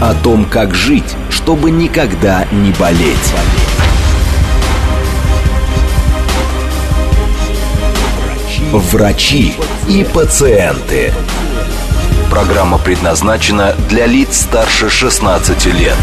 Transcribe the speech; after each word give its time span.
О 0.00 0.14
том, 0.14 0.46
как 0.46 0.74
жить, 0.74 1.14
чтобы 1.28 1.70
никогда 1.70 2.46
не 2.52 2.72
болеть. 2.72 3.34
Врачи 8.72 9.54
и 9.88 10.04
пациенты. 10.04 11.12
Программа 12.30 12.78
предназначена 12.78 13.74
для 13.90 14.06
лиц 14.06 14.40
старше 14.40 14.88
16 14.88 15.66
лет. 15.66 15.98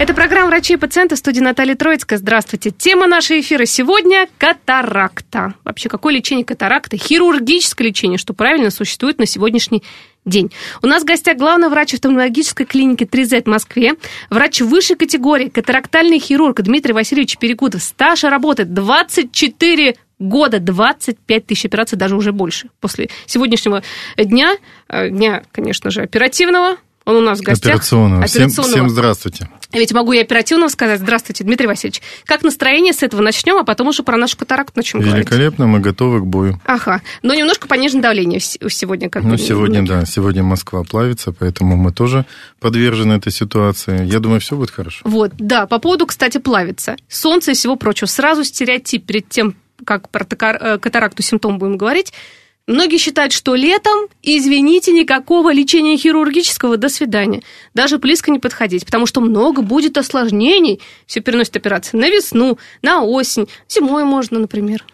Это 0.00 0.14
программа 0.14 0.46
«Врачи 0.46 0.72
и 0.72 0.76
пациенты» 0.78 1.14
студии 1.14 1.40
Наталья 1.40 1.74
Троицкая. 1.74 2.18
Здравствуйте. 2.18 2.70
Тема 2.70 3.06
нашего 3.06 3.38
эфира 3.38 3.66
сегодня– 3.66 4.28
катаракта. 4.38 5.52
Вообще, 5.62 5.90
какое 5.90 6.14
лечение 6.14 6.42
катаракты? 6.42 6.96
Хирургическое 6.96 7.88
лечение, 7.88 8.16
что 8.16 8.32
правильно 8.32 8.70
существует 8.70 9.18
на 9.18 9.26
сегодняшний 9.26 9.82
день. 10.24 10.52
У 10.80 10.86
нас 10.86 11.02
в 11.02 11.06
гостях 11.06 11.36
главный 11.36 11.68
врач 11.68 11.92
офтальмологической 11.92 12.64
клиники 12.64 13.04
3Z 13.04 13.42
в 13.42 13.48
Москве, 13.48 13.92
врач 14.30 14.62
высшей 14.62 14.96
категории, 14.96 15.50
катарактальный 15.50 16.18
хирург 16.18 16.62
Дмитрий 16.62 16.94
Васильевич 16.94 17.36
Перекудов. 17.36 17.82
Стаж 17.82 18.24
работает 18.24 18.72
24 18.72 19.96
года 20.18 20.60
25 20.60 21.46
тысяч 21.46 21.66
операций, 21.66 21.98
даже 21.98 22.16
уже 22.16 22.32
больше. 22.32 22.70
После 22.80 23.10
сегодняшнего 23.26 23.82
дня, 24.16 24.56
э, 24.88 25.10
дня, 25.10 25.42
конечно 25.52 25.90
же, 25.90 26.00
оперативного, 26.00 26.78
он 27.10 27.16
у 27.16 27.20
нас 27.20 27.40
в 27.40 27.42
гостях. 27.42 27.74
Операционного. 27.74 28.24
Операционного. 28.24 28.52
Всем, 28.52 28.72
всем 28.72 28.90
здравствуйте. 28.90 29.48
Ведь 29.72 29.92
могу 29.92 30.12
я 30.12 30.22
оперативно 30.22 30.68
сказать. 30.68 31.00
Здравствуйте, 31.00 31.44
Дмитрий 31.44 31.66
Васильевич. 31.66 32.02
Как 32.24 32.42
настроение 32.42 32.92
с 32.92 33.02
этого 33.02 33.22
начнем, 33.22 33.56
а 33.56 33.64
потом 33.64 33.88
уже 33.88 34.02
про 34.02 34.16
нашу 34.16 34.36
катаракту 34.36 34.72
начнем 34.76 35.00
Великолепно, 35.00 35.66
говорить. 35.66 35.78
мы 35.78 35.80
готовы 35.80 36.20
к 36.20 36.24
бою. 36.24 36.60
Ага. 36.64 37.02
Но 37.22 37.34
немножко 37.34 37.68
понижено 37.68 38.02
давление 38.02 38.40
сегодня. 38.40 39.08
Как 39.08 39.22
ну, 39.22 39.36
сегодня, 39.36 39.86
да. 39.86 40.04
Сегодня 40.04 40.42
Москва 40.42 40.82
плавится, 40.82 41.32
поэтому 41.32 41.76
мы 41.76 41.92
тоже 41.92 42.26
подвержены 42.58 43.14
этой 43.14 43.32
ситуации. 43.32 44.04
Я 44.04 44.18
думаю, 44.18 44.40
все 44.40 44.56
будет 44.56 44.70
хорошо. 44.70 45.02
Вот, 45.04 45.32
да. 45.38 45.66
По 45.66 45.78
поводу, 45.78 46.06
кстати, 46.06 46.38
плавится. 46.38 46.96
Солнце 47.08 47.52
и 47.52 47.54
всего 47.54 47.76
прочего. 47.76 48.06
Сразу 48.06 48.42
стереотип 48.42 49.06
перед 49.06 49.28
тем, 49.28 49.54
как 49.84 50.08
про 50.08 50.26
э, 50.28 50.78
катаракту 50.78 51.22
симптом 51.22 51.58
будем 51.58 51.76
говорить– 51.76 52.12
Многие 52.70 52.98
считают, 52.98 53.32
что 53.32 53.56
летом, 53.56 54.06
извините, 54.22 54.92
никакого 54.92 55.52
лечения 55.52 55.96
хирургического, 55.96 56.76
до 56.76 56.88
свидания. 56.88 57.42
Даже 57.74 57.98
близко 57.98 58.30
не 58.30 58.38
подходить, 58.38 58.86
потому 58.86 59.06
что 59.06 59.20
много 59.20 59.60
будет 59.60 59.98
осложнений. 59.98 60.80
Все 61.04 61.18
переносят 61.20 61.56
операции 61.56 61.96
на 61.96 62.08
весну, 62.08 62.58
на 62.80 63.02
осень, 63.02 63.48
зимой 63.68 64.04
можно, 64.04 64.38
например. 64.38 64.84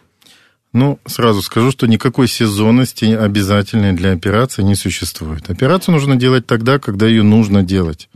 Ну, 0.73 0.99
сразу 1.05 1.43
скажу, 1.43 1.71
что 1.71 1.87
никакой 1.87 2.29
сезонности 2.29 3.05
обязательной 3.05 3.93
для 3.93 4.13
операции 4.13 4.63
не 4.63 4.75
существует. 4.75 5.51
Операцию 5.51 5.93
нужно 5.93 6.17
делать 6.17 6.47
тогда, 6.47 6.79
когда 6.79 7.07
ее 7.07 7.25
нужно 7.25 7.63
делать. 7.63 8.09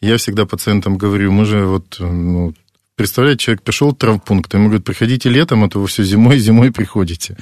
Я 0.00 0.16
всегда 0.16 0.44
пациентам 0.44 0.98
говорю, 0.98 1.30
мы 1.30 1.44
же 1.44 1.66
вот 1.66 1.98
ну, 2.00 2.52
Представляете, 2.98 3.44
человек 3.44 3.62
пришел 3.62 3.92
в 3.92 3.94
травмпункт, 3.94 4.52
ему 4.54 4.64
говорят, 4.64 4.84
приходите 4.84 5.28
летом, 5.28 5.62
а 5.62 5.68
то 5.68 5.78
вы 5.78 5.86
все 5.86 6.02
зимой, 6.02 6.38
зимой 6.38 6.72
приходите. 6.72 7.36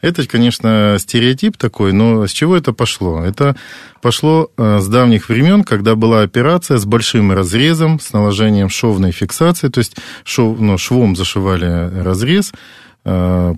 Это, 0.00 0.26
конечно, 0.26 0.96
стереотип 0.98 1.56
такой, 1.56 1.92
но 1.92 2.26
с 2.26 2.32
чего 2.32 2.56
это 2.56 2.72
пошло? 2.72 3.22
Это 3.22 3.54
пошло 4.02 4.50
э, 4.58 4.80
с 4.80 4.88
давних 4.88 5.28
времен, 5.28 5.62
когда 5.62 5.94
была 5.94 6.22
операция 6.22 6.78
с 6.78 6.84
большим 6.84 7.30
разрезом, 7.30 8.00
с 8.00 8.12
наложением 8.12 8.68
шовной 8.68 9.12
фиксации, 9.12 9.68
то 9.68 9.78
есть 9.78 9.96
шов, 10.24 10.58
ну, 10.58 10.76
швом 10.76 11.14
зашивали 11.14 12.02
разрез, 12.02 12.52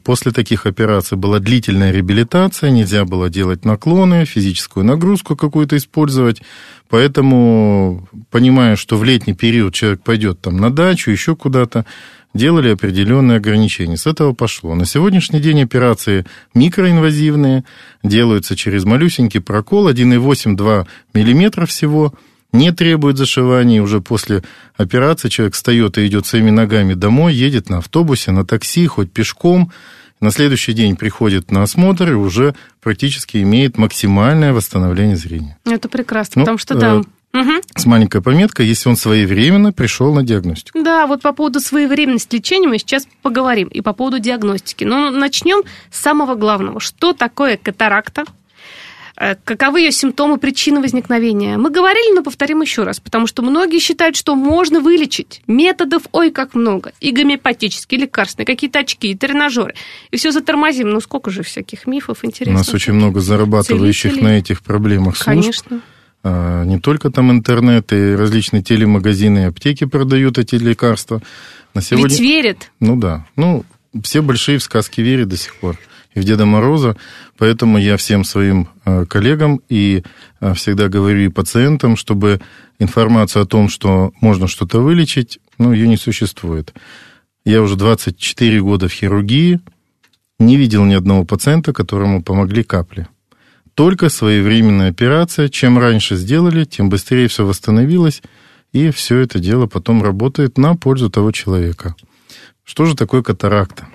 после 0.04 0.32
таких 0.32 0.66
операций 0.66 1.16
была 1.16 1.38
длительная 1.38 1.90
реабилитация, 1.90 2.68
нельзя 2.68 3.06
было 3.06 3.30
делать 3.30 3.64
наклоны, 3.64 4.26
физическую 4.26 4.84
нагрузку 4.84 5.36
какую-то 5.36 5.78
использовать. 5.78 6.42
Поэтому, 6.90 8.06
понимая, 8.30 8.76
что 8.76 8.98
в 8.98 9.04
летний 9.04 9.32
период 9.32 9.72
человек 9.72 10.02
пойдет 10.02 10.40
там 10.42 10.58
на 10.58 10.70
дачу, 10.70 11.10
еще 11.10 11.34
куда-то, 11.34 11.86
делали 12.34 12.70
определенные 12.70 13.38
ограничения. 13.38 13.96
С 13.96 14.06
этого 14.06 14.34
пошло. 14.34 14.74
На 14.74 14.84
сегодняшний 14.84 15.40
день 15.40 15.62
операции 15.62 16.26
микроинвазивные, 16.54 17.64
делаются 18.02 18.54
через 18.54 18.84
малюсенький 18.84 19.40
прокол, 19.40 19.88
1,8-2 19.88 20.86
мм 21.14 21.66
всего– 21.66 22.12
не 22.52 22.72
требует 22.72 23.16
зашивания. 23.18 23.82
Уже 23.82 24.00
после 24.00 24.42
операции 24.76 25.28
человек 25.28 25.54
встает 25.54 25.98
и 25.98 26.06
идет 26.06 26.26
своими 26.26 26.50
ногами 26.50 26.94
домой, 26.94 27.34
едет 27.34 27.68
на 27.68 27.78
автобусе, 27.78 28.30
на 28.30 28.44
такси, 28.44 28.86
хоть 28.86 29.12
пешком. 29.12 29.72
На 30.20 30.32
следующий 30.32 30.72
день 30.72 30.96
приходит 30.96 31.52
на 31.52 31.62
осмотр 31.62 32.10
и 32.10 32.14
уже 32.14 32.54
практически 32.80 33.36
имеет 33.38 33.78
максимальное 33.78 34.52
восстановление 34.52 35.16
зрения. 35.16 35.56
Это 35.64 35.88
прекрасно, 35.88 36.40
ну, 36.40 36.42
потому 36.42 36.58
что 36.58 36.74
да. 36.74 37.02
Угу. 37.34 37.52
С 37.76 37.86
маленькой 37.86 38.22
пометкой, 38.22 38.66
если 38.66 38.88
он 38.88 38.96
своевременно 38.96 39.72
пришел 39.72 40.14
на 40.14 40.24
диагностику. 40.24 40.82
Да, 40.82 41.06
вот 41.06 41.20
по 41.20 41.32
поводу 41.32 41.60
своевременности 41.60 42.36
лечения 42.36 42.66
мы 42.66 42.78
сейчас 42.78 43.06
поговорим. 43.22 43.68
И 43.68 43.80
по 43.82 43.92
поводу 43.92 44.18
диагностики. 44.18 44.84
Но 44.84 45.10
начнем 45.10 45.62
с 45.90 46.00
самого 46.00 46.36
главного. 46.36 46.80
Что 46.80 47.12
такое 47.12 47.58
катаракта? 47.58 48.24
Э, 49.20 49.34
каковы 49.42 49.80
ее 49.80 49.90
симптомы, 49.90 50.38
причины 50.38 50.80
возникновения. 50.80 51.56
Мы 51.56 51.70
говорили, 51.70 52.14
но 52.14 52.22
повторим 52.22 52.62
еще 52.62 52.84
раз, 52.84 53.00
потому 53.00 53.26
что 53.26 53.42
многие 53.42 53.80
считают, 53.80 54.14
что 54.14 54.36
можно 54.36 54.80
вылечить. 54.80 55.42
Методов 55.48 56.02
ой 56.12 56.30
как 56.30 56.54
много. 56.54 56.92
И 57.00 57.10
гомеопатические, 57.10 58.02
лекарственные, 58.02 58.46
какие-то 58.46 58.78
очки, 58.78 59.10
и 59.10 59.16
тренажеры. 59.16 59.74
И 60.12 60.16
все 60.16 60.30
затормозим. 60.30 60.90
Ну, 60.90 61.00
сколько 61.00 61.32
же 61.32 61.42
всяких 61.42 61.88
мифов 61.88 62.24
интересных. 62.24 62.54
У 62.54 62.58
нас 62.58 62.72
очень 62.72 62.92
много 62.92 63.20
зарабатывающих 63.20 64.12
Целителей. 64.12 64.22
на 64.22 64.38
этих 64.38 64.62
проблемах 64.62 65.16
служб. 65.16 65.40
Конечно. 65.40 65.80
А, 66.22 66.62
не 66.62 66.78
только 66.78 67.10
там 67.10 67.32
интернет 67.32 67.92
и 67.92 68.14
различные 68.14 68.62
телемагазины 68.62 69.40
и 69.40 69.44
аптеки 69.44 69.84
продают 69.84 70.38
эти 70.38 70.54
лекарства. 70.54 71.22
На 71.74 71.82
сегодня... 71.82 72.08
Ведь 72.08 72.20
верят. 72.20 72.70
Ну 72.78 72.94
да. 72.94 73.26
Ну, 73.34 73.64
все 74.00 74.22
большие 74.22 74.58
в 74.58 74.62
сказки 74.62 75.00
верят 75.00 75.28
до 75.28 75.36
сих 75.36 75.56
пор 75.56 75.76
и 76.18 76.20
в 76.20 76.24
Деда 76.24 76.46
Мороза. 76.46 76.96
Поэтому 77.36 77.78
я 77.78 77.96
всем 77.96 78.24
своим 78.24 78.68
э, 78.84 79.06
коллегам 79.06 79.60
и 79.68 80.02
э, 80.40 80.54
всегда 80.54 80.88
говорю 80.88 81.20
и 81.20 81.28
пациентам, 81.28 81.96
чтобы 81.96 82.40
информацию 82.78 83.42
о 83.42 83.46
том, 83.46 83.68
что 83.68 84.12
можно 84.20 84.48
что-то 84.48 84.80
вылечить, 84.80 85.38
ну, 85.58 85.72
ее 85.72 85.88
не 85.88 85.96
существует. 85.96 86.74
Я 87.44 87.62
уже 87.62 87.76
24 87.76 88.60
года 88.60 88.88
в 88.88 88.92
хирургии, 88.92 89.60
не 90.38 90.56
видел 90.56 90.84
ни 90.84 90.94
одного 90.94 91.24
пациента, 91.24 91.72
которому 91.72 92.22
помогли 92.22 92.62
капли. 92.62 93.08
Только 93.74 94.08
своевременная 94.08 94.90
операция. 94.90 95.48
Чем 95.48 95.78
раньше 95.78 96.16
сделали, 96.16 96.64
тем 96.64 96.88
быстрее 96.88 97.28
все 97.28 97.44
восстановилось, 97.46 98.22
и 98.72 98.90
все 98.90 99.18
это 99.18 99.38
дело 99.38 99.66
потом 99.66 100.02
работает 100.02 100.58
на 100.58 100.76
пользу 100.76 101.10
того 101.10 101.32
человека. 101.32 101.94
Что 102.64 102.84
же 102.84 102.94
такое 102.94 103.22
катаракта? 103.22 103.88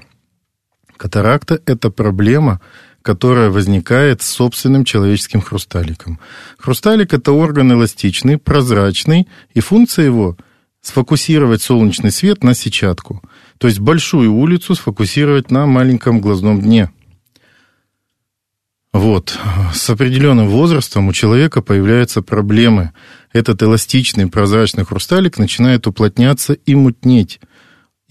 Катаракта– 0.97 1.61
это 1.65 1.89
проблема, 1.89 2.61
которая 3.01 3.49
возникает 3.49 4.21
с 4.21 4.29
собственным 4.29 4.85
человеческим 4.85 5.41
хрусталиком. 5.41 6.19
Хрусталик– 6.57 7.13
это 7.15 7.31
орган 7.31 7.73
эластичный, 7.73 8.37
прозрачный, 8.37 9.27
и 9.53 9.59
функция 9.59 10.05
его– 10.05 10.37
сфокусировать 10.83 11.61
солнечный 11.61 12.11
свет 12.11 12.43
на 12.43 12.53
сетчатку. 12.53 13.23
То 13.57 13.67
есть 13.67 13.79
большую 13.79 14.33
улицу 14.33 14.75
сфокусировать 14.75 15.49
на 15.49 15.65
маленьком 15.65 16.19
глазном 16.19 16.61
дне. 16.61 16.91
Вот. 18.91 19.39
С 19.73 19.89
определенным 19.89 20.49
возрастом 20.49 21.07
у 21.07 21.13
человека 21.13 21.61
появляются 21.61 22.21
проблемы. 22.21 22.91
Этот 23.31 23.63
эластичный 23.63 24.27
прозрачный 24.27 24.85
хрусталик 24.85 25.39
начинает 25.39 25.87
уплотняться 25.87 26.53
и 26.53 26.75
мутнеть 26.75 27.39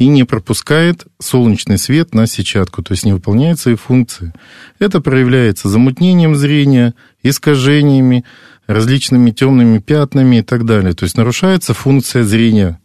и 0.02 0.08
не 0.08 0.24
пропускает 0.24 1.06
солнечный 1.20 1.78
свет 1.78 2.12
на 2.12 2.26
сетчатку, 2.26 2.82
то 2.82 2.92
есть 2.92 3.04
не 3.04 3.12
выполняет 3.12 3.60
свои 3.60 3.76
функции. 3.76 4.32
Это 4.80 5.00
проявляется 5.00 5.68
замутнением 5.68 6.34
зрения, 6.34 6.94
искажениями, 7.22 8.24
различными 8.66 9.30
темными 9.30 9.78
пятнами 9.78 10.36
и 10.36 10.42
так 10.42 10.64
далее. 10.64 10.92
То 10.94 11.04
есть 11.04 11.16
нарушается 11.16 11.72
функция 11.72 12.24
зрения. 12.24 12.80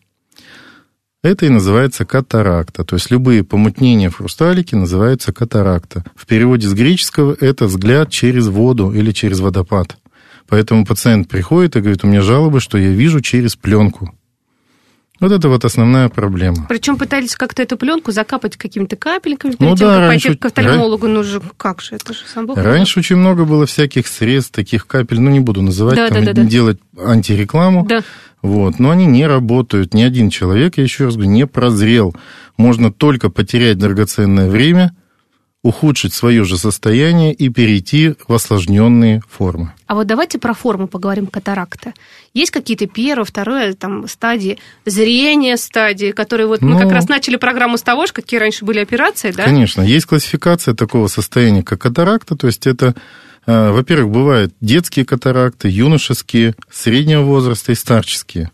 Это 1.23 1.47
и 1.47 1.49
называется 1.49 2.05
катаракта. 2.05 2.83
То 2.83 2.95
есть 2.95 3.09
любые 3.09 3.43
помутнения 3.43 4.11
в 4.11 4.17
хрусталике 4.17 4.75
называются 4.75 5.33
катаракта. 5.33 6.03
В 6.15 6.27
переводе 6.27 6.67
с 6.67 6.73
греческого 6.73 7.35
это 7.39 7.65
взгляд 7.65 8.11
через 8.11 8.47
воду 8.47 8.93
или 8.93 9.11
через 9.11 9.39
водопад. 9.39 9.97
Поэтому 10.47 10.85
пациент 10.85 11.29
приходит 11.29 11.75
и 11.75 11.79
говорит, 11.79 12.03
у 12.03 12.07
меня 12.07 12.21
жалобы, 12.21 12.59
что 12.59 12.77
я 12.77 12.89
вижу 12.89 13.21
через 13.21 13.55
пленку. 13.55 14.13
Вот 15.19 15.31
это 15.31 15.49
вот 15.49 15.65
основная 15.65 16.09
проблема. 16.09 16.65
Причем 16.69 16.97
пытались 16.97 17.35
как-то 17.35 17.63
эту 17.63 17.75
пленку 17.77 18.11
закапать 18.11 18.55
какими-то 18.55 18.95
капельками 18.95 19.51
перед 19.51 19.59
Ну 19.59 19.75
тем, 19.75 19.87
да, 19.87 19.95
как 19.99 20.09
раньше- 20.09 20.27
пойти 20.27 20.39
к 20.39 20.45
офтальмологу. 20.45 21.07
Ну 21.07 21.23
же, 21.23 21.41
как 21.57 21.81
же, 21.81 21.95
это 21.95 22.13
же 22.13 22.19
сам 22.31 22.45
Бог. 22.45 22.57
Раньше 22.57 22.99
очень 22.99 23.15
много 23.15 23.45
было 23.45 23.65
всяких 23.65 24.07
средств, 24.07 24.51
таких 24.51 24.85
капель, 24.85 25.19
ну 25.19 25.29
не 25.31 25.39
буду 25.39 25.61
называть, 25.61 25.95
Да, 25.95 26.09
там, 26.09 26.23
да, 26.23 26.33
да, 26.33 26.41
да. 26.43 26.47
делать 26.47 26.77
антирекламу. 26.97 27.85
Да. 27.87 28.03
Вот, 28.43 28.77
но 28.79 28.91
они 28.91 29.05
не 29.07 29.25
работают. 29.25 29.93
Ни 29.95 30.03
один 30.03 30.29
человек, 30.29 30.77
я 30.77 30.83
еще 30.83 31.05
раз 31.05 31.15
говорю, 31.15 31.31
не 31.31 31.47
прозрел. 31.47 32.15
Можно 32.55 32.91
только 32.91 33.29
потерять 33.29 33.77
драгоценное 33.79 34.49
время, 34.49 34.95
ухудшить 35.67 36.13
свое 36.13 36.45
же 36.45 36.57
состояние 36.57 37.33
и 37.33 37.49
перейти 37.49 38.13
в 38.25 38.33
осложненные 38.33 39.21
формы. 39.29 39.73
А 39.85 39.95
вот 39.95 40.07
давайте 40.07 40.39
про 40.39 40.53
форму 40.53 40.87
поговорим 40.87 41.27
катаракта. 41.27 41.93
Есть 42.33 42.51
какие-то 42.51 42.87
первые, 42.87 43.25
вторые 43.25 43.73
там, 43.73 44.07
стадии 44.07 44.59
зрения, 44.85 45.57
стадии, 45.57 46.11
которые 46.11 46.47
вот 46.47 46.61
мы 46.61 46.75
Ну- 46.75 46.79
как 46.79 46.91
раз 46.93 47.09
начали 47.09 47.35
программу 47.35 47.77
с 47.77 47.81
того, 47.81 48.05
какие 48.13 48.39
раньше 48.39 48.63
были 48.63 48.79
операции, 48.79 49.31
да? 49.31 49.43
Конечно, 49.43 49.81
есть 49.81 50.05
классификация 50.05 50.73
такого 50.73 51.07
состояния, 51.07 51.63
как 51.63 51.81
катаракта, 51.81 52.37
то 52.37 52.47
есть 52.47 52.65
это, 52.65 52.95
э, 53.45 53.71
во-первых, 53.71 54.09
бывают 54.09 54.53
детские 54.61 55.03
катаракты, 55.03 55.67
юношеские, 55.67 56.55
среднего 56.71 57.23
возраста 57.23 57.73
и 57.73 57.75
старческие. 57.75 58.51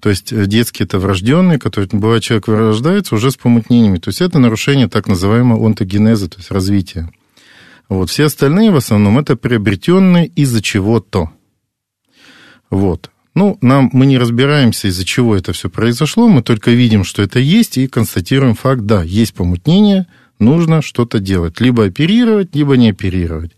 То 0.00 0.10
есть 0.10 0.32
э, 0.32 0.46
детские 0.46 0.86
это 0.86 0.98
врожденные, 0.98 1.58
которые 1.58 1.88
бывает 1.92 2.22
человек 2.22 2.48
рождается 2.48 3.14
уже 3.14 3.30
с 3.30 3.36
помутнениями. 3.36 3.98
То 3.98 4.08
есть 4.08 4.20
это 4.20 4.38
нарушение 4.38 4.88
так 4.88 5.08
называемого 5.08 5.64
онтогенеза, 5.66 6.28
то 6.28 6.38
есть 6.38 6.50
развития. 6.50 7.10
Вот. 7.88 8.10
Все 8.10 8.24
остальные 8.24 8.70
в 8.70 8.76
основном 8.76 9.18
это 9.18 9.36
приобретенные 9.36 10.26
из-за 10.26 10.62
чего-то. 10.62 11.30
Вот. 12.70 13.10
Ну, 13.34 13.56
нам, 13.60 13.88
мы 13.92 14.06
не 14.06 14.18
разбираемся, 14.18 14.88
из-за 14.88 15.04
чего 15.04 15.36
это 15.36 15.52
все 15.52 15.70
произошло, 15.70 16.28
мы 16.28 16.42
только 16.42 16.72
видим, 16.72 17.04
что 17.04 17.22
это 17.22 17.38
есть, 17.38 17.78
и 17.78 17.86
констатируем 17.86 18.54
факт, 18.54 18.82
да, 18.82 19.02
есть 19.02 19.32
помутнение, 19.32 20.06
нужно 20.38 20.82
что-то 20.82 21.20
делать. 21.20 21.60
Либо 21.60 21.84
оперировать, 21.84 22.54
либо 22.54 22.76
не 22.76 22.90
оперировать. 22.90 23.52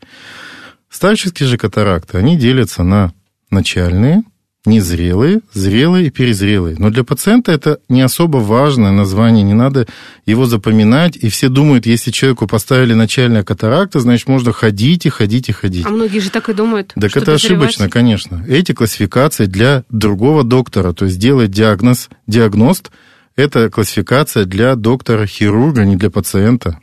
Старческие 0.91 1.49
же 1.49 1.57
катаракты, 1.57 2.19
они 2.19 2.37
делятся 2.37 2.83
на 2.83 3.13
начальные, 3.51 4.23
незрелые, 4.67 5.41
зрелые 5.53 6.09
и 6.09 6.11
перезрелые. 6.11 6.77
Но 6.79 6.91
для 6.91 7.03
пациента 7.03 7.51
это 7.51 7.81
не 7.89 8.03
особо 8.03 8.39
важное 8.39 8.91
название, 8.91 9.43
не 9.43 9.55
надо 9.55 9.87
его 10.27 10.45
запоминать. 10.47 11.17
И 11.17 11.31
все 11.31 11.49
думают, 11.49 11.87
если 11.87 12.11
человеку 12.11 12.47
поставили 12.47 12.93
начальная 12.93 13.43
катаракта, 13.43 14.01
значит, 14.01 14.29
можно 14.29 14.53
ходить 14.53 15.07
и 15.07 15.09
ходить 15.09 15.49
и 15.49 15.53
ходить. 15.53 15.87
А 15.87 15.91
многие 15.91 16.19
же 16.19 16.31
так 16.31 16.49
и 16.51 16.53
думают. 16.53 16.93
Так 16.95 17.17
это 17.17 17.35
ошибочно, 17.35 17.87
дозревать. 17.87 17.93
конечно. 17.93 18.45
Эти 18.49 18.73
классификации 18.73 19.47
для 19.47 19.85
другого 19.89 20.45
доктора, 20.45 20.93
то 20.93 21.07
есть 21.07 21.19
делать 21.19 21.51
диагноз, 21.51 22.11
диагност, 22.27 22.91
это 23.37 23.71
классификация 23.71 24.45
для 24.45 24.75
доктора-хирурга, 24.75 25.85
не 25.85 25.97
для 25.97 26.11
пациента. 26.11 26.79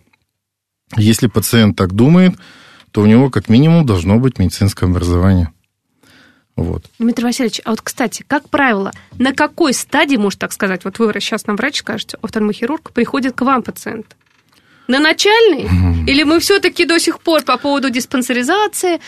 Если 0.95 1.27
пациент 1.27 1.77
так 1.77 1.93
думает, 1.93 2.35
то 2.91 3.01
у 3.01 3.05
него 3.05 3.29
как 3.29 3.49
минимум 3.49 3.85
должно 3.85 4.17
быть 4.17 4.39
медицинское 4.39 4.85
образование. 4.85 5.51
Вот. 6.57 6.83
Дмитрий 6.99 7.23
Васильевич, 7.23 7.61
а 7.63 7.69
вот, 7.69 7.81
кстати, 7.81 8.25
как 8.27 8.49
правило, 8.49 8.91
на 9.19 9.31
какой 9.31 9.73
стадии, 9.73 10.15
может 10.17 10.39
так 10.39 10.51
сказать, 10.51 10.83
вот 10.83 10.97
вы 10.99 11.13
сейчас 11.19 11.45
нам 11.45 11.55
врач 11.55 11.79
скажете, 11.79 12.17
офтальмохирург, 12.21 12.91
приходит 12.91 13.35
к 13.35 13.41
вам 13.41 13.61
пациент? 13.61 14.07
На 14.87 14.99
начальный? 14.99 15.67
Или 16.09 16.23
мы 16.23 16.39
все-таки 16.39 16.85
до 16.85 16.97
сих 16.97 17.19
пор 17.19 17.43
по 17.43 17.57
поводу 17.57 17.89
диспансеризации 17.89 18.99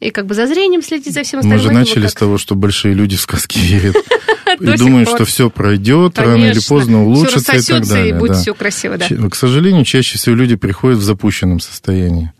и 0.00 0.10
как 0.10 0.26
бы 0.26 0.34
за 0.34 0.46
зрением 0.46 0.82
следить 0.82 1.12
за 1.14 1.22
всем 1.22 1.40
остальным? 1.40 1.62
Мы 1.62 1.62
же 1.62 1.72
начали 1.72 2.02
как- 2.02 2.10
с 2.10 2.14
того, 2.14 2.38
что 2.38 2.54
большие 2.54 2.94
люди 2.94 3.16
в 3.16 3.20
сказки 3.20 3.58
верят. 3.58 3.96
И 4.60 4.64
думают, 4.76 5.08
что 5.08 5.24
все 5.24 5.50
пройдет, 5.50 6.18
рано 6.18 6.44
или 6.44 6.60
поздно 6.66 7.04
улучшится 7.04 7.56
и 7.56 7.60
так 7.60 7.86
далее. 7.86 8.10
и 8.10 8.12
будет 8.18 8.36
все 8.36 8.54
красиво, 8.54 8.96
да. 8.96 9.06
К 9.28 9.34
сожалению, 9.34 9.84
чаще 9.84 10.16
всего 10.18 10.34
люди 10.36 10.54
приходят 10.56 10.98
в 10.98 11.02
запущенном 11.02 11.60
состоянии. 11.60 12.32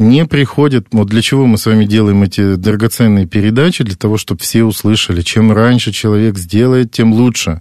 Не 0.00 0.24
приходят, 0.24 0.86
вот 0.92 1.08
для 1.08 1.20
чего 1.20 1.44
мы 1.44 1.58
с 1.58 1.66
вами 1.66 1.84
делаем 1.84 2.22
эти 2.22 2.54
драгоценные 2.54 3.26
передачи, 3.26 3.84
для 3.84 3.96
того, 3.96 4.16
чтобы 4.16 4.40
все 4.40 4.64
услышали, 4.64 5.20
чем 5.20 5.52
раньше 5.52 5.92
человек 5.92 6.38
сделает, 6.38 6.90
тем 6.90 7.12
лучше. 7.12 7.60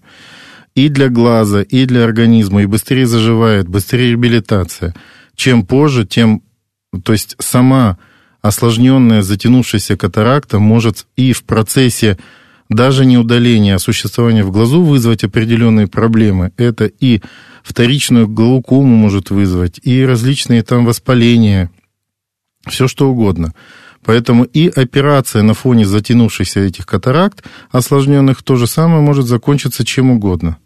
И 0.74 0.88
для 0.88 1.10
глаза, 1.10 1.64
и 1.64 1.84
для 1.84 2.06
организма, 2.06 2.64
и 2.64 2.66
быстрее 2.66 3.08
заживает, 3.08 3.68
быстрее 3.68 4.12
реабилитация. 4.12 4.96
Чем 5.36 5.66
позже, 5.66 6.06
тем, 6.06 6.42
то 7.04 7.12
есть 7.12 7.36
сама 7.40 7.98
осложненная 8.42 9.22
затянувшаяся 9.22 9.98
катаракта 9.98 10.60
может 10.60 11.08
и 11.18 11.34
в 11.34 11.44
процессе 11.44 12.18
даже 12.70 13.06
не 13.06 13.18
удаления, 13.18 13.76
а 13.76 13.80
существования 13.80 14.46
в 14.46 14.52
глазу 14.52 14.82
вызвать 14.82 15.26
определенные 15.26 15.88
проблемы. 15.88 16.54
Это 16.56 16.86
и 16.86 17.22
вторичную 17.64 18.30
глаукому 18.30 18.96
может 18.96 19.30
вызвать, 19.30 19.82
и 19.84 20.06
различные 20.06 20.64
там 20.64 20.86
воспаления, 20.86 21.70
все 22.68 22.88
что 22.88 23.10
угодно. 23.10 23.54
Поэтому 24.04 24.44
и 24.44 24.68
операция 24.70 25.44
на 25.44 25.54
фоне 25.54 25.86
затянувшихся 25.86 26.62
этих 26.62 26.86
катаракт, 26.86 27.44
осложненных, 27.72 28.44
то 28.44 28.56
же 28.56 28.66
самое 28.68 29.02
может 29.02 29.26
закончиться 29.26 29.86
чем 29.86 30.12
угодно. 30.12 30.58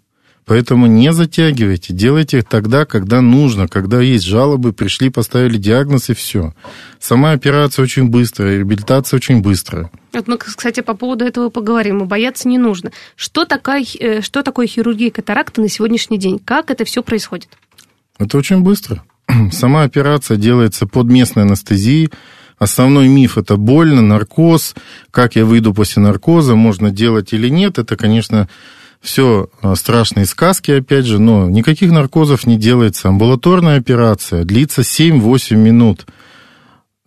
Поэтому 0.45 0.87
не 0.87 1.13
затягивайте, 1.13 1.93
делайте 1.93 2.39
их 2.39 2.45
тогда, 2.45 2.85
когда 2.85 3.21
нужно, 3.21 3.69
когда 3.69 4.01
есть 4.01 4.25
жалобы, 4.25 4.73
пришли, 4.73 5.09
поставили 5.09 5.57
диагноз 5.57 6.09
и 6.09 6.13
все. 6.13 6.53
Сама 6.99 7.31
операция 7.31 7.83
очень 7.83 8.09
быстрая, 8.09 8.57
реабилитация 8.57 9.17
очень 9.17 9.41
быстрая. 9.41 9.89
Вот 10.11 10.27
мы, 10.27 10.37
кстати, 10.37 10.81
по 10.81 10.95
поводу 10.95 11.23
этого 11.23 11.49
поговорим. 11.49 12.03
И 12.03 12.05
бояться 12.05 12.49
не 12.49 12.57
нужно. 12.57 12.91
Что, 13.15 13.45
такая, 13.45 13.85
э, 13.99 14.21
что 14.21 14.43
такое 14.43 14.67
хирургия 14.67 15.11
катаракты 15.11 15.61
на 15.61 15.69
сегодняшний 15.69 16.17
день? 16.17 16.39
Как 16.39 16.71
это 16.71 16.83
все 16.83 17.03
происходит? 17.03 17.47
Это 18.19 18.37
очень 18.37 18.59
быстро. 18.59 19.03
Сама 19.51 19.83
операция 19.83 20.37
делается 20.37 20.87
под 20.87 21.07
местной 21.07 21.43
анестезией. 21.43 22.09
Основной 22.57 23.07
миф– 23.07 23.37
это 23.39 23.57
больно, 23.57 24.01
наркоз. 24.01 24.75
Как 25.11 25.35
я 25.35 25.45
выйду 25.45 25.73
после 25.73 26.01
наркоза, 26.01 26.55
можно 26.55 26.91
делать 26.91 27.33
или 27.33 27.49
нет. 27.49 27.77
Это, 27.77 27.95
конечно, 27.97 28.47
все 29.01 29.49
страшные 29.75 30.25
сказки, 30.25 30.71
опять 30.71 31.05
же, 31.05 31.19
но 31.19 31.49
никаких 31.49 31.91
наркозов 31.91 32.47
не 32.47 32.57
делается. 32.57 33.09
Амбулаторная 33.09 33.77
операция 33.77 34.45
длится 34.45 34.81
7-8 34.81 35.55
минут. 35.55 36.05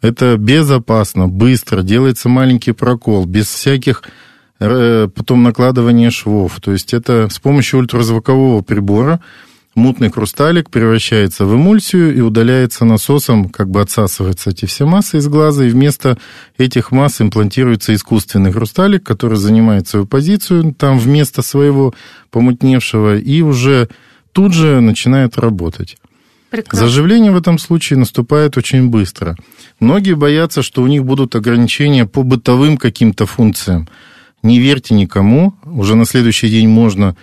Это 0.03 0.37
безопасно, 0.37 1.27
быстро, 1.27 1.83
делается 1.83 2.29
маленький 2.29 2.73
прокол, 2.73 3.25
без 3.25 3.47
всяких 3.47 4.03
э, 4.61 5.09
потом 5.13 5.43
накладывания 5.43 6.11
швов. 6.11 6.61
То 6.61 6.73
есть 6.73 6.93
это 6.93 7.29
с 7.31 7.39
помощью 7.39 7.81
ультразвукового 7.81 8.61
прибора 8.61 9.21
мутный 9.77 10.11
хрусталик 10.11 10.71
превращается 10.71 11.45
в 11.45 11.55
эмульсию 11.55 12.17
и 12.17 12.21
удаляется 12.21 12.85
насосом, 12.85 13.49
как 13.49 13.71
бы 13.71 13.81
отсасываются 13.81 14.51
эти 14.51 14.65
все 14.65 14.87
массы 14.87 15.19
из 15.19 15.29
глаза, 15.29 15.65
и 15.65 15.69
вместо 15.69 16.19
этих 16.59 16.91
масс 16.91 17.21
имплантируется 17.21 17.95
искусственный 17.95 18.51
хрусталик, 18.51 19.05
который 19.05 19.37
занимает 19.37 19.87
свою 19.87 20.07
позицию 20.07 20.75
там 20.75 20.99
вместо 20.99 21.43
своего 21.43 21.95
помутневшего, 22.31 23.17
и 23.19 23.43
уже 23.43 23.89
тут 24.33 24.53
же 24.53 24.81
начинает 24.81 25.39
работать. 25.39 25.97
Прекрасно. 26.51 26.87
Заживление 26.87 27.33
в 27.33 27.37
этом 27.37 27.59
случае 27.59 27.99
наступает 27.99 28.57
очень 28.57 28.89
быстро. 28.89 29.37
Многие 29.79 30.15
боятся, 30.15 30.63
что 30.63 30.83
у 30.83 30.87
них 30.87 31.05
будут 31.05 31.35
ограничения 31.35 32.07
по 32.07 32.23
бытовым 32.23 32.79
каким-то 32.79 33.27
функциям. 33.27 33.89
Не 34.43 34.59
верьте 34.59 34.95
никому, 34.95 35.55
уже 35.65 35.97
на 35.97 36.07
следующий 36.07 36.49
день 36.49 36.69
можно 36.69 37.17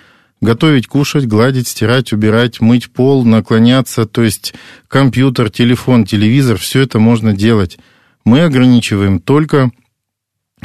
готовить, 0.43 0.87
кушать, 0.87 1.25
гладить, 1.25 1.67
стирать, 1.67 2.13
убирать, 2.13 2.61
мыть 2.61 2.91
пол, 2.91 3.25
наклоняться, 3.25 4.05
то 4.05 4.21
есть 4.21 4.53
компьютер, 4.87 5.49
телефон, 5.49 6.05
телевизор, 6.05 6.57
все 6.57 6.81
это 6.81 6.99
можно 6.99 7.33
делать. 7.33 7.79
Мы 8.25 8.41
ограничиваем 8.41 9.19
только 9.19 9.71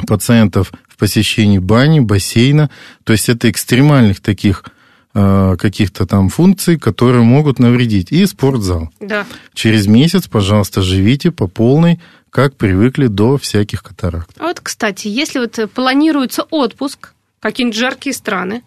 пациентов 0.05 0.71
в 0.87 0.97
посещении 0.97 1.59
бани, 1.59 2.01
бассейна, 2.01 2.69
то 3.03 3.13
есть 3.13 3.29
это 3.29 3.49
экстремальных 3.49 4.19
таких 4.19 4.65
э, 5.13 5.55
каких-то 5.57 6.05
там 6.05 6.29
функций, 6.29 6.77
которые 6.77 7.23
могут 7.23 7.59
навредить. 7.59 8.11
И 8.11 8.25
спортзал. 8.25 8.89
Да. 8.99 9.25
Через 9.53 9.87
месяц, 9.87 10.27
пожалуйста, 10.27 10.81
живите 10.81 11.31
по 11.31 11.47
полной, 11.47 11.99
как 12.29 12.55
привыкли 12.55 13.07
до 13.07 13.37
всяких 13.37 13.83
катаракт. 13.83 14.35
А 14.39 14.47
вот, 14.47 14.59
кстати, 14.59 15.07
если 15.07 15.39
вот 15.39 15.71
планируется 15.73 16.43
отпуск, 16.43 17.13
какие-нибудь 17.39 17.79
жаркие 17.79 18.13
страны, 18.13 18.61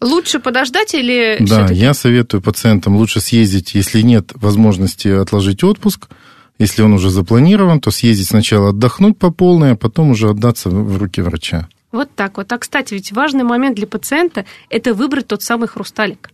лучше 0.00 0.38
подождать 0.40 0.94
или 0.94 1.36
Да, 1.40 1.66
я 1.70 1.94
советую 1.94 2.40
пациентам 2.42 2.96
лучше 2.96 3.20
съездить, 3.20 3.74
если 3.74 4.00
нет 4.02 4.32
возможности 4.34 5.08
отложить 5.08 5.62
отпуск, 5.64 6.08
если 6.58 6.82
он 6.82 6.92
уже 6.92 7.10
запланирован, 7.10 7.80
то 7.80 7.90
съездить 7.90 8.28
сначала 8.28 8.70
отдохнуть 8.70 9.18
по 9.18 9.30
полной, 9.30 9.72
а 9.72 9.76
потом 9.76 10.10
уже 10.10 10.28
отдаться 10.28 10.68
в 10.68 10.98
руки 10.98 11.22
врача. 11.22 11.68
Вот 11.92 12.08
так 12.14 12.36
вот. 12.36 12.52
А, 12.52 12.58
кстати, 12.58 12.94
ведь 12.94 13.12
важный 13.12 13.44
момент 13.44 13.76
для 13.76 13.86
пациента– 13.86 14.44
это 14.70 14.94
выбрать 14.94 15.26
тот 15.26 15.42
самый 15.42 15.68
хрусталик. 15.68 16.30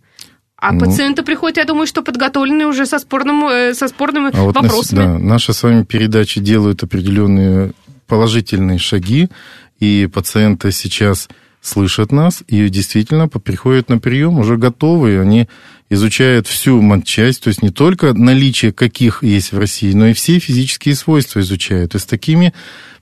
А 0.58 0.72
Ну. 0.72 0.80
пациенты 0.80 1.22
приходят, 1.22 1.58
я 1.58 1.64
думаю, 1.64 1.86
что 1.86 2.02
подготовленные 2.02 2.66
уже 2.66 2.86
со, 2.86 2.98
спорным, 2.98 3.46
э, 3.46 3.74
со 3.74 3.88
спорными 3.88 4.30
А 4.34 4.42
вот 4.42 4.54
нас- 4.54 4.64
вопросами. 4.64 4.98
да, 4.98 5.18
наши 5.18 5.52
с 5.52 5.62
вами 5.62 5.84
передачи 5.84 6.40
делают 6.40 6.82
определенные 6.82 7.72
положительные 8.06 8.78
шаги, 8.78 9.28
и 9.80 10.08
пациенты 10.12 10.72
сейчас 10.72 11.28
слышат 11.66 12.12
нас 12.12 12.42
и 12.46 12.68
действительно 12.68 13.28
приходят 13.28 13.88
на 13.88 13.98
прием 13.98 14.38
уже 14.38 14.56
готовые. 14.56 15.20
Они 15.20 15.48
изучают 15.90 16.46
всю 16.46 16.80
матчасть, 16.80 17.42
то 17.42 17.48
есть 17.48 17.62
не 17.62 17.70
только 17.70 18.12
наличие 18.12 18.72
каких 18.72 19.22
есть 19.22 19.52
в 19.52 19.58
России, 19.58 19.92
но 19.92 20.08
и 20.08 20.12
все 20.12 20.38
физические 20.38 20.94
свойства 20.94 21.40
изучают. 21.40 21.94
И 21.94 21.98
с 21.98 22.04
такими 22.06 22.54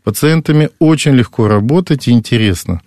пациентами 0.03 0.71
очень 0.79 1.13
легко 1.13 1.49
работать 1.49 2.09
и 2.09 2.13
интересно. 2.13 2.81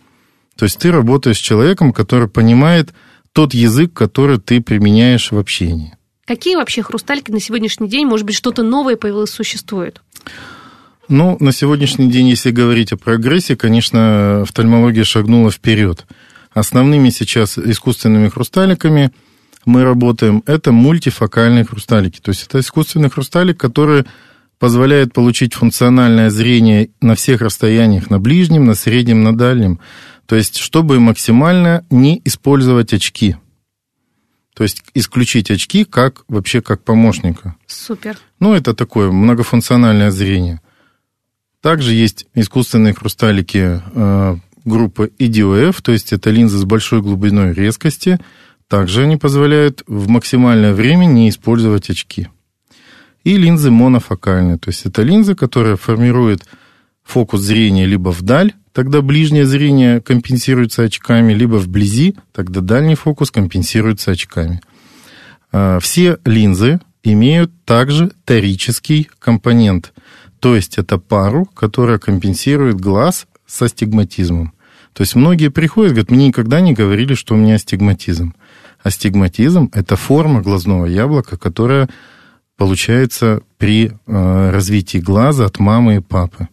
То 0.55 0.65
есть 0.65 0.79
ты 0.79 0.91
работаешь 0.91 1.37
с 1.37 1.41
человеком, 1.41 1.93
который 1.93 2.27
понимает 2.27 2.93
тот 3.33 3.53
язык, 3.53 3.93
который 3.93 4.39
ты 4.39 4.61
применяешь 4.61 5.31
в 5.31 5.37
общении. 5.37 5.95
Какие 6.25 6.55
вообще 6.55 6.81
хрустальки 6.81 7.31
на 7.31 7.39
сегодняшний 7.39 7.87
день, 7.87 8.05
может 8.05 8.25
быть, 8.25 8.35
что-то 8.35 8.63
новое 8.63 8.97
появилось, 8.97 9.29
существует? 9.29 10.01
Ну, 11.09 11.37
на 11.39 11.53
сегодняшний 11.53 12.09
день, 12.09 12.27
если 12.27 12.51
говорить 12.51 12.91
о 12.91 12.97
прогрессе, 12.97 13.55
конечно, 13.55 14.41
офтальмология 14.41 15.05
шагнула 15.05 15.51
вперед. 15.51 16.05
Основными 16.53 17.09
сейчас 17.11 17.57
искусственными 17.57 18.27
хрусталиками 18.27 19.11
мы 19.65 19.83
работаем, 19.83 20.43
это 20.45 20.71
мультифокальные 20.71 21.63
хрусталики. 21.63 22.19
То 22.19 22.29
есть 22.29 22.43
это 22.47 22.59
искусственный 22.59 23.09
хрусталик, 23.09 23.57
который 23.57 24.05
позволяет 24.59 25.13
получить 25.13 25.53
функциональное 25.53 26.29
зрение 26.29 26.89
на 26.99 27.15
всех 27.15 27.41
расстояниях, 27.41 28.09
на 28.09 28.19
ближнем, 28.19 28.65
на 28.65 28.73
среднем, 28.73 29.23
на 29.23 29.37
дальнем. 29.37 29.79
То 30.25 30.35
есть, 30.35 30.57
чтобы 30.57 30.99
максимально 30.99 31.85
не 31.89 32.21
использовать 32.25 32.91
очки. 32.93 33.37
То 34.55 34.63
есть 34.63 34.83
исключить 34.93 35.51
очки 35.51 35.85
как 35.85 36.23
вообще 36.27 36.61
как 36.61 36.83
помощника. 36.83 37.55
Супер. 37.67 38.17
Ну, 38.39 38.55
это 38.55 38.73
такое 38.73 39.11
многофункциональное 39.11 40.11
зрение. 40.11 40.61
Также 41.61 41.93
есть 41.93 42.27
искусственные 42.35 42.93
хрусталики 42.93 43.81
э, 43.93 44.35
группы 44.63 45.11
EDOF, 45.17 45.81
то 45.81 45.91
есть 45.91 46.13
это 46.13 46.29
линзы 46.29 46.57
с 46.57 46.65
большой 46.65 47.01
глубиной 47.01 47.53
резкости. 47.53 48.19
Также 48.67 49.03
они 49.03 49.17
позволяют 49.17 49.83
в 49.87 50.07
максимальное 50.07 50.73
время 50.73 51.05
не 51.05 51.29
использовать 51.29 51.89
очки. 51.89 52.27
И 53.23 53.35
линзы 53.37 53.71
монофокальные, 53.71 54.57
то 54.57 54.69
есть 54.69 54.85
это 54.85 55.01
линзы, 55.01 55.35
которые 55.35 55.77
формируют 55.77 56.43
фокус 57.03 57.41
зрения 57.41 57.85
либо 57.85 58.09
вдаль, 58.09 58.53
тогда 58.71 59.01
ближнее 59.01 59.45
зрение 59.45 60.01
компенсируется 60.01 60.83
очками, 60.83 61.33
либо 61.33 61.55
вблизи, 61.55 62.15
тогда 62.33 62.61
дальний 62.61 62.95
фокус 62.95 63.31
компенсируется 63.31 64.11
очками. 64.11 64.61
Э, 65.51 65.79
все 65.81 66.19
линзы 66.23 66.79
имеют 67.03 67.51
также 67.65 68.11
торический 68.25 69.09
компонент– 69.19 69.91
то 70.39 70.55
есть 70.55 70.77
это 70.77 70.97
пару, 70.97 71.45
которая 71.45 71.97
компенсирует 71.97 72.79
глаз 72.79 73.27
со 73.45 73.65
астигматизмом. 73.65 74.53
То 74.93 75.01
есть 75.01 75.15
многие 75.15 75.49
приходят, 75.49 75.91
говорят, 75.91 76.11
мне 76.11 76.27
никогда 76.27 76.59
не 76.59 76.73
говорили, 76.73 77.13
что 77.13 77.35
у 77.35 77.37
меня 77.37 77.55
астигматизм. 77.55 78.33
Астигматизм– 78.83 79.69
это 79.73 79.95
форма 79.95 80.41
глазного 80.41 80.85
яблока, 80.85 81.37
которая 81.37 81.89
получается 82.57 83.41
при 83.57 83.91
э, 83.91 84.49
развитии 84.49 84.97
глаза 84.97 85.45
от 85.45 85.59
мамы 85.59 85.97
и 85.97 85.99
папы. 85.99 86.47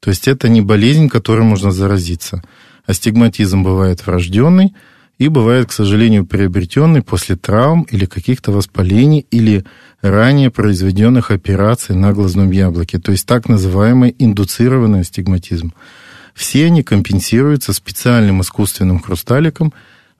То 0.00 0.10
есть 0.10 0.28
это 0.28 0.48
не 0.48 0.60
болезнь, 0.60 1.08
которой 1.08 1.42
можно 1.42 1.70
заразиться. 1.70 2.42
Астигматизм 2.86 3.62
бывает 3.62 4.06
врожденный 4.06 4.74
и 5.18 5.28
бывает, 5.28 5.68
к 5.68 5.72
сожалению, 5.72 6.26
приобретенный 6.26 7.02
после 7.02 7.36
травм 7.36 7.82
или 7.90 8.04
каких-то 8.04 8.52
воспалений 8.52 9.26
или 9.30 9.64
ранее 10.02 10.50
произведенных 10.50 11.30
операций 11.30 11.96
на 11.96 12.12
глазном 12.12 12.50
яблоке, 12.50 12.98
то 12.98 13.12
есть 13.12 13.26
так 13.26 13.48
называемый 13.48 14.14
индуцированный 14.18 15.00
астигматизм. 15.00 15.72
Все 16.34 16.66
они 16.66 16.82
компенсируются 16.82 17.72
специальным 17.72 18.40
искусственным 18.42 19.00
хрусталиком, 19.00 19.72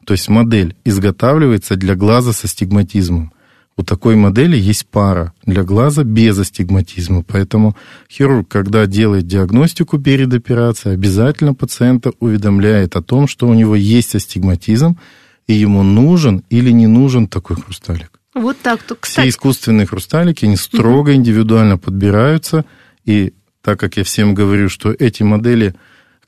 то 0.04 0.12
есть 0.12 0.28
модель 0.28 0.74
изготавливается 0.84 1.76
для 1.76 1.94
глаза 1.94 2.32
с 2.32 2.44
астигматизмом. 2.44 3.32
У 3.76 3.84
такой 3.84 4.16
модели 4.16 4.56
есть 4.56 4.88
пара 4.88 5.32
для 5.46 5.62
глаза 5.62 6.02
без 6.02 6.36
астигматизма. 6.36 7.22
Поэтому 7.22 7.76
хирург, 8.10 8.48
когда 8.48 8.86
делает 8.86 9.28
диагностику 9.28 10.00
перед 10.00 10.34
операцией, 10.34 10.94
обязательно 10.94 11.54
пациента 11.54 12.10
уведомляет 12.18 12.96
о 12.96 13.02
том, 13.02 13.28
что 13.28 13.46
у 13.46 13.54
него 13.54 13.76
есть 13.76 14.16
астигматизм, 14.16 14.98
и 15.46 15.54
ему 15.54 15.84
нужен 15.84 16.42
или 16.50 16.72
не 16.72 16.88
нужен 16.88 17.28
такой 17.28 17.54
хрусталик. 17.54 18.17
Вот 18.38 18.58
так. 18.60 18.82
То, 18.82 18.94
кстати... 18.94 19.26
Все 19.26 19.28
искусственные 19.30 19.86
хрусталики, 19.86 20.44
они 20.44 20.56
строго 20.56 21.14
индивидуально 21.14 21.78
подбираются. 21.78 22.64
И 23.04 23.32
так 23.62 23.78
как 23.78 23.96
я 23.96 24.04
всем 24.04 24.34
говорю, 24.34 24.68
что 24.68 24.94
эти 24.98 25.22
модели, 25.22 25.74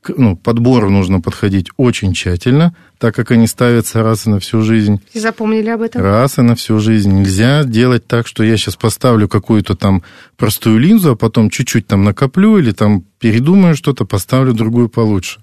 к 0.01 0.13
ну, 0.17 0.35
подбору 0.35 0.89
нужно 0.89 1.21
подходить 1.21 1.69
очень 1.77 2.13
тщательно, 2.13 2.75
так 2.97 3.15
как 3.15 3.31
они 3.31 3.47
ставятся 3.47 4.03
раз 4.03 4.25
и 4.25 4.29
на 4.29 4.39
всю 4.39 4.61
жизнь. 4.61 5.01
И 5.13 5.19
запомнили 5.19 5.69
об 5.69 5.81
этом? 5.81 6.01
Раз 6.01 6.39
и 6.39 6.41
на 6.41 6.55
всю 6.55 6.79
жизнь. 6.79 7.11
Нельзя 7.11 7.63
делать 7.63 8.07
так, 8.07 8.27
что 8.27 8.43
я 8.43 8.57
сейчас 8.57 8.75
поставлю 8.75 9.27
какую-то 9.27 9.75
там 9.75 10.03
простую 10.37 10.79
линзу, 10.79 11.11
а 11.11 11.15
потом 11.15 11.49
чуть-чуть 11.49 11.87
там 11.87 12.03
накоплю 12.03 12.57
или 12.57 12.71
там 12.71 13.03
передумаю 13.19 13.75
что-то, 13.75 14.05
поставлю 14.05 14.53
другую 14.53 14.89
получше. 14.89 15.39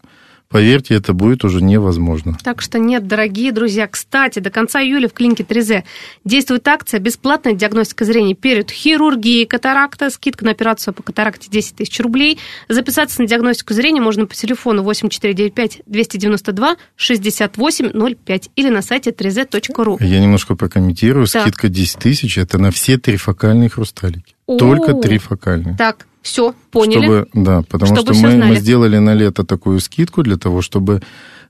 Поверьте, 0.51 0.95
это 0.95 1.13
будет 1.13 1.45
уже 1.45 1.61
невозможно. 1.63 2.39
Так 2.43 2.63
что 2.63 2.79
нет, 2.79 3.07
дорогие 3.07 3.53
друзья. 3.53 3.87
Кстати, 3.87 4.39
до 4.39 4.49
конца 4.49 4.83
июля 4.83 5.07
в 5.07 5.13
клинике 5.13 5.45
3 5.45 5.85
действует 6.25 6.67
акция 6.67 7.01
«Бесплатная 7.01 7.53
диагностика 7.53 8.07
зрения 8.07 8.35
перед 8.35 8.71
хирургией 8.71 9.45
катаракта». 9.45 10.09
Скидка 10.09 10.47
на 10.47 10.53
операцию 10.53 10.95
по 10.95 11.03
катаракте 11.03 11.51
10 11.51 11.77
тысяч 11.77 12.01
рублей. 12.01 12.39
Записаться 12.71 13.21
на 13.21 13.29
диагностику 13.29 13.75
зрения 13.75 14.01
можно 14.01 14.25
по 14.27 14.35
телефону 14.35 14.83
8495 14.85 15.83
292 15.85 16.77
6805 16.97 18.51
или 18.57 18.69
на 18.71 18.81
сайте 18.81 19.11
3z.ru. 19.11 20.03
Я 20.03 20.21
немножко 20.21 20.57
прокомментирую. 20.57 21.27
Скидка 21.27 21.69
10 21.69 21.99
тысяч– 21.99 22.39
это 22.39 22.57
на 22.57 22.71
все 22.71 22.97
трифокальные 22.97 23.69
хрусталики. 23.69 24.38
Только 24.57 24.95
трифокальные. 24.95 25.77
Так, 25.77 26.07
все, 26.23 26.55
поняли. 26.71 27.03
Чтобы, 27.03 27.29
да, 27.35 27.63
потому 27.69 27.97
чтобы 27.97 28.15
что 28.15 28.23
мы, 28.23 28.37
мы 28.37 28.57
сделали 28.57 28.99
на 28.99 29.15
лето 29.15 29.45
такую 29.45 29.81
скидку 29.81 30.23
для 30.23 30.37
того, 30.37 30.63
чтобы 30.63 31.03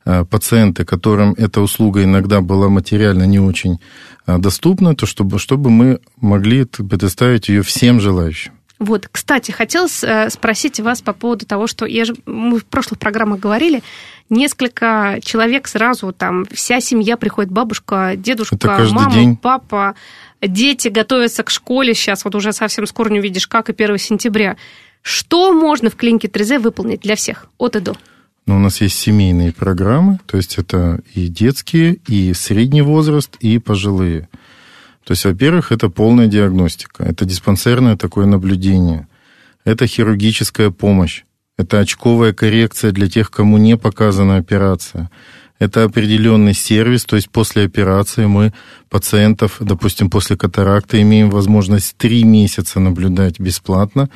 э, 0.05 0.25
пациенты, 0.25 0.85
которым 0.85 1.35
эта 1.39 1.61
услуга 1.61 2.03
иногда 2.03 2.41
была 2.41 2.69
материально 2.69 3.25
не 3.25 3.39
очень 3.39 3.79
э, 4.27 4.39
доступна, 4.39 4.95
то 4.95 5.07
чтобы, 5.07 5.39
чтобы 5.39 5.71
мы 5.71 6.01
могли 6.21 6.65
предоставить 6.65 7.49
ее 7.49 7.63
всем 7.63 8.01
желающим. 8.01 8.53
Вот, 8.79 9.09
кстати, 9.11 9.51
хотелось 9.51 10.05
э, 10.05 10.31
спросить 10.31 10.79
вас 10.79 11.03
по 11.03 11.13
поводу 11.13 11.45
того, 11.47 11.67
что 11.67 11.85
я 11.85 12.05
же, 12.05 12.15
мы 12.27 12.59
в 12.59 12.65
прошлых 12.65 13.01
программах 13.01 13.41
говорили, 13.41 13.83
несколько 14.31 15.19
человек 15.23 15.67
сразу, 15.67 16.13
там, 16.13 16.45
вся 16.53 16.81
семья 16.81 17.17
приходит, 17.17 17.51
бабушка, 17.51 18.13
дедушка, 18.17 18.87
мама, 18.93 19.13
день. 19.13 19.37
папа, 19.37 19.97
дети 20.43 20.89
готовятся 20.89 21.43
к 21.43 21.51
школе 21.51 21.95
сейчас, 21.95 22.25
вот 22.25 22.35
уже 22.35 22.53
совсем 22.53 22.87
скоро 22.87 23.11
не 23.11 23.21
увидишь, 23.21 23.47
как 23.47 23.71
и 23.71 23.73
1 23.73 23.99
сентября. 23.99 24.57
Что 25.03 25.53
можно 25.53 25.91
в 25.91 25.97
клинике 25.97 26.29
3 26.29 26.59
выполнить 26.59 27.01
для 27.01 27.17
всех 27.17 27.47
от 27.59 27.77
и 27.77 27.81
до? 27.81 27.97
Ну, 28.47 28.57
у 28.57 28.59
нас 28.59 28.81
есть 28.81 28.99
семейные 28.99 29.53
программы, 29.53 30.21
то 30.27 30.39
есть 30.39 30.57
это 30.57 31.03
и 31.15 31.29
детские, 31.29 31.99
и 32.07 32.33
средний 32.33 32.81
возраст, 32.81 33.37
и 33.41 33.59
пожилые. 33.59 34.29
То 35.05 35.13
есть, 35.13 35.25
во-первых, 35.25 35.71
это 35.71 35.91
полная 35.91 36.27
диагностика, 36.27 37.05
это 37.05 37.25
диспансерное 37.25 37.97
такое 37.97 38.27
наблюдение, 38.27 39.07
это 39.65 39.87
хирургическая 39.87 40.71
помощь, 40.71 41.25
это 41.59 41.81
очковая 41.81 42.33
коррекция 42.33 42.93
для 42.93 43.09
тех, 43.09 43.31
кому 43.31 43.59
не 43.59 43.77
показана 43.77 44.37
операция, 44.37 45.11
это 45.59 45.85
определенный 45.85 46.55
сервис, 46.55 47.05
то 47.05 47.17
есть 47.17 47.31
после 47.31 47.65
операции 47.65 48.27
мы 48.27 48.53
пациентов, 48.89 49.57
допустим, 49.61 50.09
после 50.09 50.37
катаракты 50.37 51.01
имеем 51.03 51.31
возможность 51.31 51.97
три 51.97 52.25
месяца 52.25 52.81
наблюдать 52.81 53.41
бесплатно, 53.41 54.09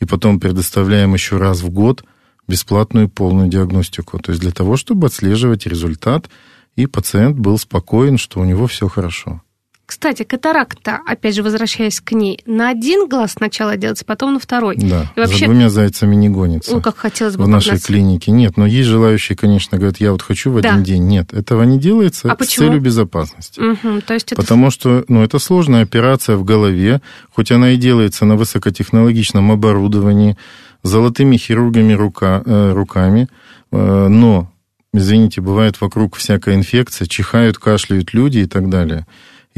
и 0.00 0.04
потом 0.04 0.40
предоставляем 0.40 1.14
еще 1.14 1.36
раз 1.36 1.60
в 1.60 1.70
год 1.70 2.04
бесплатную 2.48 3.08
полную 3.08 3.48
диагностику. 3.48 4.18
То 4.18 4.32
есть 4.32 4.40
для 4.40 4.52
того, 4.52 4.76
чтобы 4.76 5.06
отслеживать 5.06 5.66
результат, 5.66 6.28
и 6.76 6.86
пациент 6.86 7.38
был 7.38 7.58
спокоен, 7.58 8.18
что 8.18 8.40
у 8.40 8.44
него 8.44 8.66
все 8.66 8.88
хорошо. 8.88 9.42
Кстати, 9.88 10.22
катаракта, 10.22 11.00
опять 11.06 11.34
же, 11.34 11.42
возвращаясь 11.42 12.02
к 12.02 12.12
ней, 12.12 12.42
на 12.44 12.68
один 12.68 13.08
глаз 13.08 13.32
сначала 13.38 13.78
делается, 13.78 14.04
потом 14.04 14.34
на 14.34 14.38
второй. 14.38 14.76
Да, 14.76 15.10
и 15.16 15.20
вообще... 15.20 15.38
за 15.38 15.44
двумя 15.46 15.70
зайцами 15.70 16.14
не 16.14 16.28
гонится. 16.28 16.74
Ну, 16.74 16.82
как 16.82 16.98
хотелось 16.98 17.38
бы. 17.38 17.44
В 17.44 17.48
нашей 17.48 17.80
клинике 17.80 18.30
нет, 18.30 18.58
но 18.58 18.66
есть 18.66 18.86
желающие, 18.86 19.34
конечно, 19.34 19.78
говорят, 19.78 19.96
я 19.98 20.12
вот 20.12 20.20
хочу 20.20 20.50
в 20.50 20.60
да. 20.60 20.72
один 20.72 20.82
день. 20.82 21.06
Нет, 21.06 21.32
этого 21.32 21.62
не 21.62 21.78
делается 21.78 22.30
а 22.30 22.34
с 22.34 22.38
почему? 22.38 22.66
целью 22.66 22.82
безопасности. 22.82 23.60
Угу, 23.60 24.02
то 24.02 24.12
есть 24.12 24.32
это... 24.32 24.42
Потому 24.42 24.70
что, 24.70 25.06
ну, 25.08 25.22
это 25.22 25.38
сложная 25.38 25.84
операция 25.84 26.36
в 26.36 26.44
голове, 26.44 27.00
хоть 27.34 27.50
она 27.50 27.70
и 27.70 27.78
делается 27.78 28.26
на 28.26 28.36
высокотехнологичном 28.36 29.50
оборудовании, 29.50 30.36
золотыми 30.82 31.38
хирургами 31.38 31.94
рука, 31.94 32.42
э, 32.44 32.72
руками, 32.74 33.28
э, 33.72 34.08
но, 34.08 34.52
извините, 34.92 35.40
бывает 35.40 35.80
вокруг 35.80 36.16
всякая 36.16 36.56
инфекция, 36.56 37.06
чихают, 37.06 37.56
кашляют 37.56 38.12
люди 38.12 38.40
и 38.40 38.46
так 38.46 38.68
далее. 38.68 39.06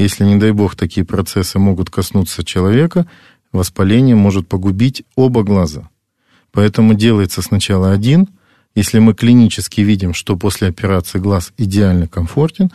Если, 0.01 0.23
не 0.23 0.37
дай 0.37 0.51
бог, 0.51 0.75
такие 0.75 1.05
процессы 1.05 1.59
могут 1.59 1.91
коснуться 1.91 2.43
человека, 2.43 3.05
воспаление 3.51 4.15
может 4.15 4.47
погубить 4.47 5.03
оба 5.15 5.43
глаза. 5.43 5.89
Поэтому 6.51 6.95
делается 6.95 7.43
сначала 7.43 7.91
один. 7.91 8.27
Если 8.73 8.97
мы 8.97 9.13
клинически 9.13 9.81
видим, 9.81 10.15
что 10.15 10.37
после 10.37 10.69
операции 10.69 11.19
глаз 11.19 11.53
идеально 11.57 12.07
комфортен, 12.07 12.71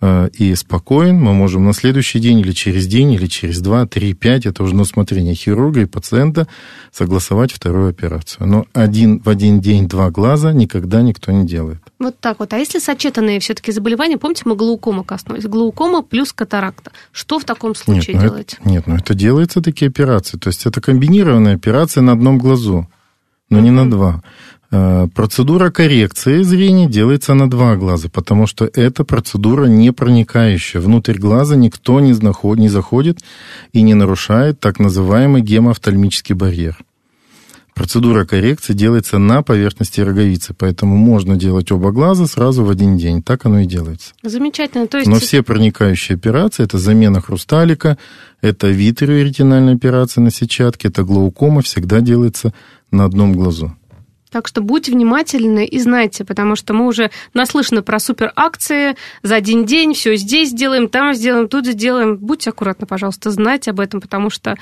и 0.00 0.54
спокоен, 0.54 1.16
мы 1.16 1.34
можем 1.34 1.64
на 1.64 1.72
следующий 1.72 2.20
день 2.20 2.38
или 2.38 2.52
через 2.52 2.86
день, 2.86 3.12
или 3.12 3.26
через 3.26 3.60
два, 3.60 3.84
три, 3.84 4.14
пять, 4.14 4.46
это 4.46 4.62
уже 4.62 4.76
на 4.76 4.82
усмотрение 4.82 5.34
хирурга 5.34 5.80
и 5.80 5.86
пациента, 5.86 6.46
согласовать 6.92 7.50
вторую 7.50 7.90
операцию. 7.90 8.46
Но 8.46 8.66
один, 8.72 9.20
в 9.20 9.28
один 9.28 9.60
день 9.60 9.88
два 9.88 10.10
глаза 10.10 10.52
никогда 10.52 11.02
никто 11.02 11.32
не 11.32 11.44
делает. 11.44 11.80
Вот 11.98 12.16
так 12.20 12.38
вот. 12.38 12.52
А 12.52 12.58
если 12.58 12.78
сочетанные 12.78 13.40
все-таки 13.40 13.72
заболевания, 13.72 14.18
помните, 14.18 14.42
мы 14.44 14.54
глаукома 14.54 15.02
коснулись, 15.02 15.46
глаукома 15.46 16.02
плюс 16.02 16.32
катаракта. 16.32 16.92
Что 17.10 17.40
в 17.40 17.44
таком 17.44 17.74
случае 17.74 18.14
нет, 18.14 18.22
ну 18.22 18.28
делать? 18.28 18.56
Это, 18.60 18.68
нет, 18.68 18.86
ну 18.86 18.94
это 18.94 19.14
делаются 19.14 19.60
такие 19.60 19.88
операции. 19.88 20.38
То 20.38 20.48
есть 20.48 20.64
это 20.64 20.80
комбинированная 20.80 21.56
операция 21.56 22.02
на 22.02 22.12
одном 22.12 22.38
глазу, 22.38 22.88
но 23.50 23.58
не 23.58 23.72
на 23.72 23.90
два. 23.90 24.22
Э, 24.70 25.08
процедура 25.14 25.70
коррекции 25.70 26.42
зрения 26.42 26.86
делается 26.86 27.32
на 27.34 27.48
два 27.48 27.76
глаза, 27.76 28.08
потому 28.10 28.46
что 28.46 28.68
эта 28.74 29.02
процедура 29.02 29.66
не 29.66 29.92
проникающая. 29.92 30.80
Внутрь 30.80 31.18
глаза 31.18 31.56
никто 31.56 32.00
не, 32.00 32.12
знаход, 32.12 32.58
не 32.58 32.68
заходит 32.68 33.20
и 33.72 33.80
не 33.80 33.94
нарушает 33.94 34.60
так 34.60 34.78
называемый 34.78 35.40
гемоофтальмический 35.40 36.34
барьер. 36.34 36.76
Процедура 37.74 38.26
коррекции 38.26 38.72
делается 38.72 39.18
на 39.18 39.42
поверхности 39.42 40.00
роговицы, 40.00 40.52
поэтому 40.52 40.96
можно 40.96 41.36
делать 41.36 41.70
оба 41.70 41.92
глаза 41.92 42.26
сразу 42.26 42.64
в 42.64 42.70
один 42.70 42.96
день. 42.96 43.22
Так 43.22 43.46
оно 43.46 43.60
и 43.60 43.66
делается. 43.66 44.14
Замечательно. 44.22 44.88
То 44.88 44.98
есть... 44.98 45.08
Но 45.08 45.20
все 45.20 45.44
проникающие 45.44 46.16
операции, 46.16 46.64
это 46.64 46.76
замена 46.76 47.20
хрусталика, 47.20 47.96
это 48.42 48.66
витреоретинальная 48.66 49.76
операция 49.76 50.22
на 50.22 50.32
сетчатке, 50.32 50.88
это 50.88 51.04
глаукома, 51.04 51.62
всегда 51.62 52.00
делается 52.00 52.52
на 52.90 53.04
одном 53.04 53.32
глазу. 53.32 53.72
Так 54.30 54.46
что 54.46 54.60
будьте 54.60 54.92
внимательны 54.92 55.64
и 55.64 55.78
знайте, 55.78 56.24
потому 56.24 56.56
что 56.56 56.74
мы 56.74 56.86
уже 56.86 57.10
наслышаны 57.34 57.82
про 57.82 57.98
супер 57.98 58.32
акции 58.36 58.96
за 59.22 59.36
один 59.36 59.64
день, 59.64 59.94
все 59.94 60.16
здесь 60.16 60.50
сделаем, 60.50 60.88
там 60.88 61.14
сделаем, 61.14 61.48
тут 61.48 61.66
сделаем. 61.66 62.16
Будьте 62.16 62.50
аккуратны, 62.50 62.86
пожалуйста, 62.86 63.30
знайте 63.30 63.70
об 63.70 63.80
этом, 63.80 64.00
потому 64.00 64.30
что 64.30 64.56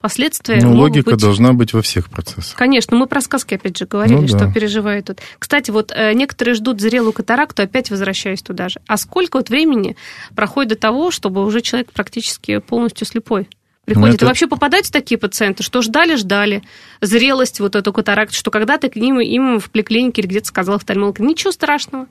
последствия. 0.00 0.60
Ну, 0.62 0.74
логика 0.74 1.10
быть... 1.10 1.20
должна 1.20 1.52
быть 1.52 1.72
во 1.72 1.82
всех 1.82 2.08
процессах. 2.08 2.56
Конечно, 2.56 2.96
мы 2.96 3.06
про 3.06 3.20
сказки 3.20 3.54
опять 3.54 3.76
же 3.76 3.86
говорили, 3.86 4.20
ну, 4.20 4.28
да. 4.28 4.38
что 4.38 4.52
переживают 4.52 5.06
тут. 5.06 5.20
Кстати, 5.38 5.70
вот 5.70 5.92
э, 5.94 6.12
некоторые 6.14 6.54
ждут 6.54 6.80
зрелую 6.80 7.12
катаракту, 7.12 7.62
опять 7.62 7.90
возвращаюсь 7.90 8.42
туда 8.42 8.68
же. 8.68 8.80
А 8.86 8.96
сколько 8.96 9.38
вот 9.38 9.50
времени 9.50 9.96
проходит 10.34 10.70
до 10.70 10.76
того, 10.76 11.10
чтобы 11.10 11.44
уже 11.44 11.60
человек 11.60 11.92
практически 11.92 12.58
полностью 12.58 13.06
слепой? 13.06 13.48
Приходит. 13.88 14.16
Это... 14.16 14.24
И 14.24 14.28
вообще 14.28 14.46
попадаются 14.46 14.92
такие 14.92 15.18
пациенты, 15.18 15.62
что 15.62 15.82
ждали-ждали 15.82 16.62
зрелость 17.00 17.60
вот 17.60 17.76
эту 17.76 17.92
катаракт, 17.92 18.32
что 18.32 18.50
когда-то 18.50 18.88
к 18.88 18.96
ним 18.96 19.20
им 19.20 19.58
в 19.60 19.70
поликлинике 19.70 20.22
или 20.22 20.28
где-то 20.28 20.48
сказал 20.48 20.76
офтальмолог, 20.76 21.18
ничего 21.20 21.52
страшного. 21.52 22.06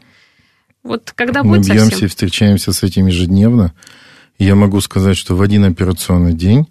Вот 0.84 1.12
когда 1.15 1.43
Мы 1.43 1.57
будет 1.57 1.67
бьемся 1.67 1.89
совсем... 1.91 2.05
и 2.05 2.10
встречаемся 2.10 2.72
с 2.72 2.84
этим 2.84 3.07
ежедневно. 3.07 3.74
я 4.39 4.55
могу 4.55 4.79
сказать, 4.81 5.17
что 5.17 5.36
в 5.36 5.41
один 5.41 5.65
операционный 5.65 6.34
день, 6.34 6.67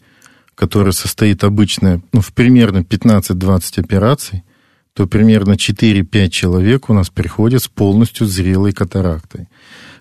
который 0.54 0.92
состоит 0.92 1.44
обычно 1.44 2.00
ну, 2.12 2.20
в 2.20 2.32
примерно 2.32 2.78
15-20 2.78 3.80
операций, 3.80 4.42
то 4.94 5.06
примерно 5.06 5.52
4-5 5.52 6.30
человек 6.30 6.88
у 6.88 6.94
нас 6.94 7.10
приходят 7.10 7.62
с 7.62 7.68
полностью 7.68 8.26
зрелой 8.26 8.72
катарактой, 8.72 9.48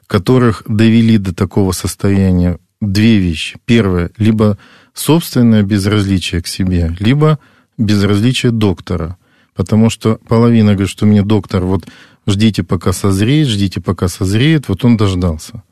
которых 0.07 0.63
довели 0.67 1.17
до 1.17 1.35
такого 1.35 1.73
состояния 1.73 2.57
две 2.79 3.17
вещи. 3.17 3.59
Первое, 3.65 4.11
либо 4.17 4.57
собственное 4.95 5.61
безразличие 5.61 6.41
к 6.41 6.47
себе, 6.47 6.95
либо 6.99 7.37
безразличие 7.77 8.51
доктора. 8.51 9.17
Потому 9.53 9.89
что 9.89 10.19
половина 10.27 10.71
говорит, 10.71 10.89
что 10.89 11.05
мне 11.05 11.21
доктор, 11.21 11.63
вот 11.63 11.85
ждите, 12.25 12.63
пока 12.63 12.91
созреет, 12.93 13.47
ждите, 13.47 13.81
пока 13.81 14.07
созреет, 14.07 14.67
вот 14.67 14.83
он 14.83 14.97
дождался. 14.97 15.63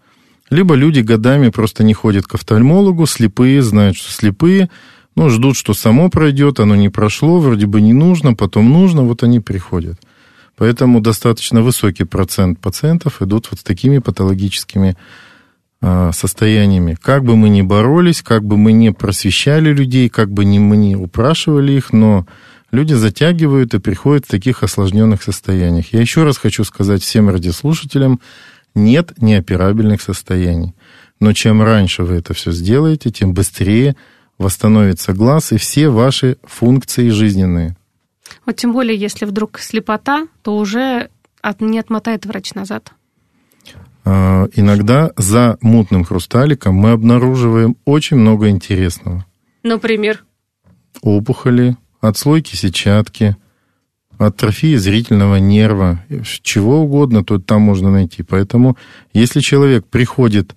Либо 0.50 0.76
люди 0.76 1.00
годами 1.00 1.50
просто 1.50 1.84
не 1.84 1.94
ходят 1.94 2.28
к 2.28 2.36
офтальмологу, 2.36 3.08
слепые, 3.08 3.62
знают, 3.62 3.98
что 3.98 4.12
слепые, 4.12 4.70
ну, 5.16 5.30
ждут, 5.30 5.56
что 5.58 5.74
само 5.74 6.10
пройдет, 6.10 6.60
оно 6.60 6.76
не 6.76 6.90
прошло, 6.90 7.40
вроде 7.40 7.66
бы 7.66 7.82
не 7.82 7.94
нужно, 7.94 8.36
потом 8.36 8.72
нужно, 8.72 9.04
вот 9.04 9.24
они 9.24 9.40
приходят. 9.40 10.00
Поэтому 10.56 11.02
достаточно 11.02 11.62
высокий 11.62 12.04
процент 12.04 12.60
пациентов 12.60 13.22
идут 13.22 13.48
вот 13.52 13.60
с 13.60 13.64
такими 13.64 13.98
патологическими 14.00 14.96
состояниями. 16.14 16.96
Как 17.02 17.26
бы 17.26 17.36
мы 17.36 17.50
ни 17.50 17.62
боролись, 17.62 18.22
как 18.22 18.46
бы 18.46 18.56
мы 18.58 18.72
ни 18.72 18.90
просвещали 18.90 19.74
людей, 19.74 20.08
как 20.08 20.32
бы 20.32 20.46
ни 20.46 20.58
мы 20.58 20.78
ни 20.78 20.96
упрашивали 20.96 21.74
их, 21.74 21.92
но 21.92 22.26
люди 22.72 22.94
затягивают 22.94 23.74
и 23.74 23.80
приходят 23.80 24.26
в 24.26 24.30
таких 24.30 24.64
осложненных 24.64 25.22
состояниях. 25.22 25.92
Я 25.92 26.00
еще 26.00 26.24
раз 26.24 26.38
хочу 26.38 26.64
сказать 26.64 27.04
всем 27.04 27.30
радиослушателям, 27.30 28.22
нет 28.76 29.12
неоперабельных 29.22 30.02
состояний. 30.02 30.74
Но 31.20 31.34
чем 31.34 31.62
раньше 31.62 32.04
вы 32.04 32.16
это 32.16 32.34
все 32.34 32.52
сделаете, 32.52 33.10
тем 33.10 33.34
быстрее 33.34 33.96
восстановится 34.38 35.14
глаз 35.14 35.52
и 35.52 35.58
все 35.58 35.90
ваши 35.90 36.38
функции 36.44 37.10
жизненные. 37.10 37.76
Вот 38.46 38.56
тем 38.56 38.72
более, 38.72 38.98
если 38.98 39.26
вдруг 39.26 39.60
слепота, 39.60 40.28
то 40.42 40.58
уже 40.58 41.10
не 41.60 41.80
отмотает 41.80 42.26
врач 42.26 42.54
назад. 42.54 42.94
А, 44.06 44.48
иногда 44.54 45.12
за 45.18 45.58
мутным 45.62 46.04
хрусталиком 46.04 46.76
мы 46.76 46.92
обнаруживаем 46.92 47.78
очень 47.86 48.18
много 48.18 48.50
интересного. 48.50 49.26
Например? 49.64 50.24
Опухоли, 51.02 51.78
отслойки 52.02 52.56
сетчатки, 52.56 53.38
атрофии 54.18 54.76
зрительного 54.76 55.38
нерва, 55.38 56.04
чего 56.42 56.82
угодно 56.82 57.24
тут 57.24 57.46
там 57.46 57.62
можно 57.62 57.92
найти. 57.92 58.24
Поэтому, 58.24 58.78
если 59.14 59.40
человек 59.40 59.86
приходит 59.88 60.56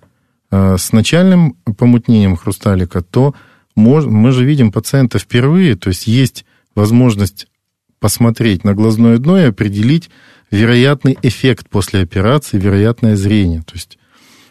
а, 0.49 0.77
с 0.77 0.91
начальным 0.91 1.53
помутнением 1.77 2.35
хрусталика, 2.35 3.01
то 3.01 3.33
мы 3.75 4.31
же 4.31 4.43
видим 4.43 4.71
пациента 4.71 5.19
впервые, 5.19 5.75
то 5.75 5.89
есть 5.89 6.07
есть 6.07 6.45
возможность 6.73 7.47
посмотреть 7.99 8.63
на 8.63 8.73
глазное 8.73 9.17
дно 9.17 9.39
и 9.39 9.43
определить, 9.43 10.09
вероятный 10.51 11.17
эффект 11.21 11.69
после 11.69 12.01
операции, 12.01 12.57
вероятное 12.57 13.15
зрение. 13.15 13.61
То 13.61 13.73
есть, 13.73 13.97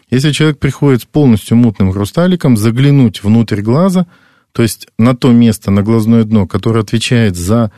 если 0.09 0.31
человек 0.31 0.59
приходит 0.59 1.01
с 1.01 1.05
полностью 1.05 1.57
мутным 1.57 1.91
хрусталиком, 1.91 2.57
заглянуть 2.57 3.23
внутрь 3.23 3.61
глаза, 3.61 4.07
то 4.51 4.63
есть 4.63 4.87
на 4.97 5.15
то 5.15 5.31
место, 5.31 5.69
на 5.71 5.83
глазное 5.83 6.23
дно, 6.23 6.47
которое 6.47 6.81
отвечает 6.81 7.35
за 7.35 7.71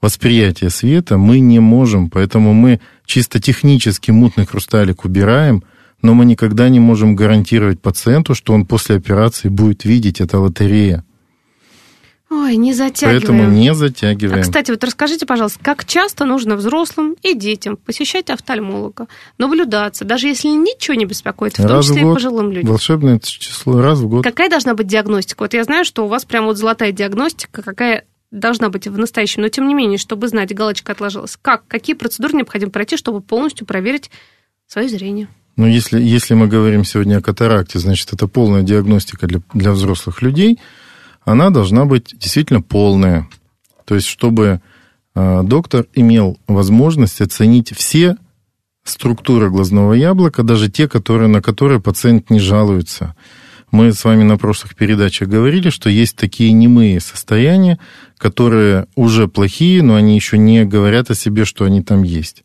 восприятие 0.00 0.70
света, 0.70 1.16
мы 1.16 1.40
не 1.40 1.60
можем. 1.60 2.10
Поэтому 2.10 2.52
мы 2.52 2.80
чисто 3.06 3.40
технически 3.40 4.10
мутный 4.10 4.46
хрусталик 4.46 5.04
убираем, 5.04 5.62
но 6.02 6.12
мы 6.14 6.24
никогда 6.26 6.68
не 6.68 6.80
можем 6.80 7.16
гарантировать 7.16 7.80
пациенту, 7.80 8.34
что 8.34 8.52
он 8.52 8.66
после 8.66 8.96
операции 8.96 9.48
будет 9.48 9.84
видеть. 9.84 10.20
Это 10.20 10.38
лотерея. 10.38 11.04
Ой, 12.34 12.56
не 12.56 12.72
затягиваем. 12.72 13.20
Поэтому 13.20 13.50
не 13.50 13.74
затягиваем. 13.74 14.40
А, 14.40 14.42
кстати, 14.42 14.70
вот 14.70 14.82
расскажите, 14.82 15.24
пожалуйста, 15.24 15.60
как 15.62 15.84
часто 15.84 16.24
нужно 16.24 16.56
взрослым 16.56 17.14
и 17.22 17.34
детям 17.34 17.76
посещать 17.76 18.28
офтальмолога, 18.28 19.06
наблюдаться, 19.38 20.04
даже 20.04 20.26
если 20.26 20.48
ничего 20.48 20.94
не 20.94 21.04
беспокоит, 21.04 21.54
в 21.54 21.56
том 21.56 21.66
раз 21.66 21.86
числе 21.86 22.02
в 22.02 22.04
год, 22.04 22.10
и 22.10 22.14
пожилым 22.14 22.50
людям? 22.50 22.70
Волшебное 22.70 23.20
число 23.20 23.80
раз 23.80 24.00
в 24.00 24.08
год. 24.08 24.24
Какая 24.24 24.50
должна 24.50 24.74
быть 24.74 24.88
диагностика? 24.88 25.42
Вот 25.42 25.54
я 25.54 25.62
знаю, 25.62 25.84
что 25.84 26.04
у 26.04 26.08
вас 26.08 26.24
прям 26.24 26.46
вот 26.46 26.58
золотая 26.58 26.90
диагностика, 26.90 27.62
какая 27.62 28.04
должна 28.32 28.68
быть 28.68 28.88
в 28.88 28.98
настоящем, 28.98 29.42
но 29.42 29.48
тем 29.48 29.68
не 29.68 29.74
менее, 29.74 29.98
чтобы 29.98 30.26
знать, 30.26 30.52
галочка 30.52 30.90
отложилась. 30.90 31.38
Как, 31.40 31.68
какие 31.68 31.94
процедуры 31.94 32.34
необходимо 32.34 32.72
пройти, 32.72 32.96
чтобы 32.96 33.20
полностью 33.20 33.64
проверить 33.64 34.10
свое 34.66 34.88
зрение? 34.88 35.28
Ну, 35.56 35.68
если, 35.68 36.02
если 36.02 36.34
мы 36.34 36.48
говорим 36.48 36.84
сегодня 36.84 37.18
о 37.18 37.20
катаракте, 37.20 37.78
значит, 37.78 38.12
это 38.12 38.26
полная 38.26 38.62
диагностика 38.62 39.28
для, 39.28 39.40
для 39.52 39.70
взрослых 39.70 40.20
людей– 40.20 40.58
она 41.24 41.50
должна 41.50 41.84
быть 41.84 42.14
действительно 42.18 42.62
полная. 42.62 43.28
То 43.84 43.94
есть, 43.94 44.06
чтобы 44.06 44.60
а, 45.14 45.42
доктор 45.42 45.86
имел 45.94 46.38
возможность 46.46 47.20
оценить 47.20 47.74
все 47.76 48.16
структуры 48.84 49.50
глазного 49.50 49.94
яблока, 49.94 50.42
даже 50.42 50.70
те, 50.70 50.88
которые, 50.88 51.28
на 51.28 51.40
которые 51.40 51.80
пациент 51.80 52.30
не 52.30 52.40
жалуется. 52.40 53.14
Мы 53.70 53.92
с 53.92 54.04
вами 54.04 54.22
на 54.22 54.36
прошлых 54.36 54.76
передачах 54.76 55.28
говорили, 55.28 55.70
что 55.70 55.90
есть 55.90 56.16
такие 56.16 56.52
немые 56.52 57.00
состояния, 57.00 57.78
которые 58.18 58.86
уже 58.94 59.26
плохие, 59.26 59.82
но 59.82 59.96
они 59.96 60.14
еще 60.14 60.38
не 60.38 60.64
говорят 60.64 61.10
о 61.10 61.14
себе, 61.14 61.44
что 61.44 61.64
они 61.64 61.82
там 61.82 62.02
есть. 62.02 62.44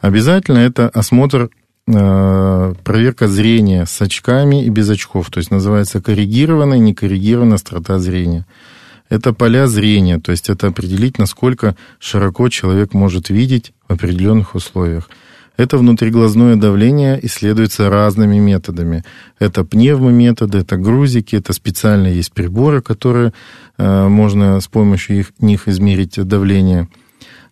Обязательно 0.00 0.58
это 0.58 0.88
осмотр 0.88 1.50
Э, 1.50 1.59
проверка 1.86 3.26
зрения 3.26 3.84
с 3.84 4.00
очками 4.00 4.64
и 4.64 4.68
без 4.68 4.88
очков, 4.88 5.30
то 5.30 5.38
есть 5.38 5.50
называется 5.50 6.00
коррегированная, 6.00 6.78
некоррегированная 6.78 7.56
острота 7.56 7.98
зрения. 7.98 8.46
Это 9.08 9.32
поля 9.32 9.66
зрения, 9.66 10.20
то 10.20 10.30
есть 10.30 10.48
это 10.50 10.68
определить, 10.68 11.18
насколько 11.18 11.76
широко 11.98 12.48
человек 12.48 12.94
может 12.94 13.28
видеть 13.28 13.72
в 13.88 13.94
определенных 13.94 14.54
условиях. 14.54 15.10
Это 15.56 15.76
внутриглазное 15.76 16.56
давление 16.56 17.18
исследуется 17.26 17.90
разными 17.90 18.38
методами. 18.38 19.04
Это 19.38 19.62
пневмометоды, 19.62 20.58
это 20.58 20.76
грузики, 20.76 21.36
это 21.36 21.52
специальные 21.52 22.14
есть 22.14 22.32
приборы, 22.32 22.80
которые 22.80 23.34
э, 23.76 24.08
можно 24.08 24.58
с 24.60 24.68
помощью 24.68 25.18
их, 25.18 25.32
них 25.38 25.68
измерить 25.68 26.14
давление. 26.26 26.88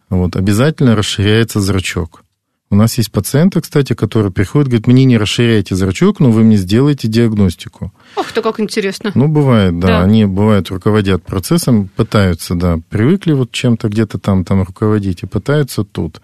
вот, 0.09 0.37
обязательно 0.37 0.97
расширяется 0.97 1.61
зрачок. 1.61 2.23
У 2.71 2.77
нас 2.77 2.99
есть 2.99 3.11
пациенты, 3.11 3.63
кстати, 3.63 3.95
которые 3.95 4.31
приходят, 4.31 4.69
говорят, 4.69 4.87
мне 4.87 5.05
не 5.05 5.17
расширяйте 5.17 5.75
зрачок, 5.75 6.21
но 6.21 6.31
вы 6.31 6.43
мне 6.43 6.59
сделаете 6.59 7.09
диагностику. 7.09 7.95
Ох 8.15 8.31
ты, 8.31 8.43
как 8.43 8.61
интересно. 8.61 9.11
Ну, 9.15 9.27
бывает, 9.27 9.79
да. 9.79 9.87
Да. 9.87 10.03
Они, 10.03 10.27
бывают, 10.27 10.69
руководят 10.69 11.25
процессом, 11.25 11.89
пытаются, 11.89 12.55
да, 12.55 12.79
привыкли 12.91 13.33
вот 13.33 13.53
чем-то 13.53 13.89
где-то 13.89 14.19
там, 14.19 14.45
там 14.45 14.63
руководить 14.63 15.23
и 15.23 15.27
пытаются 15.27 15.83
тут. 15.83 16.21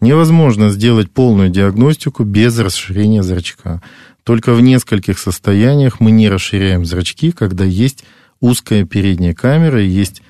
Невозможно 0.00 0.70
сделать 0.70 1.10
полную 1.10 1.50
диагностику 1.50 2.24
без 2.24 2.58
расширения 2.58 3.22
зрачка. 3.22 3.82
Только 4.24 4.54
в 4.54 4.62
нескольких 4.62 5.18
состояниях 5.18 6.00
мы 6.00 6.10
не 6.10 6.30
расширяем 6.30 6.86
зрачки, 6.86 7.32
когда 7.32 7.64
есть 7.64 8.04
узкая 8.40 8.86
передняя 8.86 9.34
камера 9.34 9.82
и 9.82 9.88
есть 9.88 10.22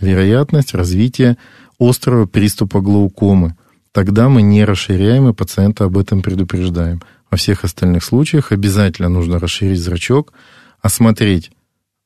вероятность 0.00 0.74
развития 0.74 1.36
острого 1.78 2.24
приступа 2.24 2.80
глаукомы. 2.80 3.54
Тогда 3.92 4.28
мы 4.28 4.42
не 4.42 4.64
расширяем, 4.64 5.28
и 5.28 5.32
пациента 5.34 5.84
об 5.84 5.98
этом 5.98 6.22
предупреждаем. 6.22 7.02
Во 7.30 7.36
всех 7.36 7.64
остальных 7.64 8.04
случаях 8.04 8.52
обязательно 8.52 9.08
нужно 9.08 9.38
расширить 9.38 9.80
зрачок, 9.80 10.32
осмотреть 10.80 11.50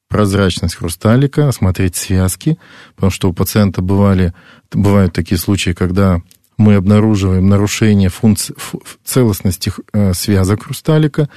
прозрачность 0.09 0.77
хрусталика, 0.77 1.49
осмотреть 1.49 1.97
связки, 1.97 2.59
потому 2.95 3.11
что 3.11 3.29
у 3.29 3.33
пациента 3.33 3.83
бывали, 3.83 4.33
бывают 4.73 5.13
такие 5.13 5.39
случаи, 5.39 5.71
когда 5.71 6.21
мы 6.57 6.77
обнаруживаем 6.77 7.49
нарушение 7.49 8.11
функции, 8.11 8.55
фу- 8.57 8.81
целостности 9.05 9.73
э, 9.93 10.15
связок 10.15 10.65
хрусталика. 10.65 11.29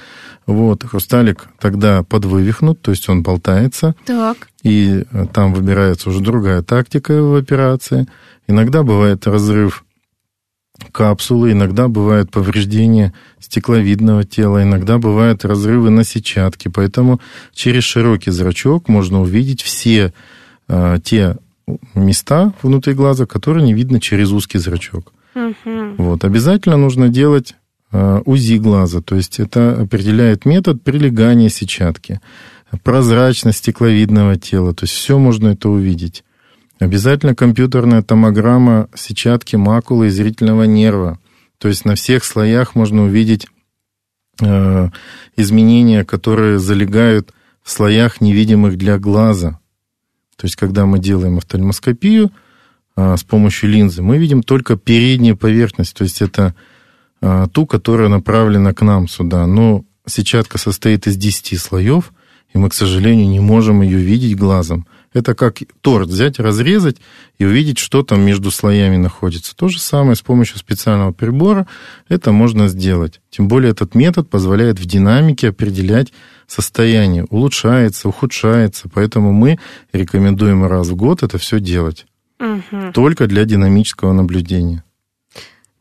Вот, 0.45 0.83
хрусталик 0.83 1.47
тогда 1.59 2.03
подвывихнут, 2.03 2.81
то 2.81 2.91
есть 2.91 3.09
он 3.09 3.23
болтается, 3.23 3.95
Так. 4.05 4.37
и 4.61 5.05
э, 5.11 5.25
там 5.33 5.53
выбирается 5.55 6.09
уже 6.09 6.19
другая 6.19 6.61
тактика 6.61 7.19
в 7.23 7.35
операции. 7.35 8.05
Иногда 8.47 8.83
бывает 8.83 9.25
разрыв 9.25 9.85
капсулы, 10.91 11.51
иногда 11.51 11.87
бывает 11.87 12.31
повреждение 12.31 13.13
стекловидного 13.39 14.23
тела, 14.23 14.63
иногда 14.63 14.97
бывают 14.97 15.45
разрывы 15.45 15.89
на 15.89 16.03
сетчатке. 16.03 16.69
Поэтому 16.69 17.19
через 17.53 17.83
широкий 17.83 18.31
зрачок 18.31 18.89
можно 18.89 19.21
увидеть 19.21 19.61
все 19.61 20.13
э, 20.67 20.97
те 21.03 21.37
места 21.95 22.53
внутри 22.61 22.93
глаза, 22.93 23.25
которые 23.25 23.63
не 23.63 23.73
видно 23.73 23.99
через 23.99 24.31
узкий 24.31 24.57
зрачок. 24.57 25.13
Мгм. 25.35 25.95
Вот. 25.97 26.23
Обязательно 26.23 26.77
нужно 26.77 27.09
делать 27.09 27.55
э, 27.91 28.21
УЗИ 28.25 28.57
глаза, 28.57 29.01
то 29.01 29.15
есть 29.15 29.39
это 29.39 29.81
определяет 29.81 30.45
метод 30.45 30.81
прилегания 30.83 31.49
сетчатки, 31.49 32.21
прозрачность 32.83 33.59
стекловидного 33.59 34.37
тела, 34.37 34.73
то 34.73 34.85
есть 34.85 34.93
все 34.93 35.17
можно 35.17 35.49
это 35.49 35.69
увидеть. 35.69 36.23
Обязательно 36.79 37.33
компьютерная 37.33 38.03
томограмма 38.03 38.87
сетчатки 38.95 39.55
макулы 39.55 40.07
и 40.07 40.09
зрительного 40.09 40.63
нерва. 40.63 41.19
То 41.57 41.67
есть 41.67 41.85
на 41.85 41.95
всех 41.95 42.23
слоях 42.23 42.75
можно 42.75 43.03
увидеть 43.03 43.47
э, 44.41 44.89
изменения, 45.35 46.05
которые 46.05 46.59
залегают 46.59 47.33
в 47.63 47.71
слоях 47.71 48.21
невидимых 48.21 48.77
для 48.77 48.99
глаза. 48.99 49.59
То 50.35 50.45
есть 50.45 50.55
когда 50.55 50.85
мы 50.85 50.99
делаем 50.99 51.39
офтальмоскопию 51.39 52.31
э, 52.95 53.17
с 53.17 53.23
помощью 53.23 53.71
линзы, 53.71 54.03
мы 54.03 54.19
видим 54.19 54.43
только 54.43 54.77
переднюю 54.77 55.35
поверхность, 55.35 55.95
то 55.97 56.03
есть 56.03 56.21
это 56.21 56.53
э, 57.21 57.47
ту, 57.51 57.65
которая 57.65 58.07
направлена 58.07 58.73
к 58.73 58.83
нам 58.83 59.07
сюда. 59.07 59.47
Но 59.47 59.83
сетчатка 60.05 60.59
состоит 60.59 61.07
из 61.07 61.17
10 61.17 61.59
слоев, 61.59 62.13
и 62.53 62.59
мы, 62.59 62.69
к 62.69 62.75
сожалению, 62.75 63.27
не 63.27 63.39
можем 63.39 63.81
ее 63.81 63.97
видеть 63.97 64.37
глазом. 64.37 64.85
Это 65.13 65.35
как 65.35 65.57
торт 65.81 66.09
взять, 66.09 66.39
разрезать 66.39 66.97
и 67.37 67.45
увидеть, 67.45 67.77
что 67.77 68.03
там 68.03 68.21
между 68.21 68.51
слоями 68.51 68.97
находится. 68.97 69.55
То 69.55 69.67
же 69.67 69.79
самое 69.79 70.15
с 70.15 70.21
помощью 70.21 70.57
специального 70.57 71.11
прибора 71.11 71.67
это 72.09 72.31
можно 72.31 72.67
сделать. 72.67 73.21
Тем 73.29 73.47
более 73.47 73.71
этот 73.71 73.95
метод 73.95 74.29
позволяет 74.29 74.79
в 74.79 74.85
динамике 74.85 75.49
определять 75.49 76.13
состояние. 76.45 77.25
Улучшается, 77.29 78.09
ухудшается. 78.09 78.89
Поэтому 78.93 79.31
мы 79.31 79.59
рекомендуем 79.93 80.65
раз 80.65 80.87
в 80.87 80.95
год 80.95 81.23
это 81.23 81.37
все 81.37 81.59
делать. 81.59 82.05
Мгм. 82.39 82.93
Только 82.93 83.27
для 83.27 83.45
динамического 83.45 84.13
наблюдения. 84.13 84.83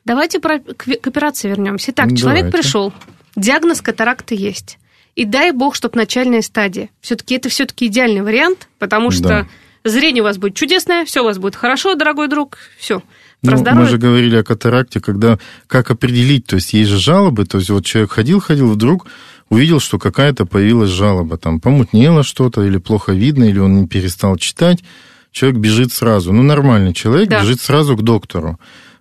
Давайте 0.05 0.39
про- 0.41 0.61
к, 0.61 0.85
к 1.01 1.07
операции 1.07 1.49
вернемся. 1.49 1.91
Итак, 1.91 2.17
человек 2.17 2.47
давайте. 2.47 2.59
пришел, 2.59 2.93
диагноз 3.35 3.83
катаракты 3.83 4.37
есть. 4.37 4.79
И 5.17 5.25
дай 5.25 5.51
бог, 5.51 5.75
чтобы 5.75 5.97
начальная 5.97 6.43
стадия. 6.43 6.91
Все-таки 7.01 7.35
это 7.35 7.49
все-таки 7.49 7.87
идеальный 7.87 8.23
вариант, 8.23 8.69
потому 8.79 9.11
что 9.11 9.29
Да. 9.29 9.47
зрение 9.85 10.23
у 10.23 10.25
вас 10.25 10.37
будет 10.39 10.55
чудесное, 10.55 11.05
все 11.05 11.23
у 11.23 11.25
вас 11.25 11.39
будет 11.39 11.57
хорошо, 11.57 11.95
дорогой 11.95 12.29
друг, 12.29 12.59
все. 12.79 13.03
Ну, 13.43 13.57
мы 13.75 13.87
же 13.87 13.99
говорили 13.99 14.37
о 14.37 14.45
катаракте, 14.45 15.01
когда 15.01 15.39
как 15.67 15.91
определить, 15.91 16.47
то 16.47 16.57
есть 16.57 16.73
есть 16.73 16.91
же 16.91 16.99
жалобы, 16.99 17.45
то 17.47 17.59
есть 17.59 17.71
вот 17.71 17.85
человек 17.85 18.13
ходил-ходил, 18.13 18.71
вдруг 18.71 19.07
увидел, 19.51 19.79
что 19.81 19.99
какая-то 19.99 20.47
появилась 20.47 20.91
жалоба, 20.91 21.37
там 21.39 21.61
помутнело 21.61 22.23
что-то, 22.23 22.65
или 22.65 22.79
плохо 22.79 23.13
видно, 23.13 23.45
или 23.45 23.59
он 23.59 23.83
не 23.83 23.87
перестал 23.87 24.37
читать, 24.37 24.83
человек 25.33 25.61
бежит 25.61 25.93
сразу. 25.93 26.33
Ну, 26.33 26.43
нормальный 26.43 26.93
человек 26.93 27.29
Да. 27.29 27.43
бежит 27.43 27.61
сразу 27.61 27.97
к 27.97 28.03
доктору. 28.03 28.59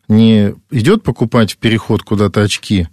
Не 0.08 0.54
идет 0.70 1.02
покупать 1.04 1.54
в 1.54 1.58
переход 1.58 2.04
куда-то 2.04 2.42
очки, 2.42 2.88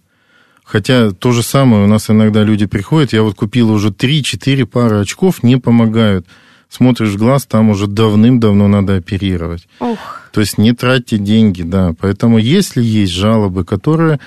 Хотя 0.72 1.10
то 1.10 1.32
же 1.32 1.42
самое 1.42 1.84
у 1.84 1.86
нас 1.86 2.08
иногда 2.08 2.42
люди 2.44 2.64
приходят, 2.64 3.12
я 3.12 3.22
вот 3.22 3.34
купил 3.34 3.70
уже 3.70 3.90
3-4 3.90 4.64
пары 4.64 5.00
очков, 5.00 5.42
не 5.42 5.58
помогают. 5.58 6.26
Смотришь 6.70 7.10
в 7.10 7.18
глаз, 7.18 7.44
там 7.44 7.68
уже 7.68 7.86
давным-давно 7.86 8.68
надо 8.68 8.96
оперировать. 8.96 9.68
Ох, 9.80 9.98
То 10.32 10.40
есть 10.40 10.56
не 10.56 10.72
тратьте 10.72 11.18
деньги, 11.18 11.60
да. 11.60 11.92
Поэтому 12.00 12.38
если 12.38 12.82
есть 12.82 13.12
жалобы, 13.12 13.66
которые 13.66 14.18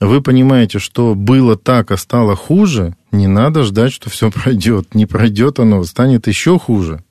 вы 0.00 0.22
понимаете, 0.22 0.78
что 0.78 1.14
было 1.14 1.54
так, 1.54 1.90
а 1.90 1.98
стало 1.98 2.34
хуже, 2.34 2.96
не 3.12 3.26
надо 3.26 3.62
ждать, 3.62 3.92
что 3.92 4.08
все 4.08 4.30
пройдет. 4.30 4.94
Не 4.94 5.04
пройдет 5.04 5.58
оно, 5.58 5.84
станет 5.84 6.26
еще 6.26 6.58
хуже. 6.58 7.04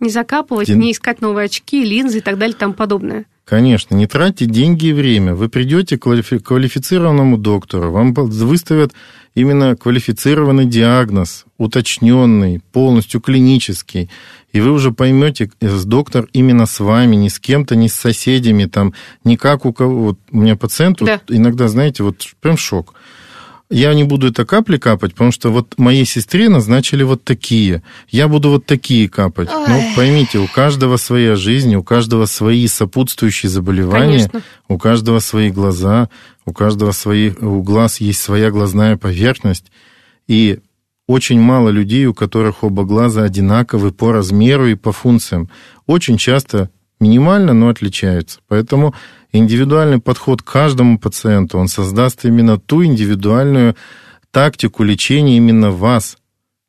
не 0.00 0.10
закапывать, 0.10 0.66
Дин- 0.68 0.80
не 0.80 0.92
искать 0.92 1.22
новые 1.22 1.46
очки, 1.46 1.82
линзы 1.82 2.18
и 2.18 2.20
так 2.20 2.36
далее 2.36 2.54
и 2.54 2.58
тому 2.58 2.74
подобное. 2.74 3.24
Конечно, 3.44 3.96
не 3.96 4.06
тратьте 4.06 4.46
деньги 4.46 4.86
и 4.86 4.92
время. 4.92 5.34
Вы 5.34 5.48
придете 5.48 5.98
к 5.98 6.06
квалифи- 6.06 6.38
квалифицированному 6.38 7.36
доктору, 7.36 7.90
вам 7.90 8.14
выставят 8.14 8.92
именно 9.34 9.74
квалифицированный 9.76 10.64
диагноз, 10.66 11.44
уточненный, 11.58 12.60
полностью 12.72 13.20
клинический, 13.20 14.08
и 14.52 14.60
вы 14.60 14.70
уже 14.70 14.92
поймете, 14.92 15.50
э, 15.60 15.78
доктор 15.84 16.28
именно 16.32 16.66
с 16.66 16.78
вами, 16.78 17.16
не 17.16 17.30
с 17.30 17.40
кем-то, 17.40 17.74
не 17.74 17.88
с 17.88 17.94
соседями, 17.94 18.66
там, 18.66 18.94
не 19.24 19.36
как 19.36 19.66
у 19.66 19.72
кого. 19.72 20.02
Вот 20.04 20.18
у 20.30 20.36
меня 20.36 20.54
пациент, 20.54 21.00
вот 21.00 21.06
Да. 21.06 21.20
иногда, 21.28 21.66
знаете, 21.68 22.04
вот 22.04 22.24
прям 22.40 22.56
шок. 22.56 22.94
Я 23.72 23.94
не 23.94 24.04
буду 24.04 24.28
это 24.28 24.44
капли 24.44 24.76
капать, 24.76 25.12
потому 25.12 25.32
что 25.32 25.50
вот 25.50 25.78
моей 25.78 26.04
сестре 26.04 26.50
назначили 26.50 27.02
вот 27.04 27.24
такие. 27.24 27.82
Я 28.10 28.28
буду 28.28 28.50
вот 28.50 28.66
такие 28.66 29.08
капать. 29.08 29.48
Ну, 29.50 29.82
поймите, 29.96 30.38
у 30.38 30.46
каждого 30.46 30.98
своя 30.98 31.36
жизнь, 31.36 31.74
у 31.74 31.82
каждого 31.82 32.26
свои 32.26 32.66
сопутствующие 32.66 33.48
заболевания, 33.48 34.28
Конечно. 34.28 34.42
у 34.68 34.76
каждого 34.76 35.20
свои 35.20 35.50
глаза, 35.50 36.10
у 36.44 36.52
каждого 36.52 36.92
свои, 36.92 37.30
у 37.30 37.62
глаз 37.62 38.00
есть 38.00 38.20
своя 38.20 38.50
глазная 38.50 38.98
поверхность. 38.98 39.72
И 40.28 40.58
очень 41.06 41.40
мало 41.40 41.70
людей, 41.70 42.04
у 42.04 42.12
которых 42.12 42.64
оба 42.64 42.84
глаза 42.84 43.22
одинаковы 43.22 43.90
по 43.90 44.12
размеру 44.12 44.66
и 44.66 44.74
по 44.74 44.92
функциям. 44.92 45.48
Очень 45.86 46.18
часто 46.18 46.68
минимально, 47.00 47.54
но 47.54 47.70
отличаются. 47.70 48.40
Поэтому 48.48 48.94
индивидуальный 49.32 49.98
подход 49.98 50.42
к 50.42 50.50
каждому 50.50 50.98
пациенту, 50.98 51.58
он 51.58 51.68
создаст 51.68 52.24
именно 52.24 52.58
ту 52.58 52.84
индивидуальную 52.84 53.76
тактику 54.30 54.82
лечения 54.82 55.36
именно 55.36 55.70
вас. 55.70 56.16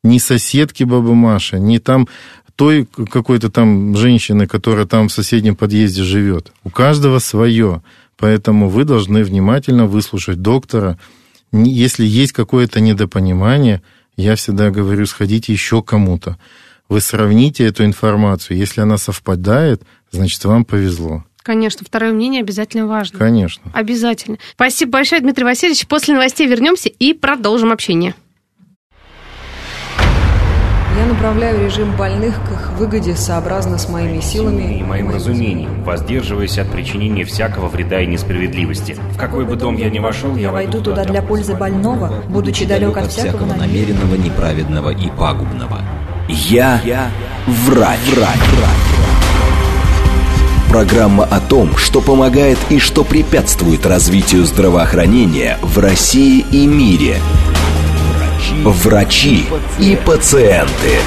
Не 0.03 0.19
соседки 0.19 0.83
бабы 0.83 1.15
Маши, 1.15 1.59
не 1.59 1.79
там 1.79 2.07
той 2.55 2.85
какой-то 2.85 3.49
там 3.49 3.95
женщины, 3.95 4.47
которая 4.47 4.85
там 4.85 5.07
в 5.07 5.13
соседнем 5.13 5.55
подъезде 5.55 6.03
живет. 6.03 6.51
У 6.63 6.69
каждого 6.69 7.19
свое. 7.19 7.81
Поэтому 8.17 8.69
вы 8.69 8.83
должны 8.83 9.23
внимательно 9.23 9.85
выслушать 9.85 10.41
доктора. 10.41 10.99
Если 11.51 12.05
есть 12.05 12.31
какое-то 12.31 12.79
недопонимание, 12.79 13.81
я 14.15 14.35
всегда 14.35 14.69
говорю, 14.69 15.05
сходите 15.05 15.51
еще 15.51 15.81
кому-то. 15.81 16.37
Вы 16.89 17.01
сравните 17.01 17.65
эту 17.65 17.85
информацию. 17.85 18.57
Если 18.57 18.81
она 18.81 18.97
совпадает, 18.97 19.81
значит, 20.11 20.43
вам 20.45 20.63
повезло. 20.63 21.23
Конечно, 21.43 21.85
второе 21.85 22.13
мнение 22.13 22.41
обязательно 22.41 22.87
важно. 22.87 23.19
Конечно. 23.19 23.61
Обязательно. 23.73 24.37
Спасибо 24.53 24.93
большое, 24.93 25.21
Дмитрий 25.21 25.43
Васильевич. 25.43 25.85
После 25.87 26.13
новостей 26.13 26.47
вернемся 26.47 26.87
и 26.87 27.13
продолжим 27.13 27.71
общение. 27.71 28.15
Я 30.97 31.07
направляю 31.07 31.65
режим 31.65 31.97
больных 31.97 32.35
к 32.47 32.51
их 32.51 32.71
выгоде 32.77 33.15
сообразно 33.15 33.77
с 33.77 33.89
моими 33.89 34.21
силами 34.21 34.79
и 34.79 34.83
моим 34.83 35.09
разумением, 35.09 35.83
воздерживаясь 35.83 36.57
от 36.59 36.71
причинения 36.71 37.25
всякого 37.25 37.67
вреда 37.67 37.99
и 37.99 38.05
несправедливости. 38.05 38.95
В 39.11 39.17
какой 39.17 39.43
бы 39.43 39.55
дом 39.55 39.75
я 39.75 39.89
ни 39.89 39.99
вошел, 39.99 40.35
Я 40.35 40.51
войду 40.51 40.81
туда 40.81 41.03
для 41.03 41.21
пользы 41.21 41.55
больного, 41.55 42.23
будучи 42.29 42.65
далек 42.65 42.95
от 42.95 43.11
всякого 43.11 43.53
намеренного, 43.53 44.15
неправедного 44.15 44.91
и 44.91 45.09
пагубного. 45.09 45.81
Я, 46.29 46.79
врач. 47.47 47.99
врач. 48.15 49.12
Программа 50.73 51.23
о 51.25 51.39
том, 51.39 51.77
что 51.77 52.01
помогает 52.01 52.57
и 52.71 52.79
что 52.79 53.03
препятствует 53.03 53.85
развитию 53.85 54.43
здравоохранения 54.43 55.59
в 55.61 55.77
России 55.77 56.43
и 56.51 56.65
мире. 56.65 57.17
Врачи 58.63 59.45
и 59.79 59.95
пациенты. 60.03 60.97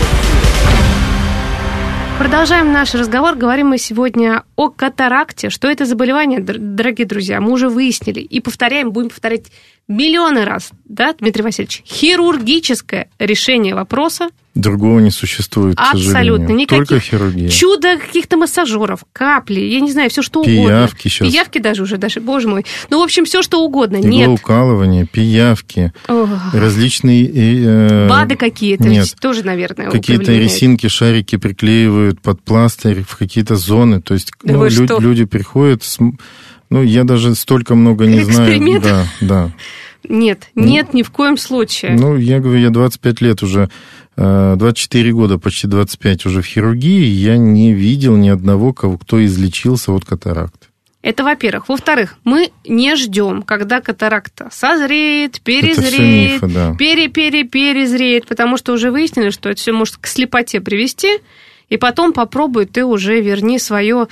Продолжаем 2.20 2.72
наш 2.72 2.94
разговор. 2.94 3.34
Говорим 3.34 3.70
мы 3.70 3.78
сегодня 3.78 4.44
о 4.54 4.68
катаракте. 4.68 5.50
Что 5.50 5.68
это 5.68 5.84
заболевание, 5.84 6.38
дорогие 6.38 7.04
друзья, 7.04 7.40
мы 7.40 7.50
уже 7.50 7.68
выяснили. 7.68 8.20
И 8.20 8.38
повторяем, 8.38 8.92
будем 8.92 9.08
повторять 9.08 9.46
миллионы 9.88 10.44
раз, 10.44 10.70
да, 10.84 11.14
Дмитрий 11.14 11.42
Васильевич? 11.42 11.82
Хирургическое 11.86 13.08
решение 13.18 13.74
вопроса– 13.74 14.28
Другого 14.56 15.00
не 15.00 15.10
существует, 15.10 15.76
Абсолютно. 15.78 16.48
Никаких 16.48 16.88
Только 16.88 16.98
хирургия. 16.98 17.50
Чудо 17.50 17.98
каких-то 17.98 18.38
массажеров, 18.38 19.00
капли, 19.12 19.60
я 19.60 19.80
не 19.80 19.92
знаю, 19.92 20.08
все 20.08 20.22
что 20.22 20.42
пиявки 20.42 20.60
угодно. 20.60 20.78
Пиявки 20.78 21.08
сейчас. 21.08 21.28
Пиявки 21.28 21.58
даже 21.58 21.82
уже, 21.82 21.98
даже, 21.98 22.20
боже 22.20 22.48
мой. 22.48 22.64
Ну, 22.88 23.00
в 23.00 23.02
общем, 23.02 23.26
все 23.26 23.42
что 23.42 23.62
угодно. 23.62 23.96
Иглоукалывание, 23.96 25.02
Нет. 25.02 25.10
пиявки, 25.10 25.92
Ох. 26.08 26.54
различные... 26.54 27.30
Э, 27.30 28.08
БАДы 28.08 28.36
какие-то, 28.36 28.84
Нет. 28.84 29.14
тоже, 29.20 29.42
наверное, 29.42 29.90
Какие-то 29.90 30.32
резинки, 30.32 30.88
шарики 30.88 31.36
приклеивают 31.36 32.22
под 32.22 32.40
пластырь 32.40 33.02
в 33.06 33.14
какие-то 33.18 33.56
зоны. 33.56 34.00
То 34.00 34.14
есть 34.14 34.32
да 34.42 34.54
ну, 34.54 34.66
лю- 34.66 35.00
люди 35.00 35.26
приходят... 35.26 35.82
С... 35.82 35.98
Ну, 36.70 36.82
я 36.82 37.04
даже 37.04 37.34
столько 37.34 37.74
много 37.74 38.06
не 38.06 38.20
знаю. 38.20 38.80
Да, 38.82 39.06
да. 39.20 39.50
Нет, 40.08 40.50
ну, 40.54 40.64
нет, 40.64 40.94
ни 40.94 41.02
в 41.02 41.10
коем 41.10 41.36
случае. 41.36 41.92
Ну, 41.92 42.16
я 42.16 42.38
говорю, 42.40 42.60
я 42.60 42.70
25 42.70 43.20
лет 43.20 43.42
уже 43.42 43.70
24 44.16 45.08
э, 45.08 45.12
года, 45.12 45.38
почти 45.38 45.66
25 45.66 46.26
уже 46.26 46.42
в 46.42 46.46
хирургии, 46.46 47.04
я 47.04 47.36
не 47.36 47.72
видел 47.72 48.16
ни 48.16 48.28
одного, 48.28 48.72
кого, 48.72 48.98
кто 48.98 49.24
излечился 49.24 49.92
от 49.92 50.04
катаракты. 50.04 50.68
Это 51.02 51.22
во-первых. 51.22 51.68
Во-вторых, 51.68 52.16
мы 52.24 52.50
не 52.66 52.96
ждем, 52.96 53.42
когда 53.42 53.80
катаракта 53.80 54.48
созреет, 54.50 55.40
перезреет, 55.40 56.42
мифы, 56.42 56.46
да. 56.52 56.74
пере-пере-перезреет, 56.74 58.26
потому 58.26 58.56
что 58.56 58.72
уже 58.72 58.90
выяснили, 58.90 59.30
что 59.30 59.50
это 59.50 59.60
все 59.60 59.72
может 59.72 59.98
к 59.98 60.06
слепоте 60.08 60.60
привести, 60.60 61.20
и 61.68 61.76
потом 61.76 62.12
попробуй 62.12 62.66
ты 62.66 62.84
уже 62.84 63.20
верни 63.20 63.58
свое 63.60 64.08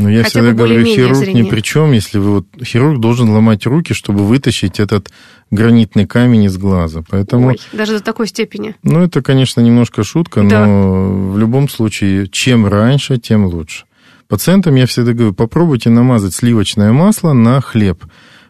ну, 0.00 0.08
я 0.08 0.22
Хотя 0.22 0.40
всегда 0.40 0.52
говорю, 0.52 0.82
хирург 0.82 1.16
зрение. 1.16 1.44
ни 1.44 1.48
при 1.50 1.60
чем, 1.60 1.92
если 1.92 2.18
вы 2.18 2.36
вот 2.36 2.46
хирург 2.64 3.00
должен 3.00 3.28
ломать 3.28 3.66
руки, 3.66 3.92
чтобы 3.92 4.24
вытащить 4.24 4.80
этот 4.80 5.10
гранитный 5.50 6.06
камень 6.06 6.44
из 6.44 6.56
глаза. 6.56 7.02
Поэтому, 7.10 7.48
Ой, 7.48 7.60
даже 7.72 7.98
до 7.98 8.02
такой 8.02 8.26
степени. 8.26 8.76
Ну, 8.82 9.02
это, 9.02 9.20
конечно, 9.20 9.60
немножко 9.60 10.02
шутка, 10.02 10.42
да. 10.42 10.64
но 10.64 11.32
в 11.32 11.38
любом 11.38 11.68
случае, 11.68 12.28
чем 12.28 12.66
раньше, 12.66 13.18
тем 13.18 13.44
лучше. 13.44 13.84
Пациентам 14.26 14.74
я 14.76 14.86
всегда 14.86 15.12
говорю, 15.12 15.34
попробуйте 15.34 15.90
намазать 15.90 16.34
сливочное 16.34 16.92
масло 16.92 17.34
на 17.34 17.60
хлеб, 17.60 18.02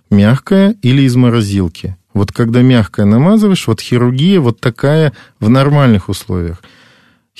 мягкое 0.09 0.77
или 0.83 1.03
из 1.03 1.17
морозилки. 1.17 1.97
Вот 2.15 2.31
когда 2.31 2.63
мягкое 2.63 3.07
намазываешь, 3.07 3.67
вот 3.67 3.81
хирургия 3.81 4.41
вот 4.41 4.61
такая 4.61 5.13
в 5.41 5.49
нормальных 5.49 6.09
условиях– 6.09 6.63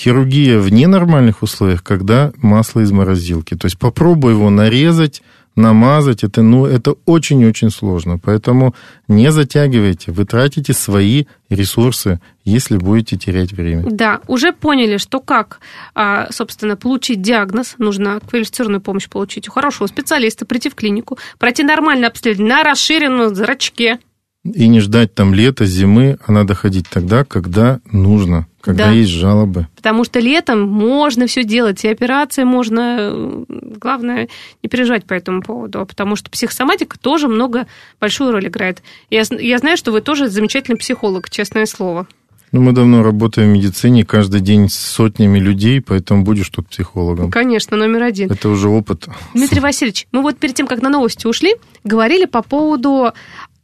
хирургия 0.01 0.59
в 0.59 0.73
ненормальных 0.73 1.43
условиях, 1.43 1.83
когда 1.83 2.33
масло 2.37 2.81
из 2.81 2.91
морозилки. 2.91 3.55
То 3.55 3.67
есть 3.67 3.79
попробуй 3.79 4.33
его 4.33 4.49
нарезать, 4.49 5.23
намазать, 5.57 6.25
это, 6.25 6.43
ну, 6.43 6.65
это 6.65 6.95
очень-очень 7.05 7.71
сложно. 7.71 8.19
Поэтому 8.19 8.75
не 9.09 9.31
затягивайте, 9.31 10.13
вы 10.13 10.25
тратите 10.25 10.73
свои 10.73 11.25
ресурсы, 11.51 12.21
если 12.45 12.79
будете 12.79 13.19
терять 13.19 13.53
время. 13.53 13.85
Да, 13.91 14.21
уже 14.27 14.53
поняли, 14.53 14.97
что 14.97 15.21
как, 15.21 15.61
а, 15.95 16.29
собственно, 16.31 16.77
получить 16.77 17.21
диагноз, 17.21 17.75
нужно 17.77 18.21
квалифицированную 18.21 18.81
помощь 18.81 19.09
получить 19.09 19.49
у 19.49 19.53
хорошего 19.53 19.87
специалиста, 19.87 20.47
прийти 20.47 20.71
в 20.71 20.75
клинику, 20.75 21.19
пройти 21.39 21.63
нормальное 21.63 22.09
обследование 22.09 22.57
на 22.57 22.63
расширенном 22.63 23.35
зрачке, 23.35 23.99
и 24.43 24.69
не 24.69 24.81
ждать 24.81 25.15
там 25.15 25.35
лета, 25.35 25.67
зимы, 25.67 26.17
а 26.27 26.33
надо 26.33 26.55
ходить 26.55 26.87
тогда, 26.89 27.25
когда 27.25 27.81
нужно, 27.93 28.47
когда 28.61 28.87
да. 28.87 28.91
есть 28.93 29.11
жалобы. 29.11 29.67
Потому 29.77 30.05
что 30.05 30.21
летом 30.21 30.69
можно 30.69 31.27
все 31.27 31.45
делать, 31.45 31.85
и 31.85 31.89
операции 31.89 32.45
можно. 32.45 33.45
Главное, 33.49 34.29
не 34.63 34.69
переживать 34.69 35.05
по 35.05 35.15
этому 35.15 35.43
поводу, 35.43 35.87
потому 35.87 36.17
что 36.17 36.31
психосоматика 36.31 36.99
тоже 36.99 37.29
много, 37.29 37.67
большую 38.01 38.33
роль 38.33 38.47
играет. 38.49 38.83
Я, 39.11 39.23
я 39.31 39.59
знаю, 39.59 39.77
что 39.77 39.93
вы 39.93 40.01
тоже 40.01 40.29
замечательный 40.29 40.77
психолог, 40.77 41.31
честное 41.31 41.67
слово. 41.67 42.07
Ну, 42.53 42.63
мы 42.63 42.73
давно 42.73 43.05
работаем 43.05 43.51
в 43.51 43.53
медицине, 43.53 44.05
каждый 44.05 44.41
день 44.41 44.69
с 44.69 44.75
сотнями 44.75 45.39
людей, 45.39 45.81
поэтому 45.81 46.25
будешь 46.25 46.49
тут 46.49 46.69
психологом. 46.69 47.31
Конечно, 47.31 47.77
номер 47.77 48.03
один. 48.03 48.31
Это 48.31 48.49
уже 48.49 48.69
опыт. 48.69 49.07
Дмитрий 49.35 49.61
Васильевич, 49.61 50.09
мы 50.11 50.23
вот 50.23 50.37
перед 50.37 50.57
тем, 50.57 50.67
как 50.67 50.83
на 50.83 50.89
новости 50.89 51.29
ушли, 51.29 51.55
говорили 51.85 52.25
по 52.25 52.43
поводу 52.43 53.13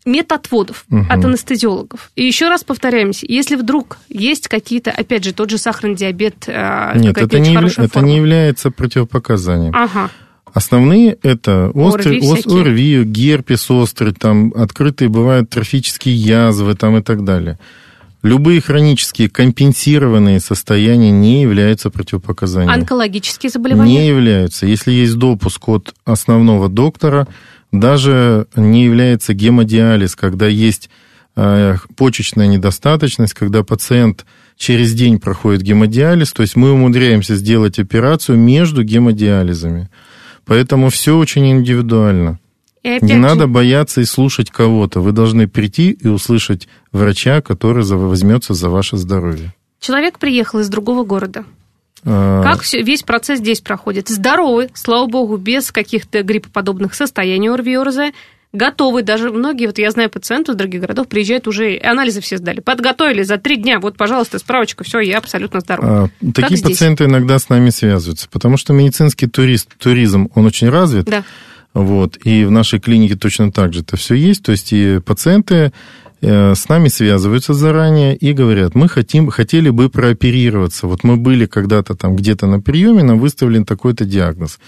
методводов 0.06 0.84
угу. 0.90 1.04
от 1.10 1.24
анестезиологов. 1.24 2.10
И 2.14 2.24
еще 2.24 2.48
раз 2.48 2.64
повторяемся, 2.64 3.26
если 3.28 3.56
вдруг 3.56 3.98
есть 4.08 4.48
какие-то, 4.48 4.90
опять 4.90 5.24
же, 5.24 5.34
тот 5.34 5.50
же 5.50 5.58
сахарный 5.58 5.96
диабет, 5.96 6.44
э, 6.46 6.92
Нет, 6.96 7.18
это 7.18 7.38
не, 7.38 7.54
это 7.54 7.88
форма. 7.88 8.08
не 8.08 8.16
является 8.16 8.70
противопоказанием. 8.70 9.74
Ага. 9.74 10.10
Основные 10.54 11.18
это 11.22 11.70
острый, 11.74 12.18
ОРВИ, 12.18 12.60
ОРВИ, 12.60 13.04
герпес 13.04 13.70
острый, 13.70 14.14
там 14.14 14.54
открытые 14.56 15.10
бывают 15.10 15.50
трофические 15.50 16.14
язвы 16.14 16.74
там 16.74 16.96
и 16.96 17.02
так 17.02 17.24
далее. 17.24 17.58
Любые 18.22 18.60
хронические 18.60 19.28
компенсированные 19.28 20.40
состояния 20.40 21.10
не 21.10 21.42
являются 21.42 21.90
противопоказанием. 21.90 22.72
Онкологические 22.72 23.50
заболевания? 23.50 23.98
Не 24.00 24.08
являются. 24.08 24.66
Если 24.66 24.92
есть 24.92 25.16
допуск 25.16 25.68
от 25.68 25.94
основного 26.04 26.68
доктора, 26.68 27.28
даже 27.72 28.46
не 28.56 28.84
является 28.84 29.34
гемодиализ, 29.34 30.16
когда 30.16 30.46
есть 30.46 30.90
э, 31.36 31.76
почечная 31.96 32.46
недостаточность, 32.46 33.34
когда 33.34 33.62
пациент 33.62 34.24
через 34.56 34.92
день 34.94 35.18
проходит 35.18 35.62
гемодиализ, 35.62 36.32
то 36.32 36.42
есть 36.42 36.56
мы 36.56 36.72
умудряемся 36.72 37.36
сделать 37.36 37.78
операцию 37.78 38.38
между 38.38 38.82
гемодиализами. 38.82 39.90
Поэтому 40.44 40.90
все 40.90 41.16
очень 41.16 41.50
индивидуально. 41.50 42.38
Не 42.84 43.14
же... 43.14 43.16
надо 43.16 43.48
бояться 43.48 44.00
и 44.00 44.04
слушать 44.04 44.50
кого-то. 44.50 45.00
Вы 45.00 45.10
должны 45.10 45.48
прийти 45.48 45.90
и 45.90 46.06
услышать 46.06 46.68
врача, 46.92 47.40
который 47.40 47.84
возьмется 47.84 48.54
за 48.54 48.68
ваше 48.70 48.96
здоровье. 48.96 49.52
Человек 49.80 50.18
приехал 50.20 50.60
из 50.60 50.68
другого 50.68 51.04
города. 51.04 51.44
А, 52.06 52.42
как 52.42 52.62
все, 52.62 52.82
весь 52.82 53.02
процесс 53.02 53.40
здесь 53.40 53.60
проходит? 53.60 54.08
Здоровый, 54.08 54.70
слава 54.74 55.06
богу, 55.06 55.36
без 55.36 55.72
каких-то 55.72 56.22
гриппоподобных 56.22 56.94
состояний 56.94 57.50
ОРВИ, 57.50 57.76
ОРЗ, 57.76 57.98
готовы, 58.52 59.02
даже 59.02 59.30
многие, 59.30 59.66
вот 59.66 59.78
я 59.78 59.90
знаю 59.90 60.08
пациентов 60.08 60.54
из 60.54 60.58
других 60.58 60.80
городов, 60.80 61.08
приезжают 61.08 61.48
уже, 61.48 61.78
анализы 61.82 62.20
все 62.20 62.38
сдали, 62.38 62.60
подготовили 62.60 63.22
за 63.22 63.38
три 63.38 63.56
дня, 63.56 63.80
вот, 63.80 63.96
пожалуйста, 63.96 64.38
справочка, 64.38 64.84
все, 64.84 65.00
я 65.00 65.18
абсолютно 65.18 65.60
здоров. 65.60 65.84
А, 65.84 66.08
такие 66.32 66.60
как 66.60 66.70
пациенты 66.70 67.04
здесь? 67.04 67.12
иногда 67.12 67.38
с 67.38 67.48
нами 67.48 67.70
связываются, 67.70 68.28
потому 68.30 68.56
что 68.56 68.72
медицинский 68.72 69.26
турист, 69.26 69.76
туризм, 69.76 70.30
он 70.34 70.46
очень 70.46 70.70
развит, 70.70 71.06
да. 71.06 71.24
вот, 71.74 72.18
и 72.24 72.44
в 72.44 72.52
нашей 72.52 72.78
клинике 72.78 73.16
точно 73.16 73.50
так 73.50 73.74
же 73.74 73.80
это 73.80 73.96
все 73.96 74.14
есть, 74.14 74.44
то 74.44 74.52
есть 74.52 74.72
и 74.72 75.00
пациенты 75.00 75.54
Э, 75.54 75.70
с 76.26 76.68
нами 76.68 76.88
связываются 76.88 77.54
заранее 77.54 78.16
и 78.16 78.32
говорят, 78.32 78.74
мы 78.74 78.88
хотим, 78.88 79.30
хотели 79.30 79.70
бы 79.70 79.88
прооперироваться. 79.88 80.88
Вот 80.88 81.04
мы 81.04 81.16
были 81.16 81.46
когда-то 81.46 81.94
там 81.94 82.16
где-то 82.16 82.46
на 82.46 82.60
приеме, 82.60 83.04
нам 83.04 83.20
выставлен 83.20 83.64
такой-то 83.64 84.04
диагноз. 84.04 84.58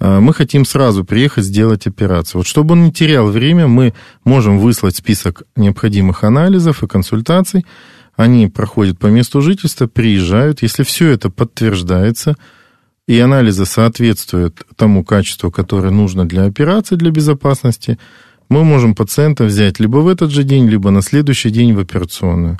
Э, 0.00 0.20
мы 0.20 0.32
хотим 0.32 0.64
сразу 0.64 1.04
приехать 1.04 1.44
сделать 1.44 1.86
операцию. 1.86 2.40
Вот 2.40 2.46
чтобы 2.46 2.72
он 2.72 2.84
не 2.84 2.92
терял 2.92 3.26
время, 3.26 3.66
мы 3.66 3.92
можем 4.24 4.58
выслать 4.58 4.96
список 4.96 5.42
необходимых 5.54 6.24
анализов 6.24 6.82
и 6.82 6.86
консультаций. 6.86 7.66
Они 8.16 8.48
проходят 8.48 8.98
по 8.98 9.08
месту 9.08 9.42
жительства, 9.42 9.86
приезжают. 9.86 10.62
Если 10.62 10.82
все 10.82 11.10
это 11.10 11.28
подтверждается, 11.28 12.36
и 13.06 13.20
анализы 13.20 13.66
соответствуют 13.66 14.66
тому 14.76 15.04
качеству, 15.04 15.50
которое 15.50 15.90
нужно 15.90 16.26
для 16.26 16.44
операции, 16.44 16.96
для 16.96 17.10
безопасности– 17.10 17.98
мы 18.48 18.64
можем 18.64 18.94
пациента 18.94 19.44
взять 19.44 19.80
либо 19.80 19.98
в 19.98 20.08
этот 20.08 20.30
же 20.30 20.44
день, 20.44 20.68
либо 20.68 20.90
на 20.90 21.02
следующий 21.02 21.50
день 21.50 21.74
в 21.74 21.80
операционную. 21.80 22.58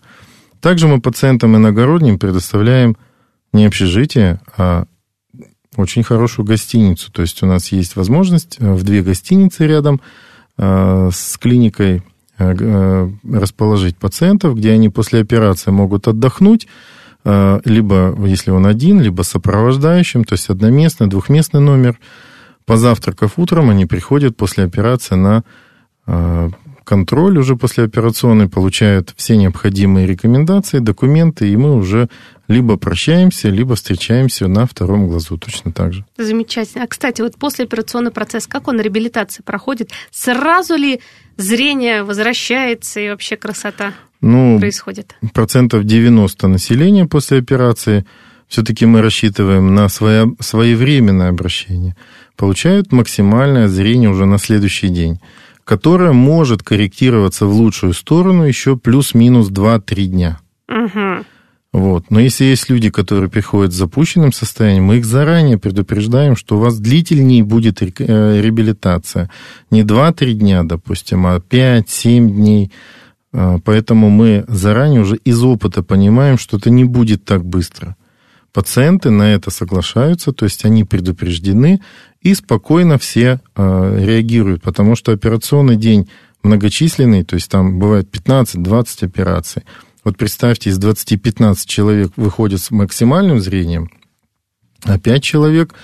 Также 0.61 0.89
мы 0.89 1.01
пациентам 1.01 1.57
иногородним 1.57 2.19
предоставляем 2.19 2.97
не 3.53 3.67
общежитие, 3.67 4.41
а 4.57 4.87
очень 5.77 6.03
хорошую 6.03 6.47
гостиницу. 6.47 7.13
То 7.13 7.23
есть 7.23 7.43
у 7.43 7.47
нас 7.47 7.71
есть 7.73 7.97
возможность 7.97 8.57
э, 8.59 8.73
в 8.73 8.83
две 8.83 9.03
гостиницы 9.03 9.67
рядом 9.67 10.01
э, 10.59 11.11
с 11.13 11.39
клиникой 11.39 12.03
э, 12.39 13.11
расположить 13.31 13.97
пациентов, 13.97 14.57
где 14.57 14.73
они 14.73 14.89
после 14.89 15.21
операции 15.21 15.71
могут 15.71 16.09
отдохнуть, 16.09 16.67
либо, 17.25 18.17
если 18.25 18.53
он 18.53 18.67
один, 18.67 19.01
либо 19.01 19.23
сопровождающим, 19.23 20.23
то 20.23 20.35
есть 20.35 20.49
одноместный, 20.49 21.09
двухместный 21.09 21.59
номер. 21.59 21.99
Позавтракав 22.67 23.33
утром, 23.37 23.69
они 23.69 23.85
приходят 23.85 24.37
после 24.37 24.63
операции 24.63 25.17
на 25.17 25.43
контроль 26.87 27.37
уже 27.37 27.57
после 27.57 27.85
операционной, 27.85 28.49
получают 28.49 29.13
все 29.17 29.37
необходимые 29.37 30.07
рекомендации, 30.07 30.79
документы, 30.79 31.51
и 31.51 31.57
мы 31.57 31.75
уже 31.75 32.09
либо 32.47 32.77
прощаемся, 32.77 33.49
либо 33.49 33.75
встречаемся 33.75 34.47
на 34.47 34.67
втором 34.67 35.09
глазу 35.09 35.37
точно 35.37 35.73
так 35.73 35.93
же. 35.93 36.05
Замечательно. 36.17 36.85
А, 36.85 36.87
кстати, 36.87 37.23
вот 37.23 37.37
после 37.37 37.65
операционный 37.65 38.13
процесс, 38.13 38.47
как 38.47 38.69
он 38.69 38.81
реабилитация 38.81 39.43
проходит? 39.43 39.91
Сразу 40.13 40.77
ли 40.77 41.01
зрение 41.37 42.05
возвращается 42.05 43.01
и 43.01 43.09
вообще 43.09 43.37
красота 43.37 43.93
ну, 44.21 44.61
происходит? 44.61 45.17
Процентов 45.35 45.83
90 45.85 46.47
населения 46.47 47.07
после 47.07 47.39
операции, 47.39 48.07
все-таки 48.47 48.87
мы 48.87 49.03
рассчитываем 49.03 49.75
на 49.75 49.89
свое, 49.89 50.33
своевременное 50.39 51.31
обращение, 51.31 51.97
получают 52.37 52.93
максимальное 52.93 53.67
зрение 53.67 54.09
уже 54.09 54.25
на 54.25 54.39
следующий 54.39 54.89
день, 54.89 55.19
которое 55.67 56.13
может 56.13 56.63
корректироваться 56.63 57.45
в 57.45 57.53
лучшую 57.53 57.93
сторону 57.93 58.45
еще 58.45 58.77
плюс-минус 58.77 59.51
2-3 59.51 60.05
дня. 60.05 60.39
Угу. 60.69 61.25
Вот. 61.73 62.05
Но 62.09 62.21
если 62.21 62.45
есть 62.45 62.71
люди, 62.71 62.89
которые 62.89 63.29
приходят 63.29 63.73
с 63.73 63.77
запущенным 63.77 64.33
состоянием, 64.33 64.85
мы 64.85 64.99
их 64.99 65.05
заранее 65.05 65.59
предупреждаем, 65.59 66.37
что 66.37 66.57
у 66.57 66.61
вас 66.61 66.79
длительнее 66.79 67.43
будет 67.43 67.83
э, 67.83 68.41
реабилитация. 68.41 69.29
Не 69.73 69.83
2-3 69.83 70.33
дня, 70.35 70.63
допустим, 70.63 71.27
а 71.27 71.39
5-7 71.39 72.31
дней. 72.31 72.71
А, 73.33 73.59
поэтому 73.59 74.09
мы 74.09 74.45
заранее 74.47 75.01
уже 75.01 75.17
из 75.17 75.43
опыта 75.43 75.83
понимаем, 75.83 76.39
что 76.39 76.59
это 76.59 76.71
не 76.71 76.85
будет 76.85 77.25
так 77.25 77.45
быстро. 77.45 77.97
Пациенты 78.57 79.11
на 79.11 79.35
это 79.35 79.51
соглашаются, 79.51 80.33
то 80.33 80.47
есть 80.47 80.65
они 80.65 80.85
предупреждены 80.85 81.83
и 82.23 82.33
спокойно 82.35 82.97
все 82.97 83.39
а, 83.55 83.95
реагируют, 83.95 84.63
потому 84.63 84.97
что 84.97 85.13
операционный 85.13 85.77
день 85.77 86.09
многочисленный, 86.43 87.23
то 87.23 87.35
есть 87.35 87.51
там 87.51 87.79
бывает 87.79 88.09
15-20 88.11 89.05
операций. 89.05 89.65
Вот 90.05 90.17
представьте, 90.17 90.71
из 90.71 90.79
20-15 90.79 91.67
человек 91.67 92.13
выходит 92.17 92.63
с 92.63 92.71
максимальным 92.71 93.41
зрением, 93.41 93.91
а 94.85 94.99
5 94.99 95.23
человек, 95.23 95.75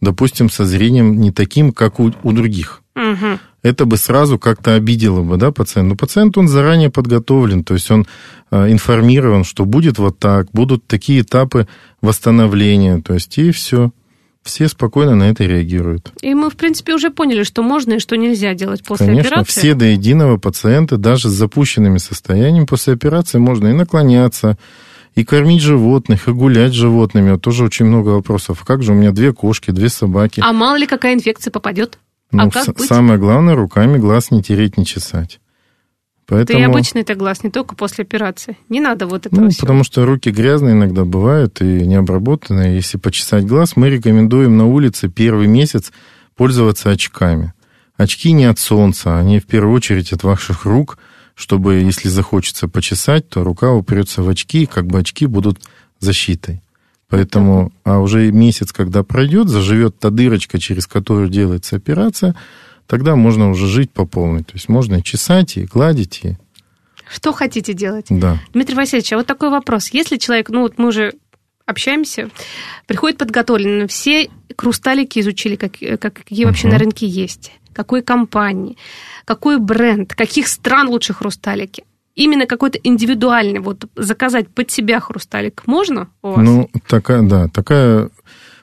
допустим, 0.00 0.50
со 0.50 0.64
зрением 0.64 1.20
не 1.20 1.30
таким, 1.30 1.72
как 1.72 2.00
у, 2.00 2.12
у 2.22 2.32
других. 2.32 2.82
Угу. 2.96 3.38
Это 3.62 3.84
бы 3.84 3.96
сразу 3.96 4.38
как-то 4.38 4.74
обидело 4.74 5.22
бы, 5.22 5.36
да, 5.36 5.52
пациент. 5.52 5.90
Но 5.90 5.96
пациент, 5.96 6.38
он 6.38 6.48
заранее 6.48 6.90
подготовлен, 6.90 7.62
то 7.62 7.74
есть 7.74 7.90
он 7.90 8.06
э, 8.50 8.70
информирован, 8.70 9.44
что 9.44 9.64
будет 9.64 9.98
вот 9.98 10.18
так, 10.18 10.48
будут 10.52 10.86
такие 10.86 11.20
этапы 11.20 11.68
восстановления, 12.00 13.00
то 13.00 13.14
есть 13.14 13.36
и 13.38 13.50
все 13.50 13.90
все 14.42 14.68
спокойно 14.68 15.14
на 15.14 15.24
это 15.24 15.44
реагируют. 15.44 16.12
И 16.22 16.34
мы, 16.34 16.50
в 16.50 16.56
принципе, 16.56 16.94
уже 16.94 17.10
поняли, 17.10 17.42
что 17.42 17.62
можно 17.62 17.94
и 17.94 17.98
что 17.98 18.16
нельзя 18.16 18.54
делать 18.54 18.82
после 18.82 19.06
Конечно, 19.06 19.30
операции. 19.32 19.60
все 19.60 19.74
до 19.74 19.84
единого 19.84 20.38
пациенты, 20.38 20.96
даже 20.96 21.28
с 21.28 21.32
запущенными 21.32 21.98
состояниями 21.98 22.64
после 22.64 22.94
операции 22.94 23.38
можно 23.38 23.68
и 23.68 23.72
наклоняться, 23.72 24.56
и 25.14 25.24
кормить 25.24 25.60
животных, 25.60 26.28
и 26.28 26.32
гулять 26.32 26.72
с 26.72 26.76
животными. 26.76 27.32
Вот 27.32 27.42
тоже 27.42 27.64
очень 27.64 27.86
много 27.86 28.10
вопросов. 28.10 28.64
Как 28.64 28.82
же 28.82 28.92
у 28.92 28.94
меня 28.94 29.10
две 29.10 29.32
кошки, 29.32 29.70
две 29.70 29.88
собаки? 29.88 30.40
А 30.44 30.52
мало 30.52 30.76
ли 30.76 30.86
какая 30.86 31.14
инфекция 31.14 31.50
попадет? 31.50 31.98
Ну, 32.32 32.44
а 32.44 32.50
как 32.50 32.66
быть? 32.76 32.86
Самое 32.86 33.18
главное, 33.18 33.54
руками 33.54 33.98
глаз 33.98 34.30
не 34.30 34.42
тереть, 34.42 34.76
не 34.76 34.86
чесать. 34.86 35.40
Поэтому... 36.26 36.60
Да 36.60 36.64
и 36.64 36.68
обычный 36.68 37.00
это 37.00 37.16
глаз, 37.16 37.42
не 37.42 37.50
только 37.50 37.74
после 37.74 38.02
операции. 38.02 38.56
Не 38.68 38.80
надо 38.80 39.06
вот 39.06 39.26
этого 39.26 39.40
ну, 39.40 39.50
всего. 39.50 39.62
потому 39.62 39.82
что 39.82 40.06
руки 40.06 40.30
грязные 40.30 40.74
иногда 40.74 41.04
бывают 41.04 41.60
и 41.60 41.64
необработанные. 41.64 42.76
Если 42.76 42.98
почесать 42.98 43.44
глаз, 43.46 43.74
мы 43.74 43.90
рекомендуем 43.90 44.56
на 44.56 44.66
улице 44.66 45.08
первый 45.08 45.48
месяц 45.48 45.92
пользоваться 46.36 46.90
очками. 46.90 47.52
Очки 47.96 48.30
не 48.30 48.44
от 48.44 48.60
солнца, 48.60 49.18
они 49.18 49.40
в 49.40 49.46
первую 49.46 49.74
очередь 49.74 50.12
от 50.12 50.22
ваших 50.22 50.64
рук, 50.64 50.98
чтобы, 51.34 51.74
если 51.76 52.08
захочется 52.08 52.68
почесать, 52.68 53.28
то 53.28 53.44
рука 53.44 53.72
упрется 53.72 54.22
в 54.22 54.28
очки, 54.28 54.62
и 54.62 54.66
как 54.66 54.86
бы 54.86 54.98
очки 54.98 55.26
будут 55.26 55.58
защитой. 55.98 56.62
Поэтому, 57.08 57.72
а 57.84 57.98
уже 57.98 58.30
месяц, 58.30 58.72
когда 58.72 59.02
пройдет, 59.02 59.48
заживет 59.48 59.98
та 59.98 60.10
дырочка, 60.10 60.58
через 60.58 60.86
которую 60.86 61.28
делается 61.28 61.76
операция, 61.76 62.36
тогда 62.86 63.16
можно 63.16 63.50
уже 63.50 63.66
жить 63.66 63.90
по 63.90 64.06
полной. 64.06 64.44
То 64.44 64.52
есть 64.54 64.68
можно 64.68 64.96
и 64.96 65.02
чесать, 65.02 65.56
и 65.56 65.64
гладить, 65.64 66.20
и... 66.22 66.36
Что 67.12 67.32
хотите 67.32 67.74
делать? 67.74 68.06
Да. 68.08 68.38
Дмитрий 68.52 68.76
Васильевич, 68.76 69.12
а 69.12 69.16
вот 69.16 69.26
такой 69.26 69.50
вопрос. 69.50 69.88
Если 69.88 70.16
человек, 70.16 70.48
ну 70.50 70.60
вот 70.60 70.78
мы 70.78 70.88
уже 70.88 71.14
общаемся, 71.66 72.30
приходит 72.86 73.18
подготовленный, 73.18 73.88
все 73.88 74.30
хрусталики 74.56 75.18
изучили, 75.18 75.56
как, 75.56 75.72
как, 76.00 76.14
какие 76.14 76.44
вообще 76.44 76.68
uh-huh. 76.68 76.72
на 76.72 76.78
рынке 76.78 77.06
есть, 77.06 77.52
какой 77.80 78.02
компании, 78.02 78.76
какой 79.24 79.58
бренд, 79.58 80.14
каких 80.14 80.48
стран 80.48 80.88
лучше 80.88 81.14
хрусталики. 81.14 81.84
Именно 82.14 82.44
какой-то 82.44 82.78
индивидуальный, 82.82 83.60
вот 83.60 83.86
заказать 83.96 84.48
под 84.48 84.70
себя 84.70 85.00
хрусталик 85.00 85.62
можно 85.66 86.08
у 86.22 86.32
вас? 86.32 86.44
Ну, 86.44 86.68
такая, 86.86 87.22
да, 87.22 87.48
такая 87.48 88.10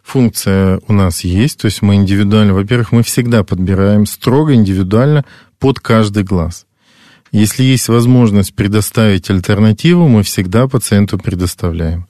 функция 0.03 0.80
у 0.88 0.93
нас 0.93 1.23
есть, 1.23 1.60
то 1.60 1.65
есть 1.65 1.82
мы 1.82 1.95
индивидуально, 1.95 2.53
во-первых, 2.53 2.91
мы 2.91 3.01
всегда 3.01 3.43
подбираем 3.43 4.06
строго 4.06 4.53
индивидуально 4.53 5.25
под 5.58 5.80
каждый 5.80 6.23
глаз. 6.23 6.67
Если 7.32 7.63
есть 7.63 7.88
возможность 7.89 8.53
предоставить 8.53 9.32
альтернативу, 9.32 10.08
мы 10.08 10.21
всегда 10.21 10.67
пациенту 10.67 11.17
предоставляем. 11.17 12.06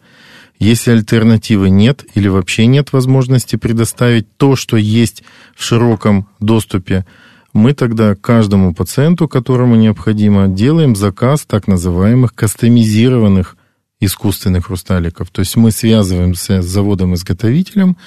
Если 0.59 0.91
альтернативы 0.91 1.69
нет 1.69 2.03
или 2.15 2.27
вообще 2.27 2.65
нет 2.65 2.91
возможности 2.91 3.55
предоставить 3.55 4.35
то, 4.37 4.55
что 4.55 4.77
есть 4.77 5.23
в 5.55 5.63
широком 5.63 6.27
доступе, 6.39 7.05
мы 7.53 7.73
тогда 7.73 8.15
каждому 8.15 8.73
пациенту, 8.73 9.27
которому 9.27 9.75
необходимо, 9.75 10.47
делаем 10.47 10.95
заказ 10.95 11.45
так 11.45 11.67
называемых 11.67 12.33
кастомизированных 12.33 13.55
искусственных 13.99 14.67
хрусталиков. 14.67 15.29
То 15.29 15.41
есть 15.41 15.55
мы 15.55 15.71
связываемся 15.71 16.61
с 16.61 16.65
заводом-изготовителем, 16.65 17.97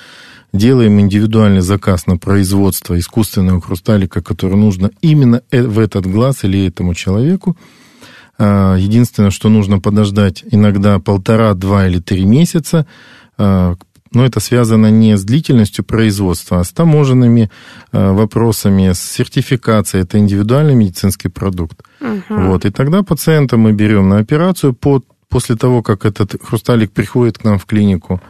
делаем 0.53 1.01
индивидуальный 1.01 1.63
заказ 1.63 2.07
на 2.07 2.17
производство 2.17 2.99
искусственного 2.99 3.61
хрусталика, 3.61 4.23
который 4.23 4.57
нужно 4.57 4.91
именно 5.01 5.43
э, 5.51 5.63
в 5.63 5.79
этот 5.79 6.07
глаз 6.07 6.45
или 6.45 6.67
этому 6.67 6.95
человеку. 6.95 7.57
А, 8.42 8.74
единственное, 8.76 9.31
что 9.31 9.50
нужно 9.50 9.81
подождать 9.81 10.42
иногда 10.50 10.98
полтора, 10.98 11.53
два 11.53 11.87
или 11.87 11.98
три 11.98 12.24
месяца, 12.24 12.87
а, 13.37 13.76
но 14.12 14.24
это 14.24 14.40
связано 14.40 14.90
не 14.90 15.14
с 15.14 15.24
длительностью 15.24 15.85
производства, 15.85 16.61
а 16.61 16.64
с 16.64 16.72
таможенными 16.72 17.50
а, 17.92 18.14
вопросами, 18.14 18.92
с 18.92 18.98
сертификацией. 18.98 20.05
Это 20.05 20.18
индивидуальный 20.18 20.74
медицинский 20.74 21.29
продукт. 21.29 21.83
Угу. 22.00 22.40
Вот. 22.40 22.64
И 22.64 22.70
тогда 22.70 23.03
пациента 23.03 23.59
мы 23.59 23.72
берем 23.72 24.09
на 24.09 24.18
операцию 24.18 24.72
под 24.72 25.05
после 25.29 25.55
того, 25.55 25.83
как 25.83 26.07
этот 26.07 26.42
хрусталик 26.42 26.92
приходит 26.92 27.37
к 27.37 27.44
нам 27.44 27.59
в 27.59 27.66
клинику, 27.66 28.20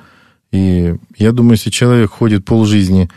и 0.50 0.96
я 1.16 1.32
думаю, 1.32 1.52
если 1.52 1.70
человек 1.70 2.10
ходит 2.10 2.44
полжизни 2.44 3.08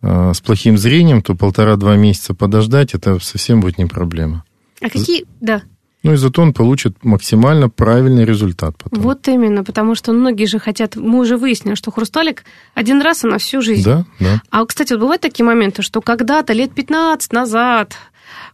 э, 0.00 0.32
с 0.32 0.40
плохим 0.40 0.78
зрением, 0.78 1.20
то 1.20 1.34
полтора-два 1.34 1.96
месяца 1.96 2.32
подождать, 2.32 2.94
это 2.94 3.18
совсем 3.18 3.60
будет 3.60 3.76
не 3.76 3.84
проблема. 3.84 4.44
А 4.80 4.88
какие, 4.88 5.26
да. 5.40 5.62
Ну 6.06 6.12
и 6.14 6.16
зато 6.16 6.42
он 6.42 6.52
получит 6.52 7.04
максимально 7.04 7.68
правильный 7.68 8.24
результат 8.24 8.76
потом. 8.76 9.00
Вот 9.00 9.28
именно, 9.28 9.64
потому 9.64 9.94
что 9.94 10.12
многие 10.12 10.46
же 10.46 10.58
хотят, 10.58 10.96
мы 10.96 11.18
уже 11.20 11.36
выяснили, 11.36 11.74
что 11.74 11.90
хрусталик 11.90 12.44
один 12.74 13.02
раз 13.02 13.24
и 13.24 13.26
на 13.26 13.38
всю 13.38 13.60
жизнь. 13.62 13.84
Да, 13.84 14.04
да. 14.20 14.40
А, 14.50 14.64
кстати, 14.64 14.92
вот 14.92 15.00
бывают 15.00 15.22
такие 15.22 15.44
моменты, 15.44 15.82
что 15.82 16.00
когда-то, 16.00 16.52
лет 16.52 16.72
15 16.74 17.32
назад, 17.32 17.96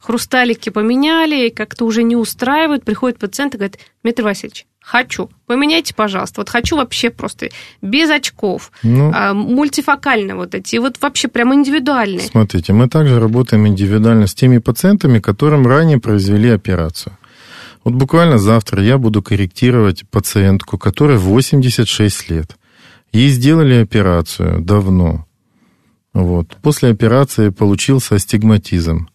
хрусталики 0.00 0.70
поменяли, 0.70 1.48
как-то 1.48 1.84
уже 1.84 2.02
не 2.02 2.16
устраивают, 2.16 2.84
приходит 2.84 3.18
пациент 3.18 3.54
и 3.54 3.58
говорит, 3.58 3.78
Дмитрий 4.02 4.24
Васильевич, 4.24 4.66
Хочу. 4.82 5.30
Поменяйте, 5.46 5.94
пожалуйста. 5.94 6.40
Вот 6.40 6.48
хочу 6.48 6.76
вообще 6.76 7.10
просто 7.10 7.50
без 7.80 8.10
очков, 8.10 8.72
ну, 8.82 9.12
а, 9.14 9.32
мультифокальные 9.32 10.34
вот 10.34 10.54
эти, 10.54 10.76
вот 10.76 10.96
вообще 11.00 11.28
прям 11.28 11.54
индивидуальные. 11.54 12.26
Смотрите, 12.26 12.72
мы 12.72 12.88
также 12.88 13.20
работаем 13.20 13.66
индивидуально 13.68 14.26
с 14.26 14.34
теми 14.34 14.58
пациентами, 14.58 15.20
которым 15.20 15.66
ранее 15.66 16.00
произвели 16.00 16.50
операцию. 16.50 17.16
Вот 17.84 17.94
буквально 17.94 18.38
завтра 18.38 18.82
я 18.82 18.98
буду 18.98 19.22
корректировать 19.22 20.08
пациентку, 20.08 20.78
которой 20.78 21.16
86 21.16 22.30
лет. 22.30 22.56
Ей 23.12 23.28
сделали 23.28 23.74
операцию 23.74 24.60
давно. 24.60 25.26
Вот. 26.14 26.56
После 26.62 26.90
операции 26.90 27.48
получился 27.48 28.14
астигматизм. 28.14 29.08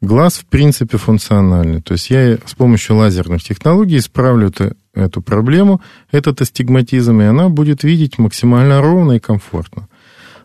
Глаз, 0.00 0.34
в 0.34 0.44
принципе, 0.44 0.98
функциональный. 0.98 1.80
То 1.80 1.92
есть 1.92 2.10
я 2.10 2.38
с 2.44 2.54
помощью 2.54 2.96
лазерных 2.96 3.42
технологий 3.42 3.96
исправлю 3.96 4.48
это, 4.48 4.76
эту 4.92 5.22
проблему, 5.22 5.80
этот 6.10 6.42
астигматизм, 6.42 7.20
и 7.20 7.24
она 7.24 7.48
будет 7.48 7.84
видеть 7.84 8.18
максимально 8.18 8.82
ровно 8.82 9.12
и 9.12 9.18
комфортно. 9.18 9.88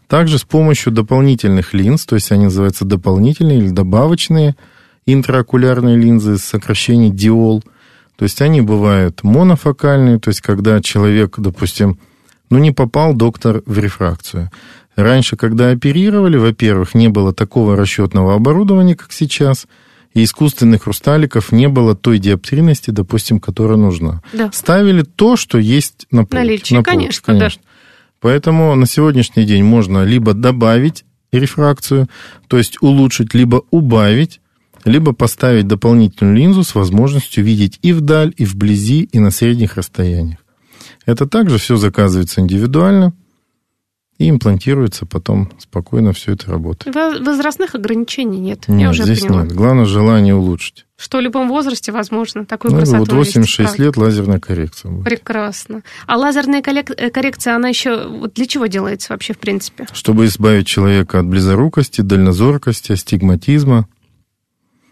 Также 0.08 0.40
с 0.40 0.44
помощью 0.44 0.92
дополнительных 0.92 1.74
линз, 1.74 2.06
то 2.06 2.16
есть 2.16 2.32
они 2.32 2.46
называются 2.46 2.86
дополнительные 2.86 3.60
или 3.60 3.70
добавочные 3.70 4.56
интраокулярные 5.14 5.98
линзы 5.98 6.38
с 6.38 6.44
сокращением 6.44 7.16
диол. 7.16 7.64
То 8.18 8.24
есть 8.24 8.42
они 8.42 8.62
бывают 8.62 9.24
монофокальные, 9.24 10.20
то 10.20 10.30
есть 10.30 10.42
когда 10.42 10.82
человек, 10.82 11.36
допустим, 11.38 12.00
ну 12.50 12.58
не 12.58 12.72
попал 12.72 13.14
доктор 13.14 13.64
в 13.66 13.80
рефракцию. 13.80 14.52
Раньше, 14.96 15.38
когда 15.38 15.70
оперировали, 15.70 16.36
во-первых, 16.36 16.94
не 16.94 17.08
было 17.08 17.34
такого 17.34 17.78
расчетного 17.78 18.36
оборудования, 18.36 18.96
как 18.96 19.14
сейчас, 19.14 19.68
и 20.14 20.24
искусственных 20.24 20.84
хрусталиков 20.84 21.52
не 21.52 21.68
было 21.70 21.96
той 21.96 22.20
диоптрийности, 22.20 22.92
допустим, 22.92 23.40
которая 23.40 23.78
нужна. 23.78 24.22
Да. 24.34 24.52
Ставили 24.52 25.04
то, 25.04 25.38
что 25.38 25.58
есть 25.58 26.08
на 26.12 26.26
полке. 26.26 26.36
Наличие, 26.36 26.78
на 26.80 26.84
полке, 26.84 26.98
конечно, 26.98 27.24
конечно. 27.26 27.62
Поэтому 28.20 28.76
на 28.76 28.86
сегодняшний 28.86 29.46
день 29.46 29.64
можно 29.64 30.04
либо 30.04 30.34
добавить 30.34 31.06
рефракцию, 31.32 32.10
то 32.48 32.58
есть 32.58 32.82
улучшить, 32.82 33.34
либо 33.34 33.64
убавить, 33.72 34.42
либо 34.86 35.14
поставить 35.14 35.68
дополнительную 35.68 36.36
линзу 36.36 36.64
с 36.64 36.76
возможностью 36.76 37.44
видеть 37.44 37.80
и 37.82 37.94
вдаль, 37.94 38.34
и 38.38 38.46
вблизи, 38.46 39.04
и 39.12 39.20
на 39.20 39.32
средних 39.32 39.76
расстояниях. 39.78 40.40
Это 41.06 41.28
также 41.28 41.58
все 41.58 41.76
заказывается 41.78 42.42
индивидуально 42.42 43.14
и 44.18 44.30
имплантируется 44.30 45.06
потом 45.06 45.50
спокойно 45.60 46.12
все 46.12 46.34
это 46.34 46.52
работает. 46.52 46.94
Во- 46.94 47.18
Возрастных 47.24 47.74
ограничений 47.76 48.40
нет. 48.40 48.68
Нет, 48.68 48.82
Я 48.82 48.90
уже 48.90 49.04
здесь 49.06 49.22
поняла. 49.22 49.44
нет. 49.44 49.54
Главное 49.54 49.86
желание 49.86 50.36
улучшить. 50.36 50.86
Что 50.98 51.20
в 51.20 51.22
любом 51.22 51.48
возрасте 51.48 51.94
возможно. 51.94 52.46
Такую 52.46 52.74
Ну, 52.74 52.78
красоту 52.80 53.00
вот 53.00 53.12
навести, 53.14 53.40
86 53.40 53.58
правда. 53.70 53.84
лет 53.84 53.96
лазерная 53.98 54.40
коррекция. 54.42 54.92
будет. 54.92 55.06
Прекрасно. 55.06 55.84
А 56.06 56.18
лазерная 56.18 56.60
э, 56.62 57.10
коррекция, 57.10 57.56
она 57.56 57.70
еще 57.70 58.08
вот 58.10 58.34
для 58.34 58.46
чего 58.46 58.66
делается 58.66 59.14
вообще 59.14 59.34
в 59.34 59.38
принципе? 59.38 59.88
Чтобы 59.94 60.26
избавить 60.26 60.68
человека 60.68 61.20
от 61.20 61.26
близорукости, 61.26 62.02
дальнозоркости, 62.02 62.92
астигматизма. 62.92 63.88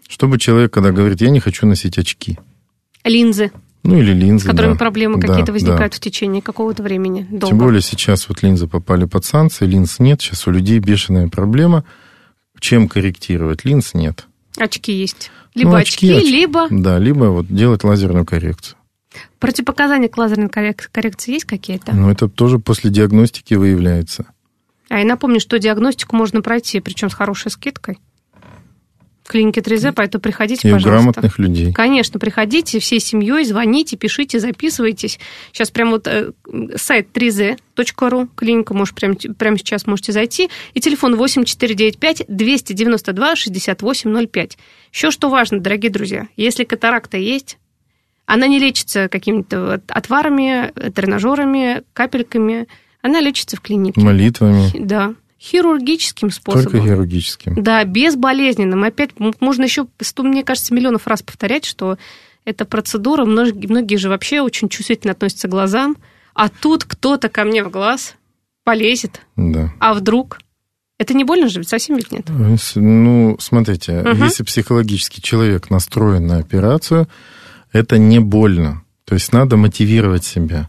Чтобы 0.08 0.38
человек, 0.38 0.72
когда 0.72 0.90
говорит, 0.90 1.20
я 1.20 1.30
не 1.30 1.38
хочу 1.38 1.66
носить 1.66 1.98
очки. 1.98 2.38
Линзы, 3.04 3.52
Ну 3.84 3.98
или 3.98 4.12
линзы. 4.12 4.46
с 4.46 4.50
которыми 4.50 4.72
да. 4.72 4.78
проблемы 4.78 5.20
Да, 5.20 5.28
какие-то 5.28 5.46
да. 5.48 5.52
возникают 5.52 5.94
в 5.94 6.00
течение 6.00 6.42
какого-то 6.42 6.82
времени. 6.82 7.26
Долго. 7.30 7.46
Тем 7.46 7.58
более 7.58 7.80
сейчас 7.82 8.28
вот 8.28 8.42
линзы 8.42 8.66
попали 8.66 9.04
под 9.04 9.24
санкции, 9.24 9.66
линз 9.66 9.98
нет, 10.00 10.20
сейчас 10.20 10.46
у 10.46 10.50
людей 10.50 10.78
бешеная 10.80 11.28
проблема. 11.28 11.84
Чем 12.58 12.88
корректировать? 12.88 13.64
Линз 13.64 13.94
нет. 13.94 14.26
Очки 14.56 14.92
есть. 14.92 15.30
Либо 15.54 15.70
Ну, 15.70 15.76
очки, 15.76 16.10
очки, 16.12 16.30
либо 16.30 16.66
Да, 16.70 16.98
либо 16.98 17.26
вот 17.26 17.46
делать 17.48 17.84
лазерную 17.84 18.24
коррекцию. 18.26 18.76
противопоказания 19.38 20.08
к 20.08 20.16
лазерной 20.18 20.48
коррек- 20.48 20.88
коррекции 20.90 21.32
есть 21.32 21.44
какие-то? 21.44 21.94
Но 21.94 22.10
это 22.10 22.28
тоже 22.28 22.58
после 22.58 22.90
диагностики 22.90 23.54
выявляется. 23.54 24.26
А 24.88 24.98
я 24.98 25.04
напомню, 25.04 25.38
что 25.38 25.58
диагностику 25.58 26.16
можно 26.16 26.40
пройти, 26.42 26.80
причем 26.80 27.10
с 27.10 27.14
хорошей 27.14 27.50
скидкой. 27.50 27.98
Клинике 29.28 29.60
3Z, 29.60 29.92
поэтому 29.92 30.22
приходите, 30.22 30.66
И 30.68 30.72
пожалуйста. 30.72 30.88
грамотных 30.88 31.38
людей. 31.38 31.72
Конечно, 31.72 32.18
приходите 32.18 32.80
всей 32.80 32.98
семьей, 32.98 33.44
звоните, 33.44 33.96
пишите, 33.96 34.40
записывайтесь. 34.40 35.20
Сейчас 35.52 35.70
прям 35.70 35.90
вот 35.90 36.06
э, 36.06 36.32
сайт 36.76 37.08
3z.ru, 37.12 38.28
клиника, 38.34 38.74
может, 38.74 38.94
прямо, 38.94 39.14
прямо 39.14 39.58
сейчас 39.58 39.86
можете 39.86 40.12
зайти. 40.12 40.48
И 40.74 40.80
телефон 40.80 41.14
8495 41.14 42.24
292 42.28 43.36
6805. 43.36 44.58
Еще 44.92 45.10
что 45.10 45.28
важно, 45.28 45.60
дорогие 45.60 45.90
друзья, 45.92 46.28
если 46.36 46.64
катаракта 46.64 47.18
есть, 47.18 47.58
она 48.26 48.46
не 48.46 48.58
лечится 48.58 49.08
какими-то 49.08 49.80
отварами, 49.88 50.72
тренажерами, 50.90 51.82
капельками. 51.92 52.66
Она 53.00 53.20
лечится 53.20 53.56
в 53.56 53.60
клинике. 53.60 54.00
Молитвами. 54.00 54.70
Да, 54.78 55.14
хирургическим 55.40 56.30
способом. 56.30 56.64
Только 56.72 56.80
хирургическим. 56.86 57.62
Да, 57.62 57.84
безболезненным. 57.84 58.82
Опять 58.84 59.10
можно 59.40 59.62
еще, 59.64 59.86
мне 60.18 60.42
кажется, 60.44 60.74
миллионов 60.74 61.06
раз 61.06 61.22
повторять, 61.22 61.64
что 61.64 61.96
эта 62.44 62.64
процедура, 62.64 63.24
многие, 63.24 63.66
многие 63.66 63.96
же 63.96 64.08
вообще 64.08 64.40
очень 64.40 64.68
чувствительно 64.68 65.12
относятся 65.12 65.48
к 65.48 65.50
глазам, 65.50 65.96
а 66.34 66.48
тут 66.48 66.84
кто-то 66.84 67.28
ко 67.28 67.44
мне 67.44 67.62
в 67.62 67.70
глаз 67.70 68.14
полезет, 68.64 69.20
Да. 69.36 69.72
а 69.80 69.94
вдруг? 69.94 70.38
Это 70.98 71.14
не 71.14 71.22
больно 71.24 71.48
же? 71.48 71.60
Ведь 71.60 71.68
Совсем 71.68 71.96
ведь 71.96 72.10
нет. 72.10 72.26
С- 72.60 72.74
Ну, 72.74 73.36
смотрите, 73.38 74.00
Мгм. 74.02 74.24
если 74.24 74.42
психологически 74.42 75.20
человек 75.20 75.70
настроен 75.70 76.26
на 76.26 76.38
операцию, 76.38 77.06
это 77.72 77.98
не 77.98 78.18
больно. 78.18 78.82
То 79.04 79.14
есть 79.14 79.32
надо 79.32 79.56
мотивировать 79.56 80.24
себя. 80.24 80.68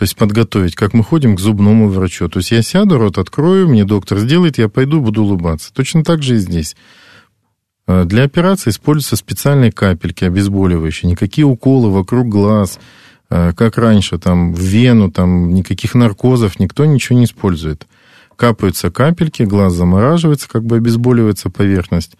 То 0.00 0.04
есть 0.04 0.16
подготовить, 0.16 0.76
как 0.76 0.94
мы 0.94 1.04
ходим 1.04 1.36
к 1.36 1.40
зубному 1.40 1.90
врачу. 1.90 2.26
То 2.30 2.38
есть 2.38 2.52
я 2.52 2.62
сяду, 2.62 2.96
рот 2.96 3.18
открою, 3.18 3.68
мне 3.68 3.84
доктор 3.84 4.18
сделает, 4.18 4.56
я 4.56 4.70
пойду, 4.70 5.02
буду 5.02 5.24
улыбаться. 5.24 5.74
Точно 5.74 6.02
так 6.02 6.22
же 6.22 6.36
и 6.36 6.38
здесь. 6.38 6.74
Э, 7.86 8.04
Для 8.06 8.24
операции 8.24 8.70
используются 8.70 9.16
специальные 9.16 9.72
капельки 9.72 10.24
обезболивающие, 10.24 11.10
никакие 11.10 11.44
уколы 11.44 11.90
вокруг 11.92 12.30
глаз, 12.30 12.80
э, 13.28 13.52
как 13.54 13.76
раньше, 13.76 14.16
там, 14.16 14.54
в 14.54 14.60
вену, 14.60 15.10
там, 15.10 15.52
никаких 15.52 15.94
наркозов, 15.94 16.58
никто 16.58 16.86
ничего 16.86 17.18
не 17.18 17.26
использует. 17.26 17.86
Капаются 18.36 18.90
капельки, 18.90 19.42
глаз 19.42 19.74
замораживается, 19.74 20.48
как 20.48 20.64
бы 20.64 20.76
обезболивается 20.76 21.50
поверхность. 21.50 22.16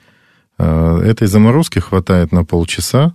Э, 0.59 0.99
Этой 1.03 1.29
заморозки 1.29 1.79
хватает 1.79 2.31
на 2.31 2.45
полчаса. 2.45 3.15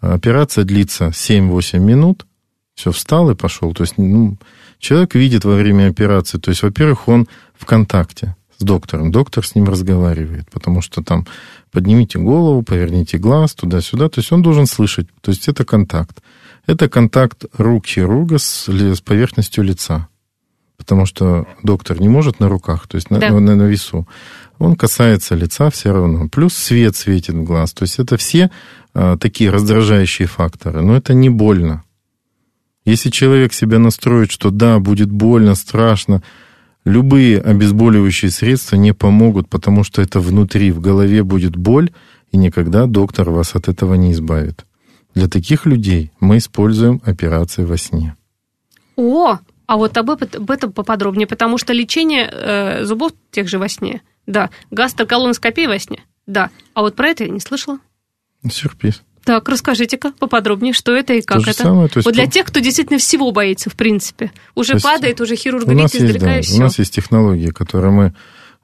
Операция 0.00 0.62
длится 0.62 1.10
7-8 1.12 1.80
минут. 1.80 2.24
Все, 2.80 2.92
встал 2.92 3.30
и 3.30 3.34
пошел. 3.34 3.74
То 3.74 3.82
есть 3.82 3.98
ну, 3.98 4.38
человек 4.78 5.14
видит 5.14 5.44
во 5.44 5.54
время 5.54 5.88
операции, 5.88 6.38
то 6.38 6.48
есть, 6.48 6.62
во-первых, 6.62 7.08
он 7.08 7.28
в 7.58 7.66
контакте 7.66 8.36
с 8.56 8.64
доктором. 8.64 9.10
Доктор 9.10 9.46
с 9.46 9.54
ним 9.54 9.66
разговаривает, 9.66 10.50
потому 10.50 10.80
что 10.80 11.02
там 11.02 11.26
поднимите 11.70 12.18
голову, 12.18 12.62
поверните 12.62 13.18
глаз 13.18 13.54
туда-сюда. 13.54 14.08
То 14.08 14.20
есть 14.20 14.32
он 14.32 14.40
должен 14.40 14.64
слышать. 14.64 15.08
То 15.20 15.30
есть 15.30 15.46
это 15.46 15.66
контакт. 15.66 16.22
Это 16.66 16.88
контакт 16.88 17.44
рук 17.58 17.86
хирурга 17.86 18.38
с, 18.38 18.66
с 18.66 19.00
поверхностью 19.02 19.62
лица. 19.62 20.08
Потому 20.78 21.04
что 21.04 21.46
доктор 21.62 22.00
не 22.00 22.08
может 22.08 22.40
на 22.40 22.48
руках, 22.48 22.88
то 22.88 22.96
есть 22.96 23.10
на, 23.10 23.18
Да. 23.18 23.30
на, 23.30 23.56
на 23.56 23.64
весу. 23.64 24.08
Он 24.58 24.74
касается 24.74 25.34
лица 25.34 25.68
все 25.68 25.92
равно. 25.92 26.28
Плюс 26.30 26.54
свет 26.54 26.96
светит 26.96 27.34
в 27.34 27.44
глаз. 27.44 27.74
То 27.74 27.82
есть 27.82 27.98
это 27.98 28.16
все 28.16 28.50
а, 28.94 29.18
такие 29.18 29.50
раздражающие 29.50 30.26
факторы. 30.26 30.80
Но 30.80 30.96
это 30.96 31.12
не 31.12 31.28
больно. 31.28 31.84
Если 32.84 33.10
человек 33.10 33.52
себя 33.52 33.78
настроит, 33.78 34.30
что 34.30 34.50
да, 34.50 34.78
будет 34.78 35.10
больно, 35.10 35.54
страшно, 35.54 36.22
любые 36.84 37.40
обезболивающие 37.40 38.30
средства 38.30 38.76
не 38.76 38.92
помогут, 38.92 39.48
потому 39.48 39.84
что 39.84 40.02
это 40.02 40.20
внутри, 40.20 40.72
в 40.72 40.80
голове 40.80 41.22
будет 41.22 41.56
боль, 41.56 41.90
и 42.32 42.36
никогда 42.36 42.86
доктор 42.86 43.30
вас 43.30 43.54
от 43.54 43.68
этого 43.68 43.94
не 43.94 44.12
избавит. 44.12 44.64
Для 45.14 45.28
таких 45.28 45.66
людей 45.66 46.12
мы 46.20 46.38
используем 46.38 47.02
операции 47.04 47.64
во 47.64 47.76
сне. 47.76 48.16
О, 48.96 49.38
а 49.66 49.76
вот 49.76 49.96
об, 49.96 50.10
этом 50.10 50.72
поподробнее, 50.72 51.26
потому 51.26 51.58
что 51.58 51.72
лечение 51.72 52.28
э, 52.30 52.84
зубов 52.84 53.12
тех 53.30 53.48
же 53.48 53.58
во 53.58 53.68
сне, 53.68 54.02
да, 54.26 54.50
гастроколоноскопия 54.70 55.68
во 55.68 55.78
сне, 55.78 56.04
да. 56.26 56.50
А 56.74 56.82
вот 56.82 56.96
про 56.96 57.08
это 57.08 57.24
я 57.24 57.30
не 57.30 57.40
слышала. 57.40 57.78
Сюрприз. 58.48 59.02
Так, 59.24 59.48
расскажите-ка 59.48 60.12
поподробнее, 60.18 60.72
что 60.72 60.94
это 60.94 61.14
и 61.14 61.20
как 61.20 61.42
это. 61.42 61.52
самое, 61.52 61.88
есть 61.94 62.06
вот 62.06 62.14
для 62.14 62.26
тех, 62.26 62.46
кто 62.46 62.60
действительно 62.60 62.98
всего 62.98 63.30
боится, 63.32 63.68
в 63.68 63.74
принципе. 63.74 64.32
Уже 64.54 64.78
падает, 64.78 65.20
уже 65.20 65.36
хирург 65.36 65.66
У 65.66 65.72
есть, 65.72 65.96
издалека 65.96 66.26
да, 66.26 66.36
и 66.36 66.40
у 66.40 66.42
все. 66.42 66.60
нас 66.60 66.78
есть 66.78 66.94
технологии, 66.94 67.48
которые 67.48 67.92
мы 67.92 68.14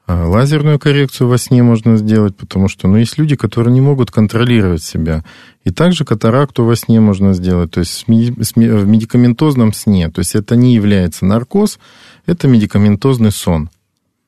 а, 0.07 0.25
лазерную 0.25 0.79
коррекцию 0.79 1.27
во 1.27 1.37
сне 1.37 1.61
можно 1.63 1.97
сделать, 1.97 2.35
потому 2.35 2.69
что 2.69 2.87
ну, 2.87 2.95
есть 2.95 3.17
люди, 3.17 3.35
которые 3.35 3.73
не 3.73 3.81
могут 3.81 4.09
контролировать 4.09 4.81
себя. 4.81 5.25
И 5.65 5.69
также 5.69 6.05
катаракту 6.05 6.63
во 6.63 6.77
сне 6.77 7.01
можно 7.01 7.33
сделать, 7.33 7.71
то 7.71 7.81
есть 7.81 8.07
в 8.07 8.09
медикаментозном 8.09 9.73
сне. 9.73 10.09
То 10.09 10.19
есть 10.19 10.33
это 10.33 10.55
не 10.55 10.73
является 10.73 11.25
наркоз, 11.25 11.77
это 12.25 12.47
медикаментозный 12.47 13.31
сон. 13.31 13.69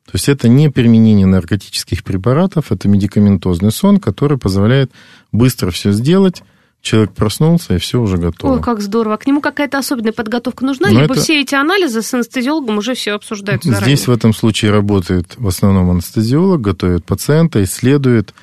То 0.10 0.16
есть 0.16 0.28
это 0.28 0.50
не 0.50 0.70
применение 0.72 1.28
наркотических 1.28 2.04
препаратов, 2.04 2.72
это 2.72 2.88
медикаментозный 2.88 3.72
сон, 3.72 4.00
который 4.00 4.40
позволяет 4.40 4.92
быстро 5.32 5.70
все 5.70 5.92
сделать. 5.92 6.42
Человек 6.82 7.12
проснулся, 7.12 7.76
и 7.76 7.78
все 7.78 8.02
уже 8.02 8.18
готово. 8.18 8.54
Ой, 8.54 8.62
как 8.62 8.82
здорово. 8.82 9.18
К 9.18 9.28
нему 9.28 9.40
какая-то 9.40 9.78
особенная 9.78 10.14
подготовка 10.14 10.66
нужна? 10.66 10.90
Ну, 10.90 11.02
Либо 11.02 11.14
это- 11.14 11.22
все 11.22 11.42
эти 11.42 11.54
анализы 11.54 12.02
с 12.02 12.12
анестезиологом 12.12 12.80
уже 12.80 12.96
все 12.96 13.12
обсуждаются 13.12 13.70
заранее? 13.70 13.96
Здесь 13.98 14.08
в 14.08 14.12
этом 14.12 14.34
случае 14.34 14.72
работает 14.72 15.36
в 15.38 15.48
основном 15.48 15.92
анестезиолог, 15.92 16.60
готовит 16.60 17.06
пациента, 17.06 17.62
исследует, 17.64 18.34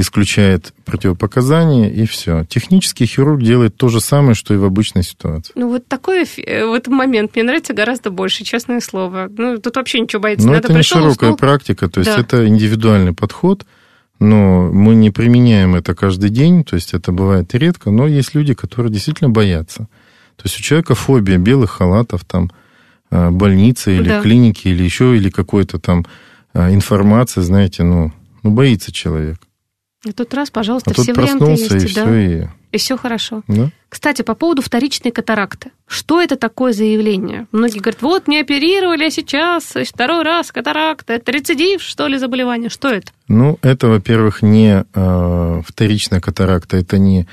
исключает 0.00 0.72
противопоказания 0.84 1.88
и 1.90 2.06
все. 2.06 2.44
Технический 2.44 3.06
хирург 3.06 3.42
делает 3.42 3.76
то 3.76 3.88
же 3.88 4.00
самое, 4.00 4.34
что 4.34 4.54
и 4.54 4.56
в 4.56 4.64
обычной 4.64 5.02
ситуации. 5.02 5.52
Ну, 5.54 5.68
вот 5.68 5.86
такой 5.86 6.24
э, 6.24 6.64
вот 6.66 6.86
момент 6.88 7.34
мне 7.34 7.44
нравится 7.44 7.72
гораздо 7.74 8.10
больше, 8.10 8.44
честное 8.44 8.80
слово. 8.80 9.28
Ну, 9.36 9.58
тут 9.58 9.76
вообще 9.76 10.00
ничего 10.00 10.22
бояться. 10.22 10.46
Но 10.46 10.54
Надо 10.54 10.68
это 10.68 10.76
не 10.76 10.82
широкая 10.82 11.30
уснул. 11.30 11.36
практика, 11.36 11.88
то 11.88 12.00
есть 12.00 12.14
Да. 12.14 12.20
это 12.20 12.46
индивидуальный 12.46 13.12
подход, 13.12 13.64
но 14.18 14.70
мы 14.72 14.94
не 14.94 15.10
применяем 15.10 15.74
это 15.74 15.94
каждый 15.94 16.30
день, 16.30 16.64
то 16.64 16.76
есть 16.76 16.92
это 16.94 17.12
бывает 17.12 17.54
редко, 17.54 17.90
но 17.90 18.06
есть 18.06 18.34
люди, 18.34 18.54
которые 18.54 18.92
действительно 18.92 19.30
боятся. 19.30 19.88
То 20.36 20.44
есть 20.44 20.58
у 20.58 20.62
человека 20.62 20.94
фобия 20.94 21.38
белых 21.38 21.70
халатов, 21.70 22.24
там, 22.24 22.50
а, 23.10 23.30
больницы 23.30 23.96
или 23.96 24.08
Да. 24.08 24.20
клиники, 24.22 24.68
или 24.68 24.82
еще, 24.82 25.16
или 25.16 25.30
какой-то 25.30 25.78
там 25.78 26.04
а, 26.52 26.72
информации, 26.72 27.42
знаете, 27.42 27.82
ну, 27.84 28.12
ну, 28.42 28.50
боится 28.50 28.90
человек. 28.92 29.38
И 30.04 30.12
тут 30.12 30.32
раз, 30.34 30.50
пожалуйста, 30.50 30.92
А 30.96 31.02
все 31.02 31.12
варианты 31.12 31.50
есть, 31.50 31.70
и 31.70 31.94
да. 31.94 32.02
все, 32.04 32.14
и 32.14 32.46
и 32.72 32.78
все 32.78 32.96
хорошо. 32.96 33.42
Да? 33.48 33.70
Кстати, 33.88 34.22
по 34.22 34.34
поводу 34.34 34.62
вторичной 34.62 35.10
катаракты. 35.10 35.72
Что 35.88 36.20
это 36.20 36.36
такое 36.36 36.72
заявление? 36.72 37.48
Многие 37.50 37.80
говорят, 37.80 38.02
вот 38.02 38.28
не 38.28 38.38
оперировали, 38.38 39.04
а 39.04 39.10
сейчас 39.10 39.74
второй 39.84 40.22
раз 40.22 40.52
катаракта. 40.52 41.14
Это 41.14 41.32
рецидив, 41.32 41.82
что 41.82 42.06
ли, 42.06 42.16
заболевание? 42.16 42.70
Что 42.70 42.88
это? 42.90 43.10
Ну, 43.26 43.58
это, 43.62 43.88
во-первых, 43.88 44.42
не 44.42 44.84
э, 44.94 45.62
вторичная 45.66 46.20
катаракта, 46.20 46.76
это 46.76 46.98
не 46.98 47.26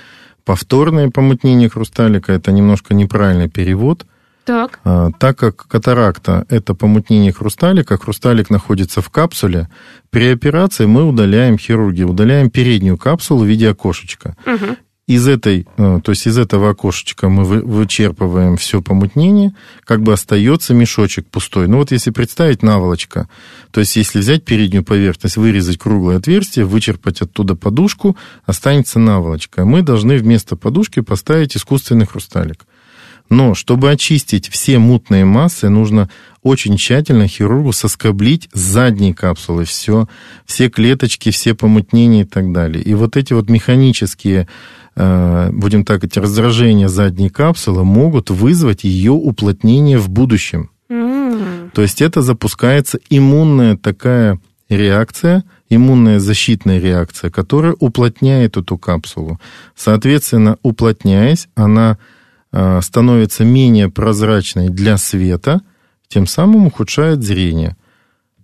повторное 0.43 1.09
помутнение 1.09 1.70
хрусталика, 1.70 2.32
это 2.32 2.51
немножко 2.51 2.95
неправильный 2.95 3.49
перевод. 3.49 4.07
Так. 4.47 4.79
А, 4.85 5.11
так 5.19 5.37
как 5.37 5.67
катаракта– 5.67 6.45
это 6.49 6.73
помутнение 6.73 7.33
хрусталика, 7.33 7.97
хрусталик 7.97 8.49
находится 8.49 9.01
в 9.01 9.09
капсуле, 9.09 9.67
при 10.09 10.31
операции 10.31 10.85
мы 10.85 11.03
удаляем 11.03 11.57
хирурги, 11.57 12.03
удаляем 12.03 12.49
переднюю 12.49 12.97
капсулу 12.97 13.43
в 13.43 13.45
виде 13.45 13.69
окошечка. 13.69 14.37
Угу. 14.45 14.77
Из 15.07 15.27
этой, 15.27 15.67
э, 15.77 15.99
то 16.01 16.11
есть 16.11 16.27
из 16.27 16.37
этого 16.37 16.69
окошечка 16.69 17.27
мы 17.27 17.43
вы- 17.43 17.61
вычерпываем 17.61 18.55
все 18.55 18.81
помутнение, 18.81 19.53
как 19.83 20.01
бы 20.01 20.13
остается 20.13 20.73
мешочек 20.73 21.27
пустой. 21.27 21.67
Ну 21.67 21.77
вот 21.77 21.91
если 21.91 22.11
представить 22.11 22.63
наволочка, 22.63 23.27
то 23.71 23.81
есть 23.81 23.97
если 23.97 24.19
взять 24.19 24.45
переднюю 24.45 24.85
поверхность, 24.85 25.35
вырезать 25.35 25.77
круглое 25.77 26.17
отверстие, 26.17 26.63
вычерпать 26.63 27.21
оттуда 27.21 27.55
подушку, 27.55 28.15
останется 28.45 28.97
наволочка. 28.97 29.65
Мы 29.65 29.81
должны 29.81 30.17
вместо 30.17 30.55
подушки 30.55 31.01
поставить 31.01 31.57
искусственный 31.57 32.05
хрусталик. 32.05 32.65
Но 33.30 33.55
чтобы 33.55 33.91
очистить 33.91 34.47
все 34.47 34.80
мутные 34.80 35.25
массы, 35.25 35.69
нужно 35.69 36.09
очень 36.43 36.78
тщательно 36.78 37.28
хирургу 37.28 37.73
соскоблить 37.73 38.49
с 38.53 38.59
задней 38.59 39.13
капсулы 39.13 39.65
все, 39.65 40.07
все 40.45 40.69
клеточки, 40.69 41.32
все 41.32 41.53
помутнения 41.53 42.21
и 42.21 42.25
так 42.25 42.51
далее. 42.53 42.82
И 42.84 42.93
вот 42.93 43.17
эти 43.17 43.34
вот 43.34 43.49
механические, 43.49 44.47
э, 44.95 45.49
будем 45.51 45.84
так 45.84 45.97
говорить, 45.97 46.17
раздражения 46.17 46.88
задней 46.88 47.30
капсулы 47.30 47.84
могут 47.84 48.30
вызвать 48.30 48.84
ее 48.86 49.11
уплотнение 49.11 49.97
в 49.97 50.09
будущем. 50.09 50.69
То 51.73 51.82
есть 51.82 52.01
это 52.01 52.21
запускается 52.21 52.97
иммунная 53.09 53.75
такая 53.78 54.39
реакция, 54.69 55.43
иммунная 55.69 56.19
защитная 56.19 56.80
реакция, 56.80 57.30
которая 57.30 57.75
уплотняет 57.78 58.57
эту 58.57 58.78
капсулу. 58.78 59.39
Соответственно, 59.75 60.57
уплотняясь, 60.63 61.47
она 61.55 61.97
становится 62.51 63.43
менее 63.43 63.89
прозрачной 63.89 64.69
для 64.69 64.97
света, 64.97 65.61
тем 66.07 66.27
самым 66.27 66.67
ухудшает 66.67 67.23
зрение. 67.23 67.75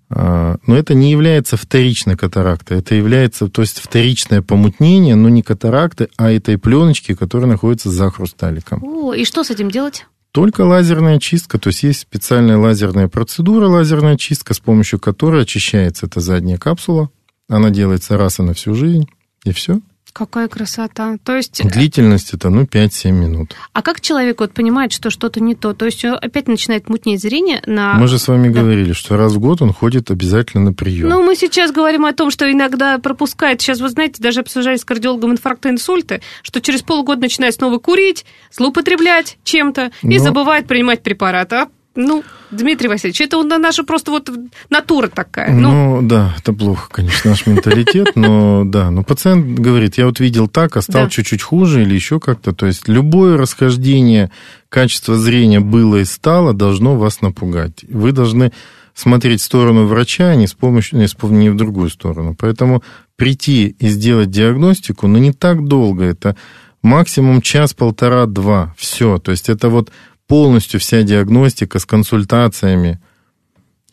А, 0.09 0.57
Но 0.67 0.75
это 0.75 0.93
не 0.93 1.11
является 1.11 1.57
вторичной 1.57 2.15
катарактой, 2.15 2.79
это 2.79 2.93
является, 2.95 3.47
то 3.47 3.61
есть 3.61 3.79
вторичное 3.79 4.41
помутнение, 4.41 5.15
но 5.15 5.29
не 5.29 5.41
катаракты, 5.41 6.09
а 6.17 6.31
этой 6.31 6.57
пленочки, 6.57 7.15
которая 7.15 7.49
находится 7.49 7.89
за 7.89 8.11
хрусталиком. 8.11 8.83
О, 8.83 9.13
и 9.13 9.25
что 9.25 9.43
с 9.43 9.49
этим 9.49 9.71
делать? 9.71 10.05
Только 10.31 10.61
лазерная 10.61 11.19
чистка, 11.19 11.59
то 11.59 11.69
есть 11.69 11.83
есть 11.83 12.01
специальная 12.01 12.57
лазерная 12.57 13.07
процедура, 13.07 13.67
лазерная 13.67 14.17
чистка, 14.17 14.53
с 14.53 14.59
помощью 14.59 14.99
которой 14.99 15.43
очищается 15.43 16.07
эта 16.07 16.19
задняя 16.19 16.57
капсула. 16.57 17.09
Она 17.47 17.69
делается 17.69 18.17
раз 18.17 18.39
и 18.39 18.43
на 18.43 18.53
всю 18.53 18.73
жизнь, 18.73 19.07
и 19.45 19.51
все. 19.51 19.79
Какая 20.13 20.47
красота. 20.47 21.17
То 21.23 21.35
есть, 21.35 21.67
Длительность 21.67 22.35
это, 22.35 22.49
ну, 22.51 22.63
5-7 22.65 23.11
минут. 23.11 23.55
а 23.73 23.81
как 23.81 23.99
человек 23.99 24.39
вот 24.41 24.53
понимает, 24.53 24.93
что 24.93 25.09
что-то 25.09 25.39
не 25.39 25.55
то? 25.55 25.73
То 25.73 25.85
есть 25.85 26.05
он 26.05 26.13
опять 26.13 26.47
начинает 26.47 26.87
мутнеть 26.87 27.19
зрение 27.21 27.63
на... 27.65 27.95
Мы 27.95 28.07
же 28.07 28.19
с 28.19 28.27
вами 28.27 28.49
да. 28.49 28.61
говорили, 28.61 28.93
что 28.93 29.17
раз 29.17 29.33
в 29.33 29.39
год 29.39 29.63
он 29.63 29.73
ходит 29.73 30.11
обязательно 30.11 30.65
на 30.65 30.73
прием. 30.73 31.09
Ну, 31.09 31.23
мы 31.23 31.35
сейчас 31.35 31.71
говорим 31.71 32.05
о 32.05 32.13
том, 32.13 32.29
что 32.29 32.49
иногда 32.51 32.99
пропускает. 32.99 33.61
Сейчас, 33.61 33.79
вы 33.79 33.89
знаете, 33.89 34.21
даже 34.21 34.41
обсуждали 34.41 34.77
с 34.77 34.85
кардиологом 34.85 35.31
инфаркты, 35.31 35.69
инсульты, 35.69 36.21
что 36.43 36.61
через 36.61 36.83
полгода 36.83 37.21
начинает 37.21 37.55
снова 37.55 37.79
курить, 37.79 38.25
злоупотреблять 38.51 39.37
чем-то 39.43 39.91
и 40.03 40.17
Но- 40.19 40.23
забывает 40.23 40.67
принимать 40.67 41.01
препараты. 41.01 41.55
А, 41.55 41.67
ну, 41.95 42.23
Дмитрий 42.51 42.87
Васильевич, 42.87 43.21
это 43.21 43.37
у 43.37 43.43
наша 43.43 43.83
просто 43.83 44.11
вот 44.11 44.29
натура 44.69 45.07
такая. 45.07 45.51
Ну, 45.51 46.01
Ну, 46.01 46.07
да, 46.07 46.33
это 46.37 46.53
плохо, 46.53 46.89
конечно, 46.89 47.31
наш 47.31 47.45
менталитет, 47.45 48.15
но 48.15 48.63
да, 48.65 48.89
но 48.91 49.03
пациент 49.03 49.59
говорит, 49.59 49.97
я 49.97 50.05
вот 50.05 50.19
видел 50.19 50.47
так, 50.47 50.75
а 50.77 50.81
стал 50.81 51.03
Да. 51.03 51.09
чуть-чуть 51.09 51.41
хуже 51.41 51.83
или 51.83 51.93
еще 51.93 52.19
как-то, 52.19 52.53
то 52.53 52.65
есть 52.65 52.87
любое 52.87 53.37
расхождение 53.37 54.31
качества 54.69 55.15
зрения 55.15 55.59
было 55.59 55.97
и 55.97 56.05
стало 56.05 56.53
должно 56.53 56.95
вас 56.95 57.21
напугать. 57.21 57.85
Вы 57.87 58.11
должны 58.11 58.51
смотреть 58.95 59.41
в 59.41 59.45
сторону 59.45 59.85
врача, 59.85 60.29
а 60.29 60.35
не, 60.35 60.47
с 60.47 60.53
помощью, 60.53 60.99
не, 60.99 61.07
с 61.07 61.15
не 61.21 61.49
в 61.49 61.55
другую 61.55 61.89
сторону. 61.89 62.35
Поэтому 62.37 62.83
прийти 63.15 63.75
и 63.79 63.87
сделать 63.87 64.29
диагностику, 64.29 65.07
ну, 65.07 65.17
не 65.19 65.31
так 65.31 65.65
долго, 65.65 66.03
это 66.03 66.35
максимум 66.81 67.41
час, 67.41 67.73
полтора, 67.73 68.25
два, 68.25 68.73
все. 68.77 69.17
То 69.17 69.31
есть 69.31 69.49
это 69.49 69.69
вот 69.69 69.91
полностью 70.33 70.79
вся 70.79 71.03
диагностика 71.03 71.77
с 71.77 71.85
консультациями, 71.85 72.99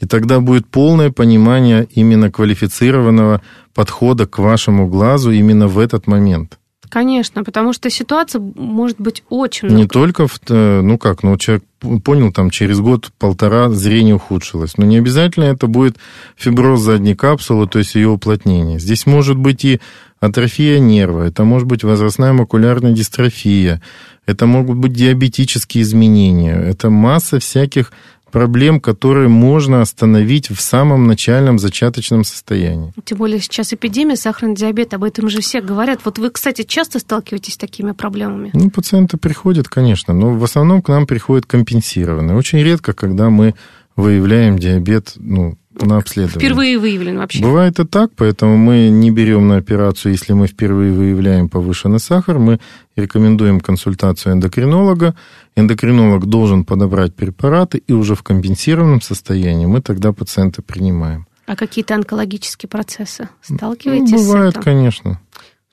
и 0.01 0.07
тогда 0.07 0.41
будет 0.41 0.67
полное 0.67 1.11
понимание 1.11 1.87
именно 1.95 2.31
квалифицированного 2.31 3.43
подхода 3.75 4.27
к 4.27 4.39
вашему 4.39 4.89
глазу 4.89 5.33
именно 5.33 5.69
в 5.69 5.79
этот 5.79 6.07
момент. 6.07 6.59
конечно, 6.89 7.45
потому 7.45 7.75
что 7.75 7.91
ситуация 7.91 8.41
может 8.41 8.99
быть 8.99 9.23
очень 9.29 9.69
Не 9.69 9.75
много. 9.75 9.89
только, 9.91 10.27
в, 10.27 10.41
э, 10.49 10.81
ну 10.81 10.97
как, 10.97 11.23
ну 11.23 11.37
человек 11.37 11.63
понял, 12.05 12.33
там 12.33 12.49
через 12.49 12.81
год-полтора 12.81 13.69
зрение 13.69 14.15
ухудшилось. 14.15 14.79
Но 14.79 14.87
не 14.87 14.97
обязательно 14.97 15.45
это 15.45 15.67
будет 15.67 15.99
фиброз 16.37 16.81
задней 16.81 17.15
капсулы, 17.15 17.69
то 17.69 17.79
есть 17.79 17.95
ее 17.97 18.09
уплотнение. 18.09 18.79
Здесь 18.79 19.05
может 19.05 19.37
быть 19.37 19.65
и 19.67 19.81
атрофия 20.21 20.79
нерва, 20.79 21.23
это 21.23 21.45
может 21.45 21.67
быть 21.67 21.83
возрастная 21.83 22.33
макулярная 22.33 22.93
дистрофия, 22.93 23.81
это 24.27 24.47
могут 24.47 24.77
быть 24.77 24.93
диабетические 24.93 25.83
изменения, 25.83 26.55
это 26.55 26.91
масса 26.91 27.41
всяких 27.41 27.93
проблем, 28.31 28.81
которые 28.81 29.29
можно 29.29 29.81
остановить 29.81 30.51
в 30.51 30.61
самом 30.61 31.07
начальном 31.07 31.59
зачаточном 31.59 32.25
состоянии. 32.25 32.93
Тем 33.05 33.19
более 33.19 33.41
сейчас 33.41 33.73
эпидемия, 33.73 34.17
сахарный 34.17 34.55
диабет, 34.55 34.95
об 34.95 35.05
этом 35.05 35.29
же 35.29 35.41
все 35.41 35.61
говорят. 35.61 36.01
Вот 36.05 36.19
вы, 36.19 36.31
кстати, 36.31 36.63
часто 36.63 37.01
сталкиваетесь 37.01 37.55
с 37.55 37.57
такими 37.57 37.93
проблемами? 37.93 38.51
Ну, 38.55 38.71
пациенты 38.71 39.17
приходят, 39.17 39.69
конечно, 39.69 40.15
но 40.15 40.35
в 40.35 40.45
основном 40.45 40.81
к 40.81 40.89
нам 40.89 41.07
приходят 41.07 41.47
компенсированные. 41.47 42.37
Очень 42.37 42.61
редко, 42.61 42.93
когда 42.93 43.31
мы 43.31 43.55
выявляем 43.97 44.59
диабет 44.59 45.15
ну, 45.17 45.57
на 45.75 45.99
обследование. 45.99 46.41
Впервые 46.41 46.79
выявлен 46.79 47.19
вообще. 47.19 47.43
Бывает 47.43 47.79
и 47.79 47.87
так, 47.87 48.11
поэтому 48.17 48.57
мы 48.57 48.89
не 48.89 49.11
берем 49.11 49.49
на 49.49 49.57
операцию, 49.57 50.13
если 50.13 50.33
мы 50.33 50.47
впервые 50.47 50.93
выявляем 50.93 51.49
повышенный 51.49 52.01
сахар, 52.01 52.39
мы 52.39 52.59
рекомендуем 52.97 53.61
консультацию 53.61 54.35
эндокринолога. 54.35 55.15
Эндокринолог 55.57 56.27
должен 56.27 56.65
подобрать 56.65 57.15
препараты, 57.15 57.83
и 57.87 57.93
уже 57.93 58.15
в 58.15 58.23
компенсированном 58.23 59.01
состоянии 59.01 59.67
мы 59.67 59.81
тогда 59.81 60.13
пациента 60.13 60.63
принимаем. 60.63 61.27
А 61.47 61.57
какие-то 61.57 61.95
онкологические 61.95 62.69
процессы? 62.69 63.29
Ну, 63.49 63.57
Сталкиваетесь 63.57 64.21
с 64.21 64.27
бывает, 64.27 64.53
этим? 64.53 64.63
конечно. 64.63 65.21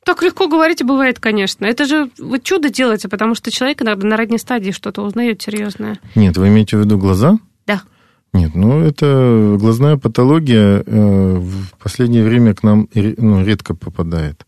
Так 0.04 0.24
легко 0.24 0.48
говорить, 0.48 0.84
бывает, 0.84 1.20
конечно. 1.20 1.66
Это 1.66 1.86
же 1.86 2.10
вот 2.18 2.42
чудо 2.44 2.70
делается, 2.70 3.10
потому 3.10 3.36
что 3.36 3.52
человек 3.52 3.82
иногда 3.82 4.08
на 4.08 4.16
ранней 4.18 4.38
стадии 4.38 4.72
что-то 4.72 5.02
узнает 5.02 5.42
серьезное. 5.42 6.00
Нет, 6.16 6.38
вы 6.38 6.48
имеете 6.48 6.78
в 6.78 6.80
виду 6.80 6.98
глаза? 6.98 7.38
Да. 7.66 7.82
Нет, 8.38 8.56
ну 8.56 8.82
это 8.82 9.58
глазная 9.60 9.98
патология 9.98 10.84
э, 10.86 11.36
в 11.40 11.74
последнее 11.82 12.24
время 12.24 12.54
к 12.54 12.64
нам 12.64 12.88
ну, 12.94 13.44
редко 13.44 13.74
попадает. 13.76 14.46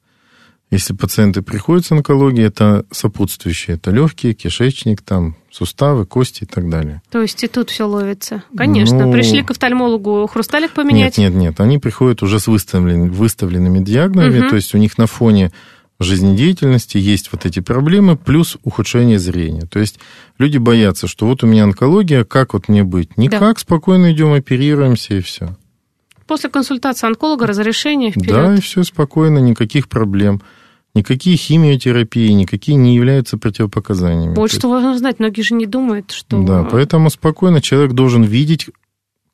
Если 0.71 0.93
пациенты 0.93 1.41
приходят 1.41 1.83
с 1.87 1.91
онкологией, 1.91 2.45
это 2.45 2.85
сопутствующие, 2.91 3.77
это 3.77 3.89
легкие, 3.89 4.35
кишечник, 4.35 5.01
там, 5.01 5.35
суставы, 5.49 6.05
кости 6.05 6.43
и 6.43 6.45
так 6.45 6.69
далее. 6.69 7.01
То 7.09 7.23
есть 7.23 7.43
и 7.43 7.47
тут 7.47 7.71
все 7.71 7.85
ловится. 7.87 8.43
Конечно. 8.55 9.07
Ну, 9.07 9.11
Пришли 9.11 9.41
к 9.41 9.49
офтальмологу 9.49 10.27
хрусталик 10.27 10.71
поменять. 10.73 11.17
Нет, 11.17 11.33
нет, 11.33 11.41
нет, 11.41 11.59
они 11.59 11.79
приходят 11.79 12.21
уже 12.21 12.39
с 12.39 12.47
выставлен- 12.47 13.09
выставленными 13.09 13.79
диагнозами, 13.79 14.41
Мгм. 14.41 14.49
то 14.49 14.55
есть 14.57 14.75
у 14.75 14.77
них 14.77 14.99
на 14.99 15.07
фоне 15.07 15.51
жизнедеятельности 16.03 16.97
есть 16.97 17.31
вот 17.31 17.45
эти 17.45 17.59
проблемы, 17.59 18.15
плюс 18.15 18.57
ухудшение 18.63 19.19
зрения. 19.19 19.61
То 19.61 19.79
есть 19.79 19.99
люди 20.37 20.57
боятся, 20.57 21.07
что 21.07 21.25
вот 21.27 21.43
у 21.43 21.47
меня 21.47 21.63
онкология, 21.65 22.23
как 22.23 22.53
вот 22.53 22.69
мне 22.69 22.83
быть? 22.83 23.17
Никак, 23.17 23.59
спокойно 23.59 24.11
идем, 24.13 24.33
оперируемся 24.33 25.15
и 25.15 25.21
все. 25.21 25.57
После 26.25 26.49
консультации 26.49 27.07
онколога 27.07 27.47
разрешение 27.47 28.11
Да, 28.15 28.21
вперед. 28.21 28.59
и 28.59 28.61
все 28.61 28.83
спокойно, 28.83 29.39
никаких 29.39 29.89
проблем. 29.89 30.41
Никакие 30.95 31.37
химиотерапии, 31.37 32.29
никакие 32.31 32.75
не 32.75 32.95
являются 32.95 33.37
противопоказаниями. 33.37 34.35
Вот 34.35 34.49
То 34.51 34.57
что 34.57 34.69
важно 34.69 34.97
знать, 34.97 35.19
многие 35.19 35.41
же 35.41 35.53
не 35.53 35.65
думают, 35.65 36.11
что... 36.11 36.41
Да, 36.43 36.63
поэтому 36.63 37.09
спокойно 37.09 37.61
человек 37.61 37.93
должен 37.93 38.23
видеть, 38.23 38.67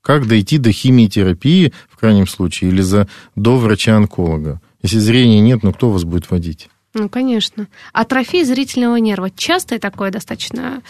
как 0.01 0.27
дойти 0.27 0.57
до 0.57 0.71
химиотерапии, 0.71 1.73
в 1.89 1.97
крайнем 1.97 2.27
случае, 2.27 2.71
или 2.71 2.81
за, 2.81 3.07
до 3.35 3.57
врача-онколога. 3.57 4.61
Если 4.85 4.99
зрения 4.99 5.39
нет, 5.39 5.63
ну 5.63 5.73
кто 5.73 5.89
вас 5.89 6.03
будет 6.03 6.29
водить? 6.29 6.69
Ну, 6.93 7.09
конечно. 7.09 7.65
Атрофия 7.91 8.45
зрительного 8.45 8.97
нерва. 8.97 9.31
Частое 9.31 9.79
такое 9.79 10.11
достаточно 10.11 10.83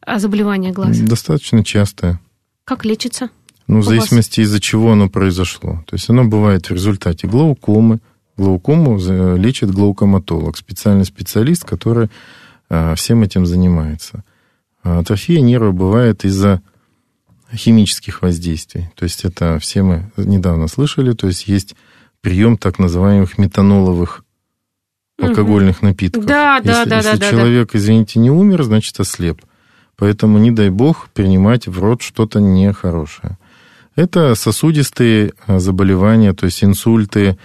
а, 0.00 0.18
заболевание 0.18 0.72
глаза? 0.72 1.04
Достаточно 1.04 1.62
частое. 1.62 2.18
Как 2.64 2.86
лечится? 2.86 3.28
Ну, 3.66 3.80
в 3.80 3.84
зависимости 3.84 4.40
из-за 4.40 4.58
чего 4.58 4.92
оно 4.92 5.10
произошло. 5.10 5.84
То 5.86 5.96
есть 5.96 6.08
оно 6.08 6.24
бывает 6.24 6.70
в 6.70 6.72
результате 6.72 7.26
глаукомы, 7.26 7.98
Глаукому 8.38 8.98
лечит 9.36 9.70
глаукоматолог, 9.70 10.56
специальный 10.56 11.04
специалист, 11.04 11.62
который 11.62 12.08
а, 12.70 12.94
всем 12.94 13.22
этим 13.22 13.44
занимается. 13.44 14.24
А 14.82 15.00
атрофия 15.00 15.42
нерва 15.42 15.72
бывает 15.72 16.24
из-за 16.24 16.62
химических 17.52 18.22
воздействий. 18.22 18.88
То 18.94 19.04
есть 19.04 19.26
это 19.26 19.58
все 19.58 19.82
мы 19.82 20.10
недавно 20.16 20.68
слышали, 20.68 21.12
то 21.12 21.26
есть 21.26 21.48
есть 21.48 21.76
прием 22.20 22.56
так 22.56 22.78
называемых 22.78 23.38
метаноловых 23.38 24.24
алкогольных 25.20 25.78
угу. 25.78 25.86
напитков. 25.86 26.24
Да, 26.24 26.56
если, 26.56 26.68
да, 26.68 26.84
да. 26.84 26.96
Если 26.96 27.16
да, 27.16 27.30
человек, 27.30 27.72
да. 27.72 27.78
извините, 27.78 28.18
не 28.18 28.30
умер, 28.30 28.62
значит 28.64 28.98
ослеп. 28.98 29.42
Поэтому 29.96 30.38
не 30.38 30.50
дай 30.50 30.70
бог 30.70 31.08
принимать 31.12 31.66
в 31.66 31.78
рот 31.78 32.00
что-то 32.02 32.40
нехорошее. 32.40 33.36
Это 33.96 34.34
сосудистые 34.34 35.34
а, 35.46 35.58
заболевания, 35.58 36.32
то 36.32 36.46
есть 36.46 36.64
инсульты, 36.64 37.36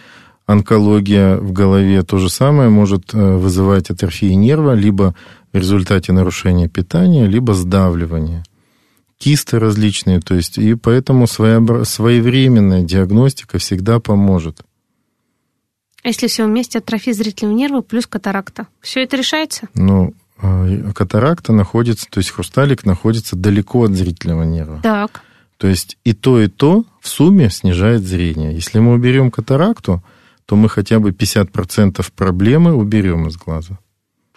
онкология 0.45 1.37
в 1.37 1.51
голове. 1.51 2.01
То 2.03 2.17
же 2.17 2.29
самое 2.29 2.69
может 2.69 3.13
э, 3.13 3.35
вызывать 3.35 3.89
атрофию 3.89 4.37
нерва, 4.37 4.73
либо 4.73 5.15
в 5.51 5.57
результате 5.57 6.13
нарушения 6.13 6.69
питания, 6.69 7.25
либо 7.25 7.53
сдавливания. 7.53 8.43
Кисты 9.17 9.59
различные, 9.59 10.19
то 10.19 10.35
есть, 10.35 10.57
и 10.57 10.75
поэтому 10.75 11.25
своевременная 11.27 12.83
диагностика 12.83 13.57
всегда 13.59 13.99
поможет. 13.99 14.61
А 16.03 16.09
если 16.09 16.27
все 16.27 16.45
вместе, 16.45 16.79
атрофия 16.79 17.13
зрительного 17.13 17.57
нерва 17.57 17.81
плюс 17.81 18.05
катаракта, 18.07 18.67
все 18.81 19.03
это 19.03 19.17
решается? 19.17 19.67
Ну, 19.73 20.13
а, 20.37 20.91
катаракта 20.93 21.53
находится, 21.53 22.07
то 22.09 22.19
есть 22.19 22.29
хрусталик 22.29 22.85
находится 22.85 23.35
далеко 23.35 23.85
от 23.85 23.91
зрительного 23.91 24.43
нерва. 24.43 24.81
Так. 24.83 25.21
То 25.57 25.67
есть 25.67 25.97
и 26.03 26.13
то, 26.13 26.41
и 26.41 26.47
то 26.47 26.85
в 26.99 27.07
сумме 27.07 27.49
снижает 27.49 28.03
зрение. 28.03 28.53
Если 28.53 28.79
мы 28.79 28.93
уберем 28.93 29.31
катаракту, 29.31 30.03
то 30.45 30.55
мы 30.55 30.69
хотя 30.69 30.99
бы 30.99 31.11
50% 31.11 32.05
проблемы 32.15 32.73
уберем 32.75 33.27
из 33.27 33.37
глаза. 33.37 33.79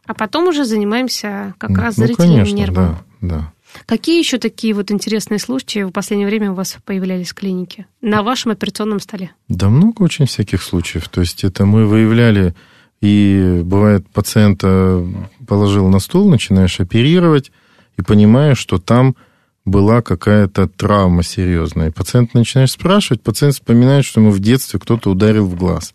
А 0.07 0.15
потом 0.15 0.49
уже 0.49 0.65
занимаемся 0.65 1.55
как 1.59 1.71
ну, 1.71 1.77
раз 1.77 1.97
зрительным 1.97 2.31
ну, 2.31 2.37
конечно, 2.37 2.57
нервом. 2.57 2.99
Да, 3.21 3.29
да. 3.29 3.53
Какие 3.87 4.19
еще 4.19 4.39
такие 4.39 4.75
вот 4.75 4.91
интересные 4.91 5.39
случаи 5.39 5.85
в 5.85 5.91
последнее 5.91 6.29
время 6.29 6.53
у 6.53 6.55
вас 6.55 6.77
появлялись 6.85 7.31
в 7.31 7.35
клинике? 7.35 7.87
На 8.01 8.23
вашем 8.23 8.53
операционном 8.53 9.01
столе? 9.01 9.31
Да 9.49 9.69
много 9.69 10.03
очень 10.03 10.27
всяких 10.27 10.63
случаев. 10.63 11.09
То 11.09 11.21
есть 11.21 11.45
это 11.45 11.67
мы 11.67 11.87
выявляли, 11.87 12.55
и 13.01 13.61
бывает 13.65 14.09
пациента 14.09 15.07
положил 15.47 15.89
на 15.89 15.99
стол, 15.99 16.29
начинаешь 16.29 16.81
оперировать, 16.81 17.53
и 17.97 18.03
понимаешь, 18.03 18.59
что 18.59 18.79
там 18.79 19.17
была 19.65 20.03
какая-то 20.03 20.69
травма 20.69 21.23
серьезная. 21.23 21.89
И 21.89 21.93
пациент 21.93 22.35
начинает 22.35 22.71
спрашивать, 22.71 23.23
пациент 23.23 23.55
вспоминает, 23.55 24.05
что 24.05 24.21
ему 24.21 24.31
в 24.31 24.41
детстве 24.41 24.81
кто-то 24.81 25.11
ударил 25.11 25.47
в 25.47 25.57
глаз. 25.57 25.95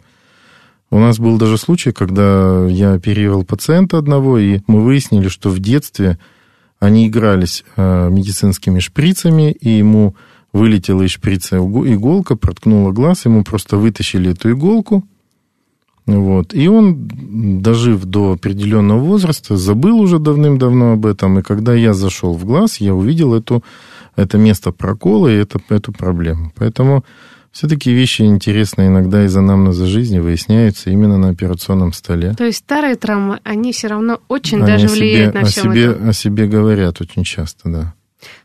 У 0.91 0.99
нас 0.99 1.17
был 1.17 1.37
даже 1.37 1.57
случай, 1.57 1.91
когда 1.91 2.67
я 2.67 2.93
оперировал 2.93 3.43
пациента 3.43 3.97
одного, 3.97 4.37
и 4.37 4.59
мы 4.67 4.83
выяснили, 4.83 5.27
что 5.27 5.49
в 5.49 5.59
детстве 5.59 6.19
они 6.83 7.07
игрались 7.07 7.63
э, 7.77 8.09
медицинскими 8.09 8.79
шприцами, 8.79 9.51
и 9.51 9.69
ему 9.69 10.15
вылетела 10.51 11.03
из 11.03 11.11
шприца 11.11 11.57
иголка, 11.57 12.35
проткнула 12.35 12.91
глаз, 12.91 13.25
ему 13.25 13.43
просто 13.43 13.77
вытащили 13.77 14.31
эту 14.31 14.51
иголку, 14.51 15.03
вот. 16.05 16.53
И 16.53 16.67
он, 16.67 17.07
дожив 17.61 18.03
до 18.03 18.33
определенного 18.33 18.99
возраста, 18.99 19.55
забыл 19.55 19.99
уже 19.99 20.19
давным-давно 20.19 20.91
об 20.93 21.05
этом. 21.05 21.39
И 21.39 21.41
когда 21.41 21.73
я 21.73 21.93
зашел 21.93 22.33
в 22.33 22.43
глаз, 22.43 22.81
я 22.81 22.93
увидел 22.93 23.33
эту, 23.33 23.63
это 24.17 24.37
место 24.37 24.73
прокола 24.73 25.29
и 25.29 25.35
это, 25.35 25.59
эту 25.69 25.93
проблему. 25.93 26.51
Поэтому 26.55 27.05
все 27.53 27.67
такие 27.67 27.95
вещи 27.95 28.23
интересные 28.23 28.87
иногда 28.87 29.23
из 29.25 29.37
анамнеза 29.37 29.85
жизни 29.85 30.17
выясняются 30.17 30.89
именно 30.89 31.19
на 31.19 31.29
операционном 31.29 31.93
столе. 31.93 32.33
То 32.33 32.45
есть 32.45 32.57
старые 32.57 32.95
травмы, 32.95 33.39
они 33.43 33.71
все 33.71 33.87
равно 33.87 34.19
очень 34.27 34.57
они 34.57 34.65
даже 34.65 34.87
влияют 34.87 35.33
себе, 35.33 35.39
на 35.39 35.45
все 35.45 35.61
о 35.61 35.63
себе, 35.63 35.83
это. 35.83 36.09
О 36.09 36.13
себе 36.13 36.47
говорят 36.47 36.99
очень 36.99 37.23
часто, 37.23 37.69
да. 37.69 37.93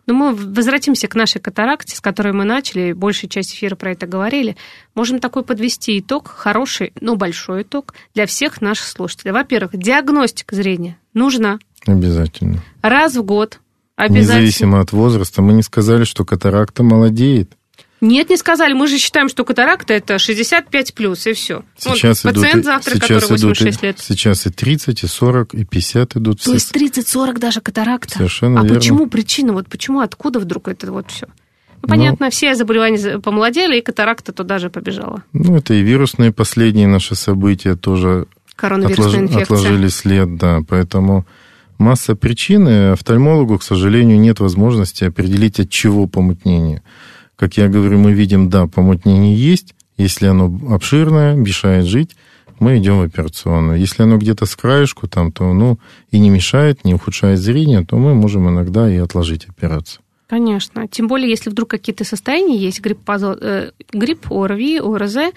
Но 0.06 0.12
мы 0.12 0.34
возвратимся 0.34 1.08
к 1.08 1.14
нашей 1.14 1.40
катаракте, 1.40 1.96
с 1.96 2.00
которой 2.00 2.34
мы 2.34 2.44
начали, 2.44 2.92
большая 2.92 3.30
часть 3.30 3.54
эфира 3.54 3.76
про 3.76 3.92
это 3.92 4.06
говорили. 4.06 4.56
Можем 4.94 5.20
такой 5.20 5.42
подвести 5.42 5.98
итог, 5.98 6.28
хороший, 6.28 6.92
но 7.00 7.16
большой 7.16 7.62
итог 7.62 7.94
для 8.14 8.26
всех 8.26 8.60
наших 8.60 8.86
слушателей. 8.86 9.32
Во-первых, 9.32 9.74
диагностика 9.74 10.54
зрения 10.54 10.98
нужна. 11.14 11.58
Обязательно. 11.86 12.62
Раз 12.82 13.16
в 13.16 13.22
год. 13.22 13.60
Обязательно. 13.96 14.20
Независимо 14.20 14.80
от 14.80 14.92
возраста. 14.92 15.40
Мы 15.40 15.54
не 15.54 15.62
сказали, 15.62 16.04
что 16.04 16.26
катаракта 16.26 16.82
молодеет. 16.82 17.57
Нет, 18.00 18.30
не 18.30 18.36
сказали. 18.36 18.72
Мы 18.72 18.86
же 18.86 18.98
считаем, 18.98 19.28
что 19.28 19.44
катаракта 19.44 19.94
это 19.94 20.18
65 20.18 20.94
плюс, 20.94 21.26
и 21.26 21.32
все. 21.32 21.62
Сейчас 21.76 22.24
вот 22.24 22.32
идут, 22.32 22.44
пациент 22.44 22.64
завтра, 22.64 22.94
сейчас 22.94 23.08
который 23.08 23.30
86 23.30 23.70
идут, 23.70 23.82
лет. 23.82 23.98
Сейчас 23.98 24.46
и 24.46 24.50
30, 24.50 25.02
и 25.02 25.06
40, 25.06 25.54
и 25.54 25.64
50 25.64 26.16
идут. 26.16 26.42
То 26.42 26.52
есть 26.52 26.74
30-40 26.74 27.38
даже 27.38 27.60
катаракта. 27.60 28.18
Совершенно 28.18 28.60
а 28.60 28.62
верно. 28.62 28.78
почему 28.78 29.06
причина? 29.08 29.52
Вот 29.52 29.68
почему, 29.68 30.00
откуда 30.00 30.38
вдруг 30.38 30.68
это 30.68 30.92
вот 30.92 31.10
все? 31.10 31.26
Ну, 31.82 31.88
понятно, 31.88 32.26
ну, 32.26 32.30
все 32.30 32.54
заболевания 32.54 33.18
помолодели, 33.18 33.78
и 33.78 33.80
катаракта 33.80 34.32
туда 34.32 34.58
же 34.58 34.70
побежала. 34.70 35.22
Ну, 35.32 35.56
это 35.56 35.74
и 35.74 35.82
вирусные 35.82 36.32
последние 36.32 36.88
наши 36.88 37.14
события 37.14 37.76
тоже 37.76 38.26
отлож... 38.56 39.14
отложили 39.14 39.88
след, 39.88 40.36
да. 40.36 40.60
Поэтому 40.68 41.26
масса 41.78 42.16
причин, 42.16 42.68
и 42.68 42.92
офтальмологу, 42.92 43.58
к 43.58 43.62
сожалению, 43.62 44.18
нет 44.20 44.40
возможности 44.40 45.04
определить, 45.04 45.60
от 45.60 45.70
чего 45.70 46.06
помутнение. 46.06 46.82
Как 47.38 47.56
я 47.56 47.68
говорю, 47.68 47.98
мы 47.98 48.12
видим, 48.12 48.50
да, 48.50 48.66
помутнение 48.66 49.36
есть. 49.36 49.74
Если 49.96 50.26
оно 50.26 50.52
обширное, 50.74 51.34
мешает 51.34 51.86
жить, 51.86 52.16
мы 52.58 52.78
идем 52.78 52.98
в 52.98 53.02
операционную. 53.02 53.78
Если 53.78 54.02
оно 54.02 54.16
где-то 54.16 54.44
с 54.44 54.56
краешку 54.56 55.06
там, 55.06 55.30
то 55.30 55.52
ну 55.52 55.78
и 56.10 56.18
не 56.18 56.30
мешает, 56.30 56.84
не 56.84 56.94
ухудшает 56.94 57.38
зрение, 57.38 57.84
то 57.84 57.96
мы 57.96 58.14
можем 58.14 58.48
иногда 58.48 58.92
и 58.92 58.96
отложить 58.96 59.46
операцию. 59.46 60.02
Конечно. 60.28 60.88
Тем 60.88 61.06
более, 61.06 61.30
если 61.30 61.48
вдруг 61.48 61.70
какие-то 61.70 62.04
состояния 62.04 62.56
есть, 62.56 62.80
грипп, 62.80 63.08
э, 63.08 63.70
грипп 63.92 64.32
ОРВИ, 64.32 64.80
ОРЗ, 64.80 65.32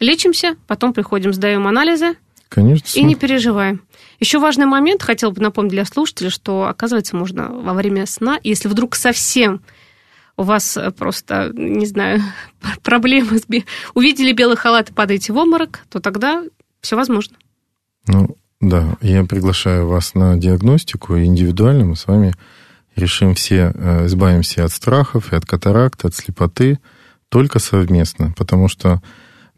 лечимся, 0.00 0.56
потом 0.66 0.94
приходим, 0.94 1.34
сдаем 1.34 1.66
анализы, 1.66 2.16
Конечно. 2.48 2.98
И 2.98 3.02
не 3.02 3.14
переживаем. 3.14 3.80
Еще 4.20 4.38
важный 4.38 4.66
момент, 4.66 5.02
хотел 5.02 5.32
бы 5.32 5.40
напомнить 5.40 5.72
для 5.72 5.86
слушателей, 5.86 6.28
что, 6.28 6.66
оказывается, 6.66 7.16
можно 7.16 7.48
во 7.48 7.72
время 7.72 8.04
сна, 8.04 8.38
если 8.42 8.68
вдруг 8.68 8.94
совсем 8.94 9.62
у 10.42 10.44
вас 10.44 10.76
э, 10.76 10.90
просто, 10.90 11.52
не 11.54 11.86
знаю, 11.86 12.20
проблемы 12.82 13.38
с... 13.38 13.46
Увидели 13.94 14.32
белый 14.32 14.56
халат 14.56 14.90
и 14.90 14.92
падаете 14.92 15.32
в 15.32 15.36
обморок, 15.36 15.80
то 15.88 16.00
тогда 16.00 16.42
все 16.80 16.96
возможно. 16.96 17.36
Ну, 18.08 18.36
да, 18.60 18.96
я 19.00 19.24
приглашаю 19.24 19.86
вас 19.86 20.14
на 20.14 20.36
диагностику, 20.36 21.16
индивидуально 21.16 21.84
мы 21.84 21.96
с 21.96 22.08
вами 22.08 22.34
решим 22.96 23.34
все, 23.34 23.72
э, 23.72 24.06
избавимся 24.06 24.64
от 24.64 24.72
страхов 24.72 25.32
и 25.32 25.36
от 25.36 25.46
катаракта, 25.46 26.08
от 26.08 26.14
слепоты, 26.14 26.80
только 27.28 27.60
совместно, 27.60 28.34
потому 28.36 28.66
что 28.66 29.00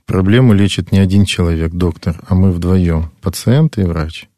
проблему 0.04 0.52
лечит 0.52 0.92
не 0.92 0.98
один 0.98 1.24
человек, 1.24 1.72
доктор, 1.72 2.20
а 2.28 2.34
мы 2.34 2.52
вдвоем, 2.52 3.10
пациент 3.22 3.78
и 3.78 3.84
врач. 3.84 4.28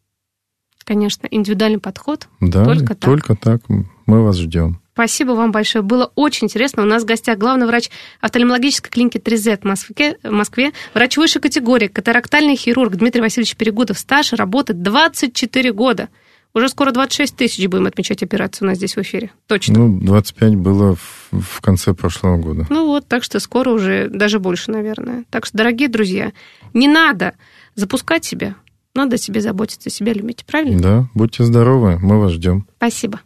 Конечно, 0.85 1.27
индивидуальный 1.29 1.81
подход. 1.81 2.29
Да, 2.41 2.65
только 2.65 2.95
так. 2.95 3.01
только 3.01 3.35
так. 3.35 3.63
Мы 4.07 4.23
вас 4.23 4.37
ждем. 4.37 4.81
Спасибо 4.97 5.33
вам 5.33 5.53
большое. 5.53 5.85
Было 5.85 6.11
очень 6.15 6.47
интересно. 6.47 6.83
У 6.83 6.87
нас 6.87 7.03
в 7.03 7.07
гостях 7.07 7.37
главный 7.37 7.67
врач 7.67 7.91
офтальмологической 8.23 8.91
клиники 8.91 9.19
3Z 9.19 9.61
в 9.61 9.65
Москве, 9.65 10.17
в 10.23 10.31
Москве 10.31 10.73
врач 10.95 11.19
высшей 11.19 11.43
категории, 11.43 11.89
катарактальный 11.89 12.57
хирург 12.57 12.97
Дмитрий 12.97 13.21
Васильевич 13.21 13.57
Перегудов. 13.57 13.99
Стаж 13.99 14.33
работает 14.33 14.81
24 14.81 15.73
года. 15.75 16.09
Уже 16.55 16.71
скоро 16.71 16.93
26 16.93 17.37
тысяч 17.37 17.67
будем 17.67 17.85
отмечать 17.85 18.23
операцию 18.23 18.67
у 18.67 18.71
нас 18.71 18.79
здесь 18.79 18.97
в 18.97 19.03
эфире. 19.03 19.33
Точно. 19.47 19.79
Ну, 19.79 20.01
25 20.01 20.55
было 20.55 20.97
в, 20.97 21.43
в 21.43 21.61
конце 21.61 21.93
прошлого 21.93 22.39
года. 22.39 22.67
Ну 22.71 22.87
вот, 22.87 23.07
так 23.07 23.23
что 23.23 23.39
скоро 23.39 23.73
уже 23.73 24.09
даже 24.09 24.39
больше, 24.39 24.71
наверное. 24.71 25.27
Так 25.29 25.45
что, 25.45 25.59
дорогие 25.59 25.91
друзья, 25.91 26.33
не 26.73 26.89
надо 26.89 27.35
запускать 27.75 28.25
себя. 28.25 28.55
Надо 28.95 29.17
о 29.17 29.19
себе 29.19 29.43
заботиться, 29.43 29.91
себя 29.91 30.15
любить. 30.15 30.47
Правильно? 30.47 30.81
Да, 30.81 31.05
будьте 31.13 31.45
здоровы, 31.45 31.99
мы 31.99 32.19
вас 32.19 32.33
ждем. 32.33 32.67
Спасибо. 32.79 33.21